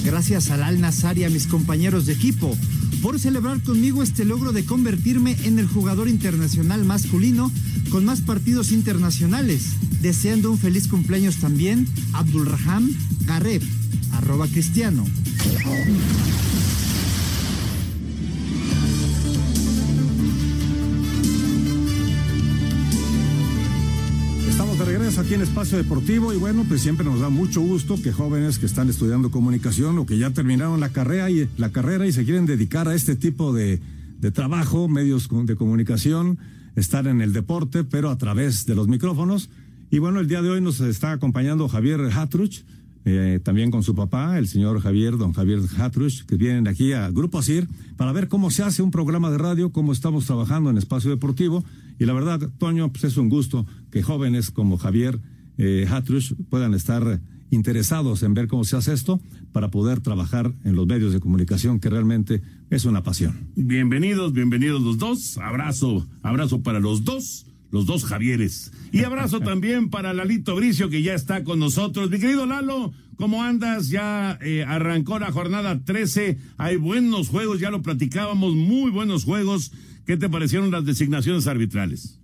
Gracias 0.05 0.51
al 0.51 0.63
Al 0.63 0.79
Nazar 0.79 1.17
y 1.17 1.25
a 1.25 1.29
mis 1.29 1.47
compañeros 1.47 2.05
de 2.05 2.13
equipo 2.13 2.57
por 3.01 3.19
celebrar 3.19 3.61
conmigo 3.61 4.03
este 4.03 4.23
logro 4.23 4.53
de 4.53 4.63
convertirme 4.63 5.35
en 5.43 5.59
el 5.59 5.67
jugador 5.67 6.07
internacional 6.07 6.85
masculino 6.85 7.51
con 7.91 8.05
más 8.05 8.21
partidos 8.21 8.71
internacionales. 8.71 9.73
Deseando 10.01 10.49
un 10.49 10.57
feliz 10.57 10.87
cumpleaños 10.87 11.37
también, 11.37 11.89
Abdul 12.13 12.45
Raham 12.45 12.89
Gareb, 13.25 13.63
arroba 14.13 14.47
cristiano. 14.47 15.03
Aquí 25.19 25.33
en 25.33 25.41
Espacio 25.41 25.77
Deportivo 25.77 26.33
y 26.33 26.37
bueno, 26.37 26.63
pues 26.65 26.81
siempre 26.81 27.05
nos 27.05 27.19
da 27.19 27.29
mucho 27.29 27.59
gusto 27.59 28.01
que 28.01 28.13
jóvenes 28.13 28.57
que 28.57 28.65
están 28.65 28.89
estudiando 28.89 29.31
comunicación 29.31 29.97
o 29.97 30.05
que 30.05 30.17
ya 30.17 30.29
terminaron 30.29 30.79
la 30.79 30.89
carrera 30.89 31.29
y 31.29 31.49
la 31.57 31.71
carrera 31.71 32.07
y 32.07 32.13
se 32.13 32.23
quieren 32.23 32.45
dedicar 32.45 32.87
a 32.87 32.95
este 32.95 33.17
tipo 33.17 33.51
de, 33.51 33.81
trabajo, 34.33 34.87
medios 34.87 35.27
de 35.29 35.55
comunicación, 35.57 36.39
estar 36.77 37.05
en 37.05 37.19
el 37.19 37.33
deporte, 37.33 37.83
pero 37.83 38.09
a 38.09 38.17
través 38.17 38.65
de 38.65 38.75
los 38.75 38.87
micrófonos. 38.87 39.49
Y 39.91 39.99
bueno, 39.99 40.21
el 40.21 40.29
día 40.29 40.41
de 40.41 40.51
hoy 40.51 40.61
nos 40.61 40.79
está 40.79 41.11
acompañando 41.11 41.67
Javier 41.67 41.99
Hatruch, 42.13 42.63
eh, 43.05 43.39
también 43.43 43.71
con 43.71 43.83
su 43.83 43.95
papá, 43.95 44.37
el 44.37 44.47
señor 44.47 44.81
Javier, 44.81 45.17
don 45.17 45.33
Javier 45.33 45.59
Hatruch, 45.77 46.25
que 46.25 46.35
vienen 46.35 46.67
aquí 46.67 46.93
a 46.93 47.09
Grupo 47.09 47.39
ASIR 47.39 47.67
para 47.97 48.11
ver 48.11 48.27
cómo 48.27 48.51
se 48.51 48.63
hace 48.63 48.81
un 48.81 48.91
programa 48.91 49.31
de 49.31 49.37
radio, 49.37 49.71
cómo 49.71 49.93
estamos 49.93 50.25
trabajando 50.25 50.69
en 50.69 50.77
espacio 50.77 51.09
deportivo. 51.09 51.63
Y 51.97 52.05
la 52.05 52.13
verdad, 52.13 52.39
Toño, 52.57 52.91
pues 52.91 53.05
es 53.05 53.17
un 53.17 53.29
gusto 53.29 53.65
que 53.91 54.03
jóvenes 54.03 54.51
como 54.51 54.77
Javier 54.77 55.19
eh, 55.57 55.87
Hatruch 55.89 56.33
puedan 56.49 56.73
estar 56.73 57.19
interesados 57.51 58.23
en 58.23 58.33
ver 58.33 58.47
cómo 58.47 58.63
se 58.63 58.77
hace 58.77 58.93
esto 58.93 59.19
para 59.51 59.71
poder 59.71 60.01
trabajar 60.01 60.53
en 60.63 60.75
los 60.75 60.85
medios 60.85 61.13
de 61.13 61.19
comunicación, 61.19 61.79
que 61.79 61.89
realmente 61.89 62.41
es 62.69 62.85
una 62.85 63.03
pasión. 63.03 63.49
Bienvenidos, 63.55 64.33
bienvenidos 64.33 64.81
los 64.81 64.97
dos. 64.97 65.37
Abrazo, 65.39 66.07
abrazo 66.21 66.61
para 66.61 66.79
los 66.79 67.03
dos 67.03 67.48
los 67.71 67.85
dos 67.85 68.05
Javieres. 68.05 68.71
Y 68.91 69.03
abrazo 69.03 69.39
también 69.41 69.89
para 69.89 70.13
Lalito 70.13 70.55
Bricio, 70.55 70.89
que 70.89 71.03
ya 71.03 71.13
está 71.13 71.43
con 71.43 71.59
nosotros. 71.59 72.09
Mi 72.09 72.19
querido 72.19 72.45
Lalo, 72.45 72.91
¿cómo 73.15 73.43
andas? 73.43 73.89
Ya 73.89 74.37
eh, 74.41 74.63
arrancó 74.63 75.19
la 75.19 75.31
jornada 75.31 75.83
13. 75.83 76.37
Hay 76.57 76.77
buenos 76.77 77.29
juegos, 77.29 77.59
ya 77.59 77.71
lo 77.71 77.81
platicábamos, 77.81 78.55
muy 78.55 78.91
buenos 78.91 79.23
juegos. 79.23 79.71
¿Qué 80.05 80.17
te 80.17 80.29
parecieron 80.29 80.71
las 80.71 80.85
designaciones 80.85 81.47
arbitrales? 81.47 82.19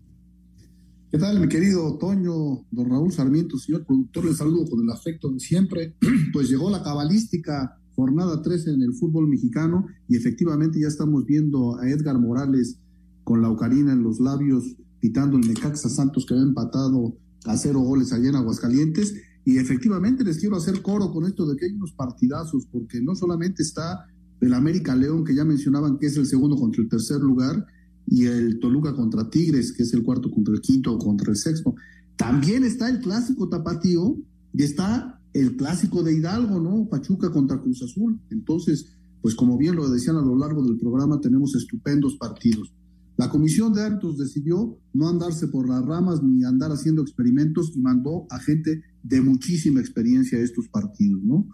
¿Qué 1.11 1.19
tal, 1.19 1.39
mi 1.39 1.47
querido 1.47 1.97
Toño, 1.97 2.65
don 2.71 2.89
Raúl 2.89 3.11
Sarmiento, 3.11 3.57
señor 3.57 3.85
productor? 3.85 4.25
Le 4.25 4.33
saludo 4.33 4.69
con 4.69 4.81
el 4.81 4.89
afecto 4.89 5.29
de 5.29 5.39
siempre. 5.39 5.95
Pues 6.33 6.49
llegó 6.49 6.69
la 6.69 6.83
cabalística 6.83 7.79
jornada 7.95 8.41
13 8.41 8.71
en 8.71 8.81
el 8.81 8.93
fútbol 8.93 9.27
mexicano 9.27 9.87
y 10.09 10.17
efectivamente 10.17 10.81
ya 10.81 10.87
estamos 10.87 11.25
viendo 11.25 11.79
a 11.79 11.89
Edgar 11.89 12.19
Morales 12.19 12.79
con 13.23 13.41
la 13.41 13.49
ocarina 13.49 13.93
en 13.93 14.03
los 14.03 14.19
labios 14.19 14.75
quitando 15.01 15.37
el 15.37 15.47
Necaxa 15.47 15.89
Santos 15.89 16.25
que 16.25 16.33
había 16.33 16.45
empatado 16.45 17.17
a 17.45 17.57
cero 17.57 17.81
goles 17.81 18.11
allá 18.13 18.29
en 18.29 18.35
Aguascalientes. 18.35 19.15
Y 19.45 19.57
efectivamente 19.57 20.23
les 20.23 20.37
quiero 20.37 20.55
hacer 20.55 20.81
coro 20.81 21.11
con 21.11 21.25
esto 21.25 21.45
de 21.45 21.55
que 21.55 21.65
hay 21.65 21.71
unos 21.73 21.93
partidazos, 21.93 22.65
porque 22.71 23.01
no 23.01 23.15
solamente 23.15 23.61
está 23.61 24.05
el 24.41 24.53
América 24.53 24.95
León, 24.95 25.23
que 25.23 25.35
ya 25.35 25.45
mencionaban 25.45 25.97
que 25.97 26.07
es 26.07 26.17
el 26.17 26.25
segundo 26.25 26.55
contra 26.55 26.81
el 26.81 26.89
tercer 26.89 27.19
lugar, 27.19 27.65
y 28.07 28.25
el 28.25 28.59
Toluca 28.59 28.93
contra 28.93 29.29
Tigres, 29.29 29.71
que 29.71 29.83
es 29.83 29.93
el 29.93 30.03
cuarto 30.03 30.29
contra 30.29 30.53
el 30.53 30.61
quinto 30.61 30.93
o 30.93 30.99
contra 30.99 31.31
el 31.31 31.37
sexto. 31.37 31.75
También 32.15 32.63
está 32.63 32.89
el 32.89 32.99
clásico 32.99 33.49
tapatío 33.49 34.17
y 34.53 34.63
está 34.63 35.19
el 35.33 35.57
clásico 35.57 36.03
de 36.03 36.15
Hidalgo, 36.15 36.59
¿no? 36.59 36.87
Pachuca 36.87 37.31
contra 37.31 37.59
Cruz 37.59 37.81
Azul. 37.83 38.19
Entonces, 38.29 38.87
pues 39.21 39.35
como 39.35 39.57
bien 39.57 39.75
lo 39.75 39.89
decían 39.89 40.15
a 40.17 40.21
lo 40.21 40.37
largo 40.37 40.63
del 40.63 40.77
programa, 40.77 41.19
tenemos 41.19 41.55
estupendos 41.55 42.15
partidos. 42.15 42.71
La 43.17 43.29
comisión 43.29 43.71
de 43.73 43.81
árbitros 43.81 44.17
decidió 44.17 44.77
no 44.93 45.07
andarse 45.07 45.47
por 45.47 45.69
las 45.69 45.85
ramas 45.85 46.21
ni 46.21 46.43
andar 46.43 46.71
haciendo 46.71 47.01
experimentos 47.01 47.71
y 47.75 47.79
mandó 47.79 48.25
a 48.29 48.39
gente 48.39 48.83
de 49.03 49.21
muchísima 49.21 49.79
experiencia 49.79 50.37
a 50.37 50.41
estos 50.41 50.67
partidos, 50.67 51.23
¿no? 51.23 51.47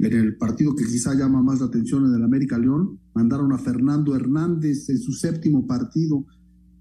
En 0.00 0.12
el 0.12 0.36
partido 0.36 0.74
que 0.74 0.84
quizá 0.84 1.14
llama 1.14 1.40
más 1.40 1.60
la 1.60 1.66
atención 1.66 2.04
en 2.06 2.14
el 2.14 2.24
América 2.24 2.58
León, 2.58 2.98
mandaron 3.14 3.52
a 3.52 3.58
Fernando 3.58 4.16
Hernández 4.16 4.88
en 4.90 4.98
su 4.98 5.12
séptimo 5.12 5.68
partido. 5.68 6.26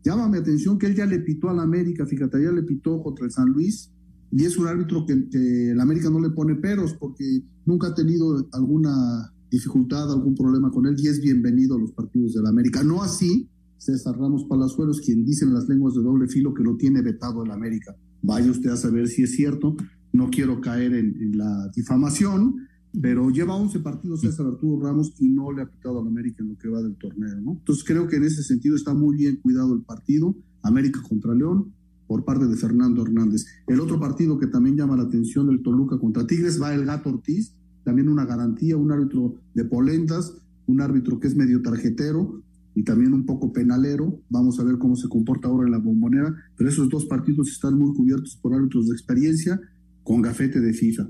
Llama 0.03 0.27
mi 0.27 0.37
atención 0.37 0.79
que 0.79 0.87
él 0.87 0.95
ya 0.95 1.05
le 1.05 1.19
pitó 1.19 1.49
al 1.49 1.59
América, 1.59 2.07
fíjate, 2.07 2.43
ya 2.43 2.51
le 2.51 2.63
pitó 2.63 3.03
contra 3.03 3.25
el 3.25 3.31
San 3.31 3.49
Luis, 3.49 3.91
y 4.31 4.45
es 4.45 4.57
un 4.57 4.65
árbitro 4.65 5.05
que, 5.05 5.29
que 5.29 5.71
el 5.71 5.79
América 5.79 6.09
no 6.09 6.19
le 6.19 6.31
pone 6.31 6.55
peros 6.55 6.95
porque 6.95 7.43
nunca 7.67 7.89
ha 7.89 7.93
tenido 7.93 8.47
alguna 8.51 9.31
dificultad, 9.51 10.11
algún 10.11 10.33
problema 10.33 10.71
con 10.71 10.87
él, 10.87 10.95
y 10.97 11.07
es 11.07 11.21
bienvenido 11.21 11.75
a 11.75 11.79
los 11.79 11.91
partidos 11.91 12.33
del 12.33 12.47
América. 12.47 12.83
No 12.83 13.03
así 13.03 13.47
César 13.83 14.17
Ramos 14.17 14.45
Palazuelos, 14.45 15.01
quien 15.01 15.25
dice 15.25 15.43
en 15.43 15.53
las 15.53 15.67
lenguas 15.67 15.93
de 15.93 16.01
doble 16.01 16.27
filo 16.27 16.53
que 16.53 16.63
lo 16.63 16.77
tiene 16.77 17.01
vetado 17.01 17.43
el 17.43 17.51
América. 17.51 17.95
Vaya 18.21 18.49
usted 18.49 18.69
a 18.69 18.77
saber 18.77 19.07
si 19.07 19.23
es 19.23 19.35
cierto, 19.35 19.75
no 20.13 20.29
quiero 20.29 20.61
caer 20.61 20.93
en, 20.93 21.37
la 21.37 21.69
difamación, 21.75 22.67
pero 23.01 23.29
lleva 23.29 23.55
11 23.55 23.79
partidos 23.79 24.21
César 24.21 24.45
Arturo 24.45 24.81
Ramos 24.81 25.13
y 25.19 25.27
no 25.27 25.51
le 25.51 25.63
ha 25.63 25.69
pitado 25.69 25.99
al 25.99 26.07
América 26.07 26.43
en 26.43 26.49
lo 26.49 26.57
que 26.57 26.69
va 26.69 26.81
del 26.81 26.95
torneo, 26.95 27.41
¿no? 27.41 27.51
Entonces 27.53 27.83
creo 27.83 28.07
que 28.07 28.17
en 28.17 28.23
ese 28.23 28.43
sentido 28.43 28.75
está 28.75 28.93
muy 28.93 29.17
bien 29.17 29.37
cuidado 29.37 29.73
el 29.73 29.81
partido, 29.81 30.35
América 30.61 31.01
contra 31.01 31.33
León, 31.33 31.73
por 32.07 32.23
parte 32.23 32.45
de 32.45 32.55
Fernando 32.55 33.01
Hernández. 33.01 33.45
El 33.67 33.79
otro 33.81 33.99
partido 33.99 34.37
que 34.37 34.47
también 34.47 34.77
llama 34.77 34.95
la 34.95 35.03
atención 35.03 35.47
del 35.47 35.61
Toluca 35.61 35.97
contra 35.97 36.25
Tigres 36.27 36.61
va 36.61 36.73
el 36.73 36.85
Gato 36.85 37.09
Ortiz, 37.09 37.55
también 37.83 38.07
una 38.07 38.25
garantía, 38.25 38.77
un 38.77 38.91
árbitro 38.91 39.35
de 39.53 39.65
polendas, 39.65 40.37
un 40.67 40.79
árbitro 40.79 41.19
que 41.19 41.27
es 41.27 41.35
medio 41.35 41.61
tarjetero 41.61 42.42
y 42.75 42.83
también 42.83 43.13
un 43.13 43.25
poco 43.25 43.51
penalero. 43.51 44.21
Vamos 44.29 44.59
a 44.59 44.63
ver 44.63 44.77
cómo 44.77 44.95
se 44.95 45.07
comporta 45.07 45.47
ahora 45.47 45.65
en 45.65 45.71
la 45.71 45.77
bombonera, 45.77 46.33
pero 46.55 46.69
esos 46.69 46.89
dos 46.89 47.05
partidos 47.05 47.49
están 47.49 47.77
muy 47.77 47.93
cubiertos 47.93 48.35
por 48.35 48.53
árbitros 48.53 48.87
de 48.87 48.93
experiencia 48.93 49.59
con 50.03 50.21
gafete 50.21 50.59
de 50.59 50.73
FIFA. 50.73 51.09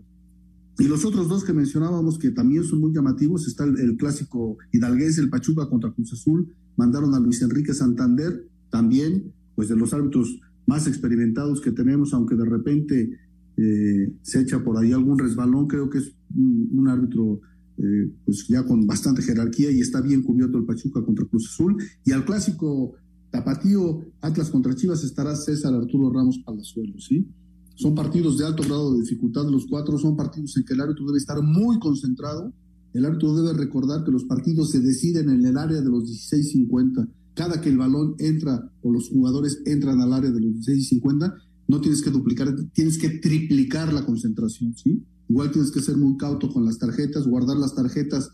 Y 0.79 0.87
los 0.87 1.05
otros 1.05 1.29
dos 1.29 1.43
que 1.43 1.53
mencionábamos 1.53 2.17
que 2.17 2.31
también 2.31 2.63
son 2.63 2.81
muy 2.81 2.93
llamativos, 2.93 3.47
está 3.47 3.63
el, 3.63 3.95
clásico 3.97 4.57
hidalguense, 4.71 5.21
el 5.21 5.29
Pachuca 5.29 5.69
contra 5.69 5.91
Cruz 5.91 6.13
Azul, 6.13 6.53
mandaron 6.75 7.13
a 7.13 7.19
Luis 7.19 7.41
Enrique 7.41 7.73
Santander, 7.73 8.47
también, 8.71 9.31
pues 9.55 9.69
de 9.69 9.75
los 9.75 9.93
árbitros 9.93 10.39
más 10.65 10.87
experimentados 10.87 11.61
que 11.61 11.71
tenemos, 11.71 12.13
aunque 12.13 12.35
de 12.35 12.45
repente 12.45 13.19
eh, 13.57 14.13
se 14.23 14.41
echa 14.41 14.63
por 14.63 14.77
ahí 14.77 14.91
algún 14.91 15.19
resbalón, 15.19 15.67
creo 15.67 15.89
que 15.91 15.99
es 15.99 16.15
un 16.35 16.87
árbitro 16.87 17.39
eh, 17.83 18.09
pues 18.23 18.47
ya 18.47 18.63
con 18.63 18.87
bastante 18.87 19.21
jerarquía 19.21 19.69
y 19.69 19.81
está 19.81 19.99
bien 19.99 20.23
cubierto 20.23 20.57
el 20.57 20.63
Pachuca 20.63 21.03
contra 21.03 21.25
Cruz 21.25 21.49
Azul. 21.49 21.75
Y 22.05 22.13
al 22.13 22.23
clásico 22.23 22.93
tapatío 23.29 23.99
Atlas 24.21 24.49
contra 24.49 24.73
Chivas 24.73 25.03
estará 25.03 25.35
César 25.35 25.73
Arturo 25.73 26.09
Ramos 26.09 26.39
Palazuelo, 26.45 26.97
¿sí? 26.99 27.27
Son 27.75 27.93
partidos 27.93 28.37
de 28.37 28.45
alto 28.45 28.63
grado 28.63 28.93
de 28.93 29.01
dificultad, 29.01 29.49
los 29.49 29.65
cuatro 29.65 29.97
son 29.97 30.15
partidos 30.15 30.55
en 30.55 30.63
que 30.63 30.75
el 30.75 30.81
árbitro 30.81 31.05
debe 31.07 31.17
estar 31.17 31.41
muy 31.41 31.77
concentrado. 31.79 32.53
El 32.93 33.05
árbitro 33.05 33.35
debe 33.35 33.57
recordar 33.57 34.05
que 34.05 34.11
los 34.11 34.23
partidos 34.25 34.69
se 34.69 34.79
deciden 34.79 35.29
en 35.29 35.45
el 35.45 35.57
área 35.57 35.81
de 35.81 35.89
los 35.89 36.03
16.50. 36.03 37.09
Cada 37.33 37.59
que 37.59 37.69
el 37.69 37.77
balón 37.77 38.15
entra 38.19 38.71
o 38.81 38.93
los 38.93 39.09
jugadores 39.09 39.61
entran 39.65 39.99
al 39.99 40.13
área 40.13 40.31
de 40.31 40.39
los 40.39 40.53
16.50, 40.67 41.33
no 41.67 41.81
tienes 41.81 42.01
que 42.01 42.11
duplicar, 42.11 42.55
tienes 42.71 42.97
que 42.97 43.09
triplicar 43.09 43.91
la 43.91 44.05
concentración, 44.05 44.77
¿sí? 44.77 45.03
Igual 45.29 45.51
tienes 45.51 45.71
que 45.71 45.81
ser 45.81 45.97
muy 45.97 46.17
cauto 46.17 46.51
con 46.51 46.65
las 46.65 46.77
tarjetas, 46.77 47.27
guardar 47.27 47.57
las 47.57 47.75
tarjetas 47.75 48.31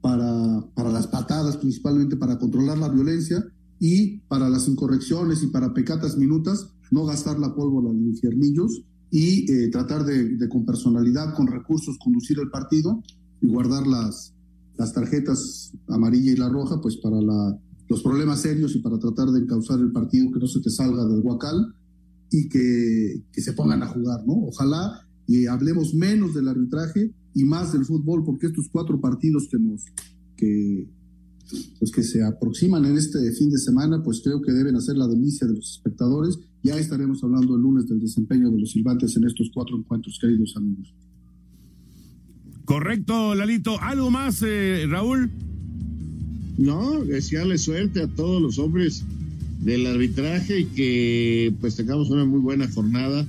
para, 0.00 0.64
para 0.74 0.90
las 0.90 1.06
patadas, 1.06 1.56
principalmente 1.56 2.16
para 2.16 2.38
controlar 2.38 2.78
la 2.78 2.88
violencia 2.88 3.44
y 3.80 4.18
para 4.28 4.48
las 4.48 4.68
incorrecciones 4.68 5.42
y 5.42 5.48
para 5.48 5.74
pecatas 5.74 6.16
minutas, 6.16 6.68
no 6.90 7.04
gastar 7.04 7.38
la 7.38 7.54
pólvora 7.54 7.90
en 7.90 8.08
infiernillos 8.08 8.82
y 9.10 9.50
eh, 9.50 9.68
tratar 9.68 10.04
de, 10.04 10.36
de, 10.36 10.48
con 10.48 10.64
personalidad, 10.64 11.34
con 11.34 11.46
recursos, 11.46 11.98
conducir 12.02 12.38
el 12.38 12.50
partido 12.50 13.02
y 13.40 13.48
guardar 13.48 13.86
las, 13.86 14.34
las 14.76 14.92
tarjetas 14.92 15.72
amarilla 15.88 16.32
y 16.32 16.36
la 16.36 16.48
roja, 16.48 16.80
pues 16.80 16.96
para 16.96 17.20
la, 17.20 17.58
los 17.88 18.02
problemas 18.02 18.40
serios 18.40 18.74
y 18.74 18.80
para 18.80 18.98
tratar 18.98 19.28
de 19.28 19.40
encauzar 19.40 19.78
el 19.80 19.92
partido, 19.92 20.32
que 20.32 20.40
no 20.40 20.46
se 20.46 20.60
te 20.60 20.70
salga 20.70 21.04
del 21.04 21.20
huacal 21.20 21.74
y 22.30 22.48
que, 22.48 23.22
que 23.32 23.40
se 23.40 23.52
pongan 23.52 23.82
a 23.82 23.86
jugar, 23.86 24.26
¿no? 24.26 24.34
Ojalá 24.46 25.06
y 25.26 25.46
hablemos 25.46 25.94
menos 25.94 26.34
del 26.34 26.48
arbitraje 26.48 27.10
y 27.34 27.44
más 27.44 27.72
del 27.72 27.84
fútbol, 27.84 28.24
porque 28.24 28.46
estos 28.46 28.68
cuatro 28.70 29.00
partidos 29.00 29.48
que 29.50 29.58
nos 29.58 29.82
que 30.36 30.88
pues 31.78 31.92
que 31.92 32.02
se 32.02 32.22
aproximan 32.22 32.84
en 32.86 32.96
este 32.96 33.30
fin 33.32 33.50
de 33.50 33.58
semana, 33.58 34.02
pues 34.02 34.22
creo 34.24 34.40
que 34.40 34.52
deben 34.52 34.76
hacer 34.76 34.96
la 34.96 35.06
delicia 35.06 35.46
de 35.46 35.54
los 35.54 35.72
espectadores. 35.72 36.38
Ya 36.62 36.78
estaremos 36.78 37.22
hablando 37.22 37.54
el 37.54 37.62
lunes 37.62 37.86
del 37.86 38.00
desempeño 38.00 38.50
de 38.50 38.60
los 38.60 38.70
silbantes 38.70 39.14
en 39.16 39.24
estos 39.24 39.50
cuatro 39.52 39.76
encuentros, 39.76 40.18
queridos 40.18 40.54
amigos. 40.56 40.94
Correcto, 42.64 43.34
Lalito. 43.34 43.78
¿Algo 43.80 44.10
más, 44.10 44.42
eh, 44.42 44.86
Raúl? 44.88 45.30
No, 46.56 47.04
desearle 47.04 47.58
suerte 47.58 48.02
a 48.02 48.08
todos 48.08 48.40
los 48.40 48.58
hombres 48.58 49.04
del 49.60 49.86
arbitraje 49.86 50.60
y 50.60 50.64
que 50.66 51.54
pues 51.60 51.76
tengamos 51.76 52.10
una 52.10 52.24
muy 52.24 52.40
buena 52.40 52.70
jornada 52.70 53.26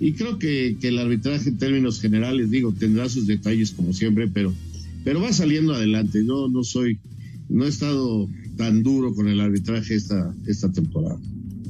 y 0.00 0.12
creo 0.12 0.38
que, 0.38 0.76
el 0.80 0.98
arbitraje 0.98 1.48
en 1.48 1.58
términos 1.58 2.00
generales, 2.00 2.50
digo, 2.50 2.72
tendrá 2.72 3.08
sus 3.08 3.26
detalles 3.26 3.72
como 3.72 3.92
siempre, 3.92 4.28
pero, 4.28 4.54
pero 5.04 5.20
va 5.20 5.32
saliendo 5.32 5.74
adelante. 5.74 6.24
Yo 6.24 6.48
no 6.48 6.62
soy, 6.62 6.98
no 7.48 7.64
he 7.64 7.68
estado 7.68 8.28
tan 8.56 8.82
duro 8.82 9.14
con 9.14 9.28
el 9.28 9.40
arbitraje 9.40 9.94
esta, 9.94 10.34
esta 10.46 10.70
temporada. 10.70 11.18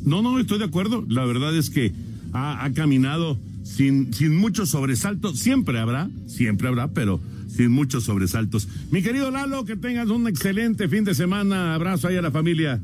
No, 0.05 0.23
no, 0.23 0.39
estoy 0.39 0.59
de 0.59 0.65
acuerdo. 0.65 1.05
La 1.09 1.25
verdad 1.25 1.57
es 1.57 1.71
que 1.71 1.93
ha, 2.33 2.65
ha 2.65 2.73
caminado 2.73 3.39
sin, 3.63 4.13
sin 4.13 4.37
muchos 4.37 4.71
sobresaltos. 4.71 5.39
Siempre 5.39 5.79
habrá, 5.79 6.11
siempre 6.27 6.69
habrá, 6.69 6.89
pero 6.89 7.21
sin 7.49 7.71
muchos 7.71 8.05
sobresaltos. 8.05 8.69
Mi 8.91 9.03
querido 9.03 9.31
Lalo, 9.31 9.65
que 9.65 9.77
tengas 9.77 10.09
un 10.09 10.29
excelente 10.29 10.89
fin 10.89 11.05
de 11.05 11.15
semana. 11.15 11.75
Abrazo 11.75 12.09
ahí 12.09 12.17
a 12.17 12.23
la 12.23 12.31
familia. 12.31 12.81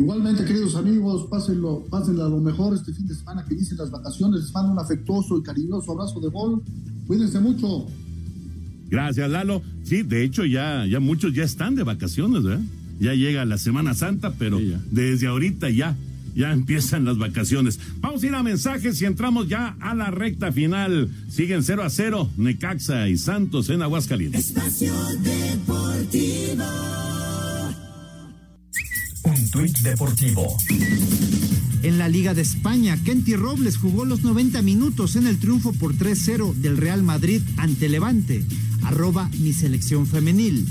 Igualmente, 0.00 0.46
queridos 0.46 0.76
amigos, 0.76 1.26
pásenlo, 1.30 1.84
pásenlo 1.90 2.24
a 2.24 2.28
lo 2.30 2.40
mejor 2.40 2.74
este 2.74 2.90
fin 2.94 3.06
de 3.06 3.14
semana 3.14 3.44
que 3.46 3.54
dicen 3.54 3.76
las 3.76 3.90
vacaciones. 3.90 4.44
Les 4.44 4.54
mando 4.54 4.72
un 4.72 4.78
afectuoso 4.78 5.36
y 5.36 5.42
cariñoso 5.42 5.92
abrazo 5.92 6.20
de 6.20 6.28
gol. 6.30 6.62
Cuídense 7.06 7.38
mucho. 7.38 7.86
Gracias, 8.88 9.30
Lalo. 9.30 9.60
Sí, 9.84 10.02
de 10.02 10.24
hecho, 10.24 10.46
ya, 10.46 10.86
ya 10.86 11.00
muchos 11.00 11.34
ya 11.34 11.44
están 11.44 11.74
de 11.74 11.82
vacaciones, 11.82 12.42
¿verdad? 12.42 12.64
Ya 12.98 13.12
llega 13.12 13.44
la 13.44 13.58
Semana 13.58 13.92
Santa, 13.92 14.32
pero 14.38 14.58
sí, 14.58 14.74
desde 14.90 15.26
ahorita 15.26 15.68
ya, 15.68 15.94
ya 16.34 16.50
empiezan 16.54 17.04
las 17.04 17.18
vacaciones. 17.18 17.78
Vamos 18.00 18.22
a 18.22 18.26
ir 18.26 18.34
a 18.34 18.42
mensajes 18.42 19.02
y 19.02 19.04
entramos 19.04 19.48
ya 19.48 19.76
a 19.80 19.94
la 19.94 20.10
recta 20.10 20.50
final. 20.50 21.10
Siguen 21.28 21.62
0 21.62 21.82
a 21.82 21.90
0, 21.90 22.30
Necaxa 22.38 23.06
y 23.10 23.18
Santos 23.18 23.68
en 23.68 23.82
Aguascalientes. 23.82 24.46
Espacio 24.46 24.94
Deportivo. 25.22 26.64
Deportivo. 29.68 30.56
En 31.82 31.98
la 31.98 32.08
Liga 32.08 32.32
de 32.32 32.40
España, 32.40 32.96
Kenty 33.04 33.36
Robles 33.36 33.76
jugó 33.76 34.06
los 34.06 34.22
90 34.22 34.62
minutos 34.62 35.16
en 35.16 35.26
el 35.26 35.38
triunfo 35.38 35.72
por 35.74 35.94
3-0 35.94 36.54
del 36.54 36.78
Real 36.78 37.02
Madrid 37.02 37.42
ante 37.58 37.90
Levante. 37.90 38.42
Arroba 38.84 39.28
mi 39.38 39.52
selección 39.52 40.06
femenil. 40.06 40.66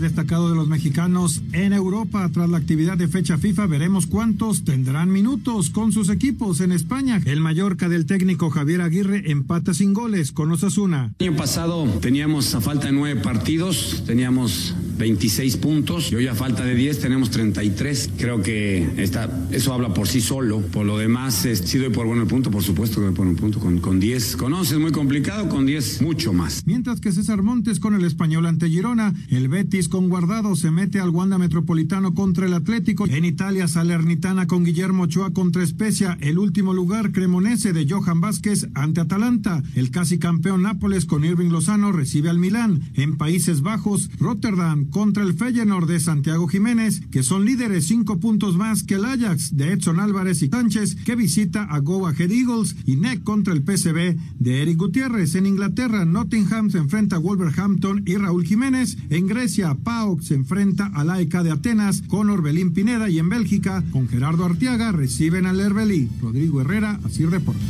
Destacado 0.00 0.48
de 0.50 0.56
los 0.56 0.68
mexicanos 0.68 1.42
en 1.52 1.72
Europa. 1.72 2.28
Tras 2.32 2.48
la 2.48 2.58
actividad 2.58 2.96
de 2.96 3.08
fecha 3.08 3.38
FIFA, 3.38 3.66
veremos 3.66 4.06
cuántos 4.06 4.64
tendrán 4.64 5.10
minutos 5.10 5.70
con 5.70 5.92
sus 5.92 6.08
equipos 6.08 6.60
en 6.60 6.72
España. 6.72 7.20
El 7.24 7.40
Mallorca 7.40 7.88
del 7.88 8.06
técnico 8.06 8.50
Javier 8.50 8.80
Aguirre 8.80 9.30
empata 9.30 9.74
sin 9.74 9.92
goles 9.92 10.32
con 10.32 10.50
Osasuna. 10.52 11.12
El 11.18 11.28
año 11.28 11.36
pasado 11.36 11.84
teníamos 12.00 12.54
a 12.54 12.60
falta 12.60 12.86
de 12.86 12.92
nueve 12.92 13.20
partidos, 13.20 14.02
teníamos 14.06 14.74
26 14.98 15.56
puntos 15.58 16.10
y 16.10 16.16
hoy 16.16 16.26
a 16.26 16.34
falta 16.34 16.64
de 16.64 16.74
10 16.74 17.00
tenemos 17.00 17.30
33. 17.30 18.10
Creo 18.18 18.42
que 18.42 18.86
está, 18.96 19.48
eso 19.52 19.72
habla 19.72 19.94
por 19.94 20.08
sí 20.08 20.20
solo. 20.20 20.60
Por 20.60 20.84
lo 20.84 20.98
demás, 20.98 21.44
eh, 21.46 21.56
sí 21.56 21.78
doy 21.78 21.90
por 21.90 22.06
bueno 22.06 22.22
el 22.22 22.28
punto, 22.28 22.50
por 22.50 22.62
supuesto 22.62 22.96
que 22.96 23.06
doy 23.06 23.14
por 23.14 23.26
un 23.26 23.36
punto. 23.36 23.60
Con, 23.60 23.78
con 23.78 24.00
10, 24.00 24.36
con 24.36 24.52
11 24.52 24.74
es 24.74 24.80
muy 24.80 24.92
complicado, 24.92 25.48
con 25.48 25.66
10 25.66 26.02
mucho 26.02 26.32
más. 26.32 26.62
Mientras 26.66 27.00
que 27.00 27.12
César 27.12 27.42
Montes 27.42 27.80
con 27.80 27.94
el 27.94 28.04
español 28.04 28.46
ante 28.46 28.68
Girona, 28.68 29.14
el 29.28 29.48
Betis 29.48 29.88
con 29.88 30.08
Guardado 30.08 30.56
se 30.56 30.70
mete 30.70 31.00
al 31.00 31.10
Wanda 31.10 31.38
Metropolitano 31.38 32.14
contra 32.14 32.46
el 32.46 32.54
Atlético. 32.54 33.06
En 33.06 33.24
Italia, 33.24 33.68
Salernitana 33.68 34.46
con 34.46 34.64
Guillermo 34.64 35.04
Ochoa 35.04 35.32
contra 35.32 35.62
Especia. 35.62 36.18
El 36.20 36.38
último 36.38 36.74
lugar, 36.74 37.12
Cremonese 37.12 37.72
de 37.72 37.86
Johan 37.88 38.20
Vázquez 38.20 38.68
ante 38.74 39.00
Atalanta. 39.00 39.62
El 39.74 39.90
casi 39.90 40.18
campeón 40.18 40.62
Nápoles 40.62 41.04
con 41.04 41.24
Irving 41.24 41.50
Lozano 41.50 41.92
recibe 41.92 42.30
al 42.30 42.38
Milán. 42.38 42.82
En 42.94 43.16
Países 43.16 43.62
Bajos, 43.62 44.10
Rotterdam 44.18 44.87
contra 44.90 45.22
el 45.22 45.34
Feyenoord 45.34 45.88
de 45.88 46.00
Santiago 46.00 46.48
Jiménez, 46.48 47.02
que 47.10 47.22
son 47.22 47.44
líderes 47.44 47.86
cinco 47.86 48.18
puntos 48.20 48.56
más 48.56 48.82
que 48.82 48.94
el 48.94 49.04
Ajax 49.04 49.56
de 49.56 49.72
Edson 49.72 50.00
Álvarez 50.00 50.42
y 50.42 50.48
Sánchez, 50.48 50.96
que 51.04 51.16
visita 51.16 51.64
a 51.64 51.78
Goa 51.78 52.12
Head 52.12 52.30
Eagles. 52.30 52.76
Y 52.84 52.96
NEC 52.96 53.22
contra 53.22 53.52
el 53.52 53.62
PSV 53.62 54.16
de 54.38 54.62
Eric 54.62 54.78
Gutiérrez. 54.78 55.34
En 55.34 55.46
Inglaterra, 55.46 56.04
Nottingham 56.04 56.70
se 56.70 56.78
enfrenta 56.78 57.16
a 57.16 57.18
Wolverhampton 57.18 58.02
y 58.06 58.16
Raúl 58.16 58.44
Jiménez. 58.44 58.96
En 59.10 59.26
Grecia, 59.26 59.74
PAOK 59.74 60.22
se 60.22 60.34
enfrenta 60.34 60.86
a 60.86 61.04
la 61.04 61.20
ECA 61.20 61.42
de 61.42 61.50
Atenas 61.50 62.02
con 62.08 62.30
Orbelín 62.30 62.72
Pineda 62.72 63.08
y 63.08 63.18
en 63.18 63.28
Bélgica 63.28 63.84
con 63.90 64.08
Gerardo 64.08 64.44
Artiaga 64.44 64.92
reciben 64.92 65.46
al 65.46 65.60
Herbelí. 65.60 66.08
Rodrigo 66.20 66.60
Herrera, 66.60 67.00
así 67.04 67.24
reporta. 67.24 67.60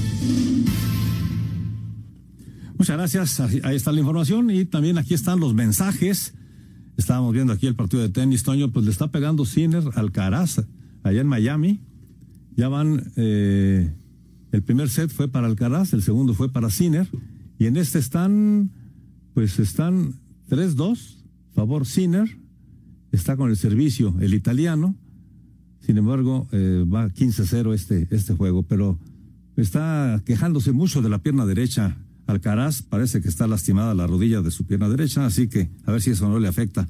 Muchas 2.76 2.96
gracias, 2.96 3.40
ahí 3.40 3.76
está 3.76 3.90
la 3.90 4.00
información 4.00 4.50
y 4.50 4.64
también 4.64 4.98
aquí 4.98 5.14
están 5.14 5.40
los 5.40 5.52
mensajes. 5.54 6.34
Estábamos 6.98 7.32
viendo 7.32 7.52
aquí 7.52 7.68
el 7.68 7.76
partido 7.76 8.02
de 8.02 8.08
tenis, 8.08 8.42
Toño, 8.42 8.72
pues 8.72 8.84
le 8.84 8.90
está 8.90 9.12
pegando 9.12 9.46
Sinner 9.46 9.84
al 9.94 10.10
Caraz 10.10 10.60
allá 11.04 11.20
en 11.20 11.28
Miami. 11.28 11.80
Ya 12.56 12.68
van, 12.68 13.12
eh, 13.14 13.94
el 14.50 14.62
primer 14.64 14.88
set 14.88 15.08
fue 15.08 15.28
para 15.28 15.46
Alcaraz, 15.46 15.92
el 15.92 16.02
segundo 16.02 16.34
fue 16.34 16.52
para 16.52 16.70
Sinner 16.70 17.08
y 17.56 17.66
en 17.66 17.76
este 17.76 18.00
están, 18.00 18.72
pues 19.32 19.60
están 19.60 20.14
3-2 20.50 21.22
favor 21.54 21.86
Sinner, 21.86 22.28
está 23.12 23.36
con 23.36 23.48
el 23.48 23.56
servicio 23.56 24.16
el 24.20 24.34
italiano, 24.34 24.96
sin 25.78 25.98
embargo 25.98 26.48
eh, 26.50 26.84
va 26.92 27.10
15-0 27.10 27.74
este, 27.74 28.08
este 28.10 28.34
juego, 28.34 28.64
pero 28.64 28.98
está 29.56 30.20
quejándose 30.26 30.72
mucho 30.72 31.00
de 31.00 31.10
la 31.10 31.18
pierna 31.18 31.46
derecha 31.46 31.96
Alcaraz, 32.28 32.82
parece 32.82 33.20
que 33.20 33.28
está 33.28 33.46
lastimada 33.48 33.94
la 33.94 34.06
rodilla 34.06 34.42
de 34.42 34.50
su 34.50 34.64
pierna 34.66 34.88
derecha, 34.88 35.26
así 35.26 35.48
que 35.48 35.68
a 35.86 35.92
ver 35.92 36.00
si 36.02 36.10
eso 36.10 36.28
no 36.28 36.38
le 36.38 36.46
afecta 36.46 36.86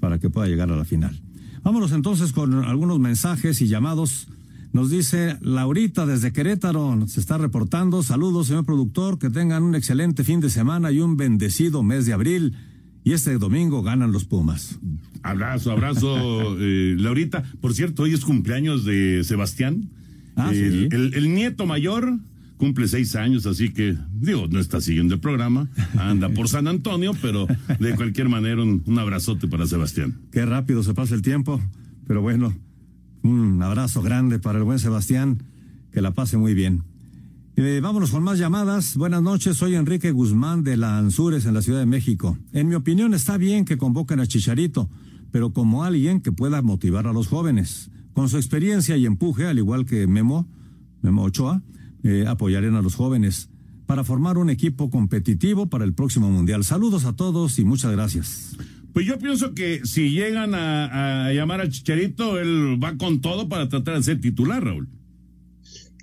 para 0.00 0.18
que 0.18 0.28
pueda 0.30 0.48
llegar 0.48 0.70
a 0.70 0.76
la 0.76 0.84
final. 0.84 1.18
Vámonos 1.62 1.92
entonces 1.92 2.32
con 2.32 2.52
algunos 2.54 2.98
mensajes 2.98 3.62
y 3.62 3.68
llamados. 3.68 4.28
Nos 4.72 4.90
dice 4.90 5.38
Laurita 5.40 6.04
desde 6.04 6.32
Querétaro, 6.32 7.06
se 7.06 7.20
está 7.20 7.38
reportando. 7.38 8.02
Saludos, 8.02 8.48
señor 8.48 8.66
productor, 8.66 9.18
que 9.20 9.30
tengan 9.30 9.62
un 9.62 9.76
excelente 9.76 10.24
fin 10.24 10.40
de 10.40 10.50
semana 10.50 10.90
y 10.90 10.98
un 11.00 11.16
bendecido 11.16 11.82
mes 11.84 12.04
de 12.06 12.12
abril. 12.12 12.54
Y 13.04 13.12
este 13.12 13.38
domingo 13.38 13.82
ganan 13.82 14.10
los 14.12 14.24
Pumas. 14.24 14.80
Abrazo, 15.22 15.70
abrazo, 15.70 16.56
eh, 16.58 16.96
Laurita. 16.98 17.44
Por 17.60 17.72
cierto, 17.74 18.02
hoy 18.02 18.14
es 18.14 18.24
cumpleaños 18.24 18.84
de 18.84 19.22
Sebastián. 19.24 19.88
Ah, 20.36 20.50
el, 20.52 20.56
sí. 20.56 20.88
el- 20.90 21.14
el 21.14 21.32
nieto 21.34 21.64
mayor 21.66 22.18
cumple 22.64 22.88
seis 22.88 23.14
años, 23.14 23.44
así 23.44 23.74
que, 23.74 23.94
digo, 24.14 24.46
no 24.48 24.58
está 24.58 24.80
siguiendo 24.80 25.12
el 25.12 25.20
programa, 25.20 25.68
anda 25.98 26.30
por 26.30 26.48
San 26.48 26.66
Antonio, 26.66 27.12
pero 27.20 27.46
de 27.78 27.94
cualquier 27.94 28.30
manera 28.30 28.62
un, 28.62 28.82
un 28.86 28.98
abrazote 28.98 29.48
para 29.48 29.66
Sebastián. 29.66 30.14
Qué 30.32 30.46
rápido 30.46 30.82
se 30.82 30.94
pasa 30.94 31.14
el 31.14 31.20
tiempo, 31.20 31.60
pero 32.06 32.22
bueno, 32.22 32.54
un 33.22 33.62
abrazo 33.62 34.00
grande 34.00 34.38
para 34.38 34.60
el 34.60 34.64
buen 34.64 34.78
Sebastián, 34.78 35.42
que 35.92 36.00
la 36.00 36.12
pase 36.12 36.38
muy 36.38 36.54
bien. 36.54 36.84
Eh, 37.56 37.80
vámonos 37.82 38.10
con 38.10 38.22
más 38.22 38.38
llamadas. 38.38 38.96
Buenas 38.96 39.20
noches, 39.20 39.58
soy 39.58 39.74
Enrique 39.74 40.10
Guzmán 40.10 40.64
de 40.64 40.78
la 40.78 40.96
Anzures 40.96 41.44
en 41.44 41.52
la 41.52 41.60
Ciudad 41.60 41.80
de 41.80 41.86
México. 41.86 42.38
En 42.54 42.68
mi 42.68 42.76
opinión 42.76 43.12
está 43.12 43.36
bien 43.36 43.66
que 43.66 43.76
convoquen 43.76 44.20
a 44.20 44.26
Chicharito, 44.26 44.88
pero 45.30 45.52
como 45.52 45.84
alguien 45.84 46.22
que 46.22 46.32
pueda 46.32 46.62
motivar 46.62 47.06
a 47.08 47.12
los 47.12 47.26
jóvenes. 47.28 47.90
Con 48.14 48.30
su 48.30 48.38
experiencia 48.38 48.96
y 48.96 49.04
empuje, 49.04 49.48
al 49.48 49.58
igual 49.58 49.84
que 49.84 50.06
Memo, 50.06 50.48
Memo 51.02 51.24
Ochoa, 51.24 51.60
eh, 52.04 52.24
apoyarán 52.28 52.76
a 52.76 52.82
los 52.82 52.94
jóvenes 52.94 53.48
para 53.86 54.04
formar 54.04 54.38
un 54.38 54.50
equipo 54.50 54.90
competitivo 54.90 55.68
para 55.68 55.84
el 55.84 55.94
próximo 55.94 56.30
Mundial. 56.30 56.64
Saludos 56.64 57.04
a 57.04 57.16
todos 57.16 57.58
y 57.58 57.64
muchas 57.64 57.92
gracias. 57.92 58.56
Pues 58.92 59.06
yo 59.06 59.18
pienso 59.18 59.54
que 59.54 59.80
si 59.84 60.10
llegan 60.10 60.54
a, 60.54 61.26
a 61.26 61.32
llamar 61.32 61.60
al 61.60 61.70
Chicharito, 61.70 62.38
él 62.38 62.78
va 62.82 62.96
con 62.96 63.20
todo 63.20 63.48
para 63.48 63.68
tratar 63.68 63.96
de 63.96 64.02
ser 64.04 64.20
titular, 64.20 64.62
Raúl. 64.62 64.88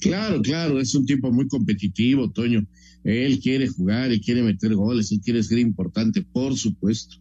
Claro, 0.02 0.42
claro, 0.42 0.80
es 0.80 0.94
un 0.96 1.06
tipo 1.06 1.32
muy 1.32 1.48
competitivo, 1.48 2.30
Toño. 2.30 2.66
Él 3.04 3.40
quiere 3.40 3.68
jugar, 3.68 4.12
él 4.12 4.20
quiere 4.20 4.44
meter 4.44 4.76
goles, 4.76 5.12
él 5.12 5.22
quiere 5.24 5.42
ser 5.44 5.60
importante, 5.60 6.22
por 6.22 6.56
supuesto. 6.58 7.18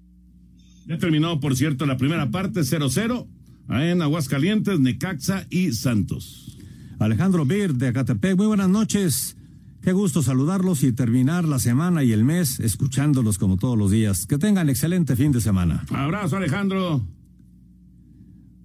Ya 0.86 0.98
terminó, 0.98 1.38
por 1.40 1.56
cierto, 1.56 1.86
la 1.86 1.96
primera 1.96 2.30
parte 2.30 2.60
0-0 2.60 3.26
en 3.68 4.02
Aguascalientes, 4.02 4.80
Necaxa 4.80 5.46
y 5.50 5.72
Santos. 5.72 6.58
Alejandro 7.04 7.44
Bir 7.46 7.74
de 7.74 7.88
Acatepec, 7.88 8.36
muy 8.36 8.46
buenas 8.46 8.68
noches. 8.68 9.36
Qué 9.82 9.92
gusto 9.92 10.22
saludarlos 10.22 10.82
y 10.82 10.92
terminar 10.92 11.46
la 11.46 11.58
semana 11.58 12.04
y 12.04 12.12
el 12.12 12.24
mes 12.24 12.60
escuchándolos 12.60 13.38
como 13.38 13.56
todos 13.56 13.78
los 13.78 13.90
días. 13.90 14.26
Que 14.26 14.36
tengan 14.36 14.68
excelente 14.68 15.16
fin 15.16 15.32
de 15.32 15.40
semana. 15.40 15.84
Abrazo, 15.90 16.36
Alejandro. 16.36 17.02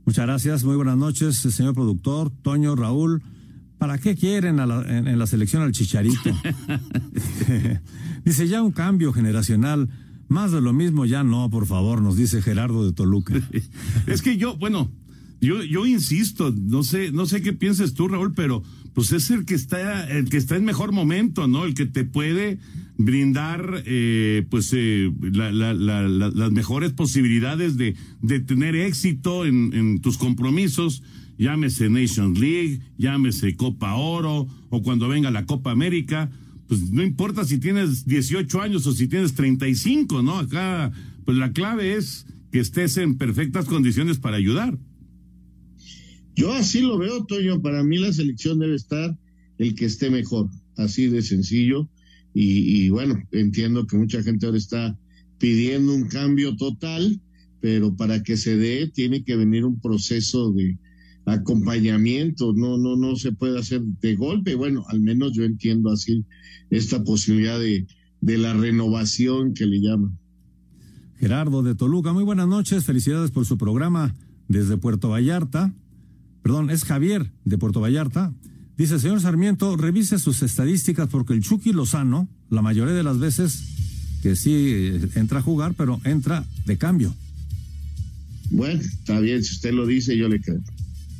Muchas 0.06 0.26
gracias, 0.26 0.64
muy 0.66 0.76
buenas 0.76 0.98
noches, 0.98 1.38
señor 1.38 1.74
productor, 1.74 2.30
Toño, 2.42 2.76
Raúl. 2.76 3.24
¿Para 3.78 3.98
qué 3.98 4.16
quieren 4.16 4.60
a 4.60 4.66
la- 4.66 4.82
en, 4.98 5.08
en 5.08 5.18
la 5.18 5.28
selección 5.28 5.64
al 5.64 5.72
Chicharito? 5.72 6.20
dice 8.26 8.48
ya 8.48 8.62
un 8.62 8.72
cambio 8.72 9.14
generacional. 9.14 9.90
Más 10.28 10.52
de 10.52 10.60
lo 10.60 10.74
mismo 10.74 11.06
ya 11.06 11.24
no, 11.24 11.50
por 11.50 11.66
favor, 11.68 12.02
nos 12.02 12.18
dice 12.18 12.42
Gerardo 12.42 12.86
de 12.86 12.92
Toluca. 12.92 13.34
Es 14.08 14.22
que 14.22 14.38
yo, 14.38 14.58
bueno, 14.58 14.92
yo, 15.46 15.64
yo 15.64 15.86
insisto, 15.86 16.54
no 16.58 16.84
sé, 16.84 17.12
no 17.12 17.26
sé 17.26 17.42
qué 17.42 17.54
pienses 17.54 17.94
tú, 17.94 18.08
Raúl, 18.08 18.34
pero 18.34 18.64
pues 18.94 19.12
es 19.12 19.30
el 19.30 19.46
que 19.46 19.56
está, 19.56 20.08
el 20.10 20.30
que 20.30 20.38
está 20.38 20.56
en 20.56 20.64
mejor 20.66 20.92
momento, 20.94 21.48
¿no? 21.48 21.66
El 21.66 21.74
que 21.74 21.86
te 21.86 22.04
puede 22.06 22.60
brindar, 22.98 23.84
eh, 23.86 24.46
pues, 24.50 24.72
eh, 24.74 25.12
la- 25.22 25.52
la- 25.52 25.74
la- 25.74 26.08
la- 26.08 26.30
las 26.30 26.52
mejores 26.52 26.92
posibilidades 26.94 27.76
de, 27.78 27.96
de 28.22 28.40
tener 28.40 28.76
éxito 28.76 29.46
en, 29.46 29.74
en 29.74 30.00
tus 30.02 30.18
compromisos. 30.18 31.04
Llámese 31.38 31.90
Nations 31.90 32.40
League, 32.40 32.80
llámese 32.98 33.56
Copa 33.58 33.96
Oro, 33.96 34.48
o 34.70 34.82
cuando 34.82 35.10
venga 35.10 35.30
la 35.32 35.46
Copa 35.46 35.72
América. 35.72 36.32
Pues 36.68 36.90
no 36.92 37.04
importa 37.04 37.44
si 37.44 37.58
tienes 37.60 38.06
18 38.06 38.62
años 38.62 38.88
o 38.88 38.94
si 38.94 39.08
tienes 39.08 39.34
35, 39.36 40.24
¿no? 40.24 40.40
Acá, 40.40 40.92
pues 41.26 41.38
la 41.38 41.52
clave 41.52 41.96
es 41.98 42.26
que 42.52 42.60
estés 42.62 42.96
en 42.98 43.18
perfectas 43.18 43.66
condiciones 43.66 44.18
para 44.18 44.38
ayudar. 44.38 44.78
Yo 46.36 46.52
así 46.52 46.82
lo 46.82 46.98
veo, 46.98 47.26
Toño. 47.26 47.62
Para 47.62 47.84
mí 47.84 47.98
la 47.98 48.12
selección 48.12 48.60
debe 48.60 48.76
estar 48.76 49.18
el 49.58 49.76
que 49.76 49.86
esté 49.86 50.10
mejor, 50.10 50.50
así 50.78 51.08
de 51.08 51.22
sencillo. 51.22 51.90
Y, 52.38 52.90
bueno, 52.90 53.16
entiendo 53.32 53.88
que 53.88 53.96
mucha 53.96 54.22
gente 54.22 54.46
ahora 54.46 54.58
está 54.58 55.00
pidiendo 55.38 55.96
un 55.96 56.10
cambio 56.10 56.58
total, 56.58 57.22
pero 57.62 57.96
para 57.96 58.24
que 58.24 58.36
se 58.36 58.58
dé 58.58 58.92
tiene 58.94 59.24
que 59.24 59.38
venir 59.38 59.64
un 59.64 59.80
proceso 59.80 60.52
de 60.52 60.78
acompañamiento. 61.26 62.52
No, 62.52 62.78
no, 62.78 62.98
no 62.98 63.16
se 63.16 63.32
puede 63.32 63.58
hacer 63.58 63.82
de 64.02 64.16
golpe. 64.16 64.56
Bueno, 64.56 64.84
al 64.90 65.00
menos 65.00 65.32
yo 65.34 65.46
entiendo 65.46 65.90
así 65.90 66.26
esta 66.70 67.02
posibilidad 67.06 67.58
de, 67.58 67.88
de 68.20 68.38
la 68.38 68.54
renovación 68.54 69.54
que 69.54 69.66
le 69.66 69.80
llaman. 69.80 70.20
Gerardo 71.18 71.64
de 71.64 71.74
Toluca, 71.74 72.12
muy 72.12 72.26
buenas 72.26 72.50
noches, 72.50 72.84
felicidades 72.84 73.32
por 73.32 73.46
su 73.46 73.58
programa 73.58 74.14
desde 74.50 74.76
Puerto 74.76 75.10
Vallarta. 75.10 75.74
Perdón, 76.46 76.70
es 76.70 76.84
Javier 76.84 77.32
de 77.44 77.58
Puerto 77.58 77.82
Vallarta. 77.82 78.32
Dice, 78.78 79.00
señor 79.00 79.20
Sarmiento, 79.20 79.78
revise 79.78 80.20
sus 80.20 80.44
estadísticas 80.44 81.10
porque 81.10 81.34
el 81.34 81.42
Chucky 81.42 81.74
Lozano, 81.74 82.30
la 82.52 82.62
mayoría 82.62 82.94
de 82.94 83.02
las 83.02 83.18
veces 83.18 83.64
que 84.22 84.36
sí 84.36 84.54
eh, 84.54 85.10
entra 85.16 85.40
a 85.40 85.42
jugar, 85.42 85.74
pero 85.76 86.00
entra 86.04 86.46
de 86.68 86.78
cambio. 86.78 87.16
Bueno, 88.52 88.80
está 88.80 89.20
bien, 89.20 89.44
si 89.44 89.56
usted 89.56 89.74
lo 89.74 89.88
dice, 89.88 90.16
yo 90.16 90.30
le 90.30 90.40
creo. 90.40 90.62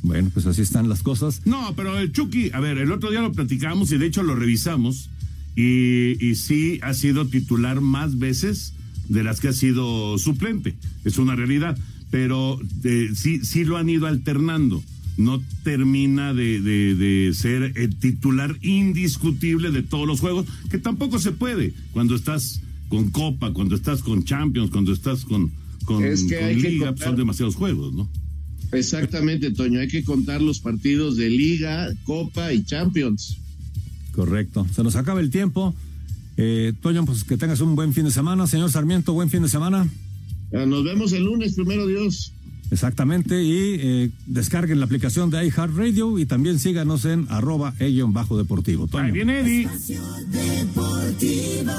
Bueno, 0.04 0.30
pues 0.32 0.46
así 0.46 0.62
están 0.62 0.88
las 0.88 1.02
cosas. 1.02 1.44
No, 1.44 1.74
pero 1.74 1.98
el 1.98 2.12
Chucky, 2.12 2.52
a 2.52 2.60
ver, 2.60 2.78
el 2.78 2.92
otro 2.92 3.10
día 3.10 3.20
lo 3.20 3.32
platicamos 3.32 3.90
y 3.90 3.98
de 3.98 4.06
hecho 4.06 4.22
lo 4.22 4.36
revisamos 4.36 5.10
y, 5.56 6.24
y 6.24 6.36
sí 6.36 6.78
ha 6.84 6.94
sido 6.94 7.26
titular 7.26 7.80
más 7.80 8.20
veces 8.20 8.74
de 9.08 9.24
las 9.24 9.40
que 9.40 9.48
ha 9.48 9.52
sido 9.52 10.18
suplente. 10.18 10.76
Es 11.04 11.18
una 11.18 11.34
realidad, 11.34 11.76
pero 12.12 12.60
eh, 12.84 13.10
sí, 13.16 13.44
sí 13.44 13.64
lo 13.64 13.76
han 13.76 13.88
ido 13.88 14.06
alternando. 14.06 14.84
No 15.16 15.42
termina 15.64 16.34
de, 16.34 16.60
de- 16.60 16.94
de 16.94 17.32
ser 17.34 17.72
el 17.76 17.96
titular 17.96 18.56
indiscutible 18.62 19.70
de 19.70 19.82
todos 19.82 20.06
los 20.06 20.20
juegos, 20.20 20.46
que 20.70 20.78
tampoco 20.78 21.18
se 21.18 21.32
puede 21.32 21.72
cuando 21.92 22.14
estás 22.14 22.60
con 22.88 23.10
Copa, 23.10 23.52
cuando 23.52 23.74
estás 23.76 24.02
con 24.02 24.24
Champions, 24.24 24.70
cuando 24.70 24.92
estás 24.92 25.24
con, 25.24 25.50
con, 25.84 26.04
Es 26.04 26.24
que 26.24 26.36
con 26.36 26.44
hay 26.44 26.60
que 26.60 26.70
Liga, 26.70 26.86
contar- 26.88 27.08
son 27.08 27.16
demasiados 27.16 27.54
juegos, 27.56 27.94
¿no? 27.94 28.08
Exactamente, 28.72 29.50
Toño. 29.52 29.80
Hay 29.80 29.88
que 29.88 30.04
contar 30.04 30.42
los 30.42 30.60
partidos 30.60 31.16
de 31.16 31.30
Liga, 31.30 31.88
Copa 32.04 32.52
y 32.52 32.64
Champions. 32.64 33.38
Correcto. 34.12 34.66
Se 34.74 34.82
nos 34.82 34.96
acaba 34.96 35.20
el 35.20 35.30
tiempo. 35.30 35.74
Eh, 36.36 36.72
Toño, 36.82 37.04
pues 37.06 37.24
que 37.24 37.36
tengas 37.36 37.60
un 37.60 37.74
buen 37.76 37.92
fin 37.94 38.04
de 38.04 38.10
semana. 38.10 38.46
Señor 38.46 38.70
Sarmiento, 38.70 39.12
buen 39.14 39.30
fin 39.30 39.42
de 39.42 39.48
semana. 39.48 39.88
Ah, 40.52 40.66
Nos 40.66 40.84
vemos 40.84 41.12
el 41.12 41.24
lunes, 41.24 41.54
primero 41.54 41.86
Dios. 41.86 42.32
Exactamente, 42.70 43.42
y 43.42 43.76
eh, 43.78 44.10
descarguen 44.26 44.80
la 44.80 44.86
aplicación 44.86 45.30
de 45.30 45.46
iHeartRadio 45.46 46.18
y 46.18 46.26
también 46.26 46.58
síganos 46.58 47.04
en 47.04 47.26
arroba 47.30 47.74
e-deportivo. 47.78 48.86
Toño. 48.86 49.04
Ahí 49.04 49.12
viene 49.12 49.40
Eddie. 49.40 49.68
Deportivo. 50.30 51.72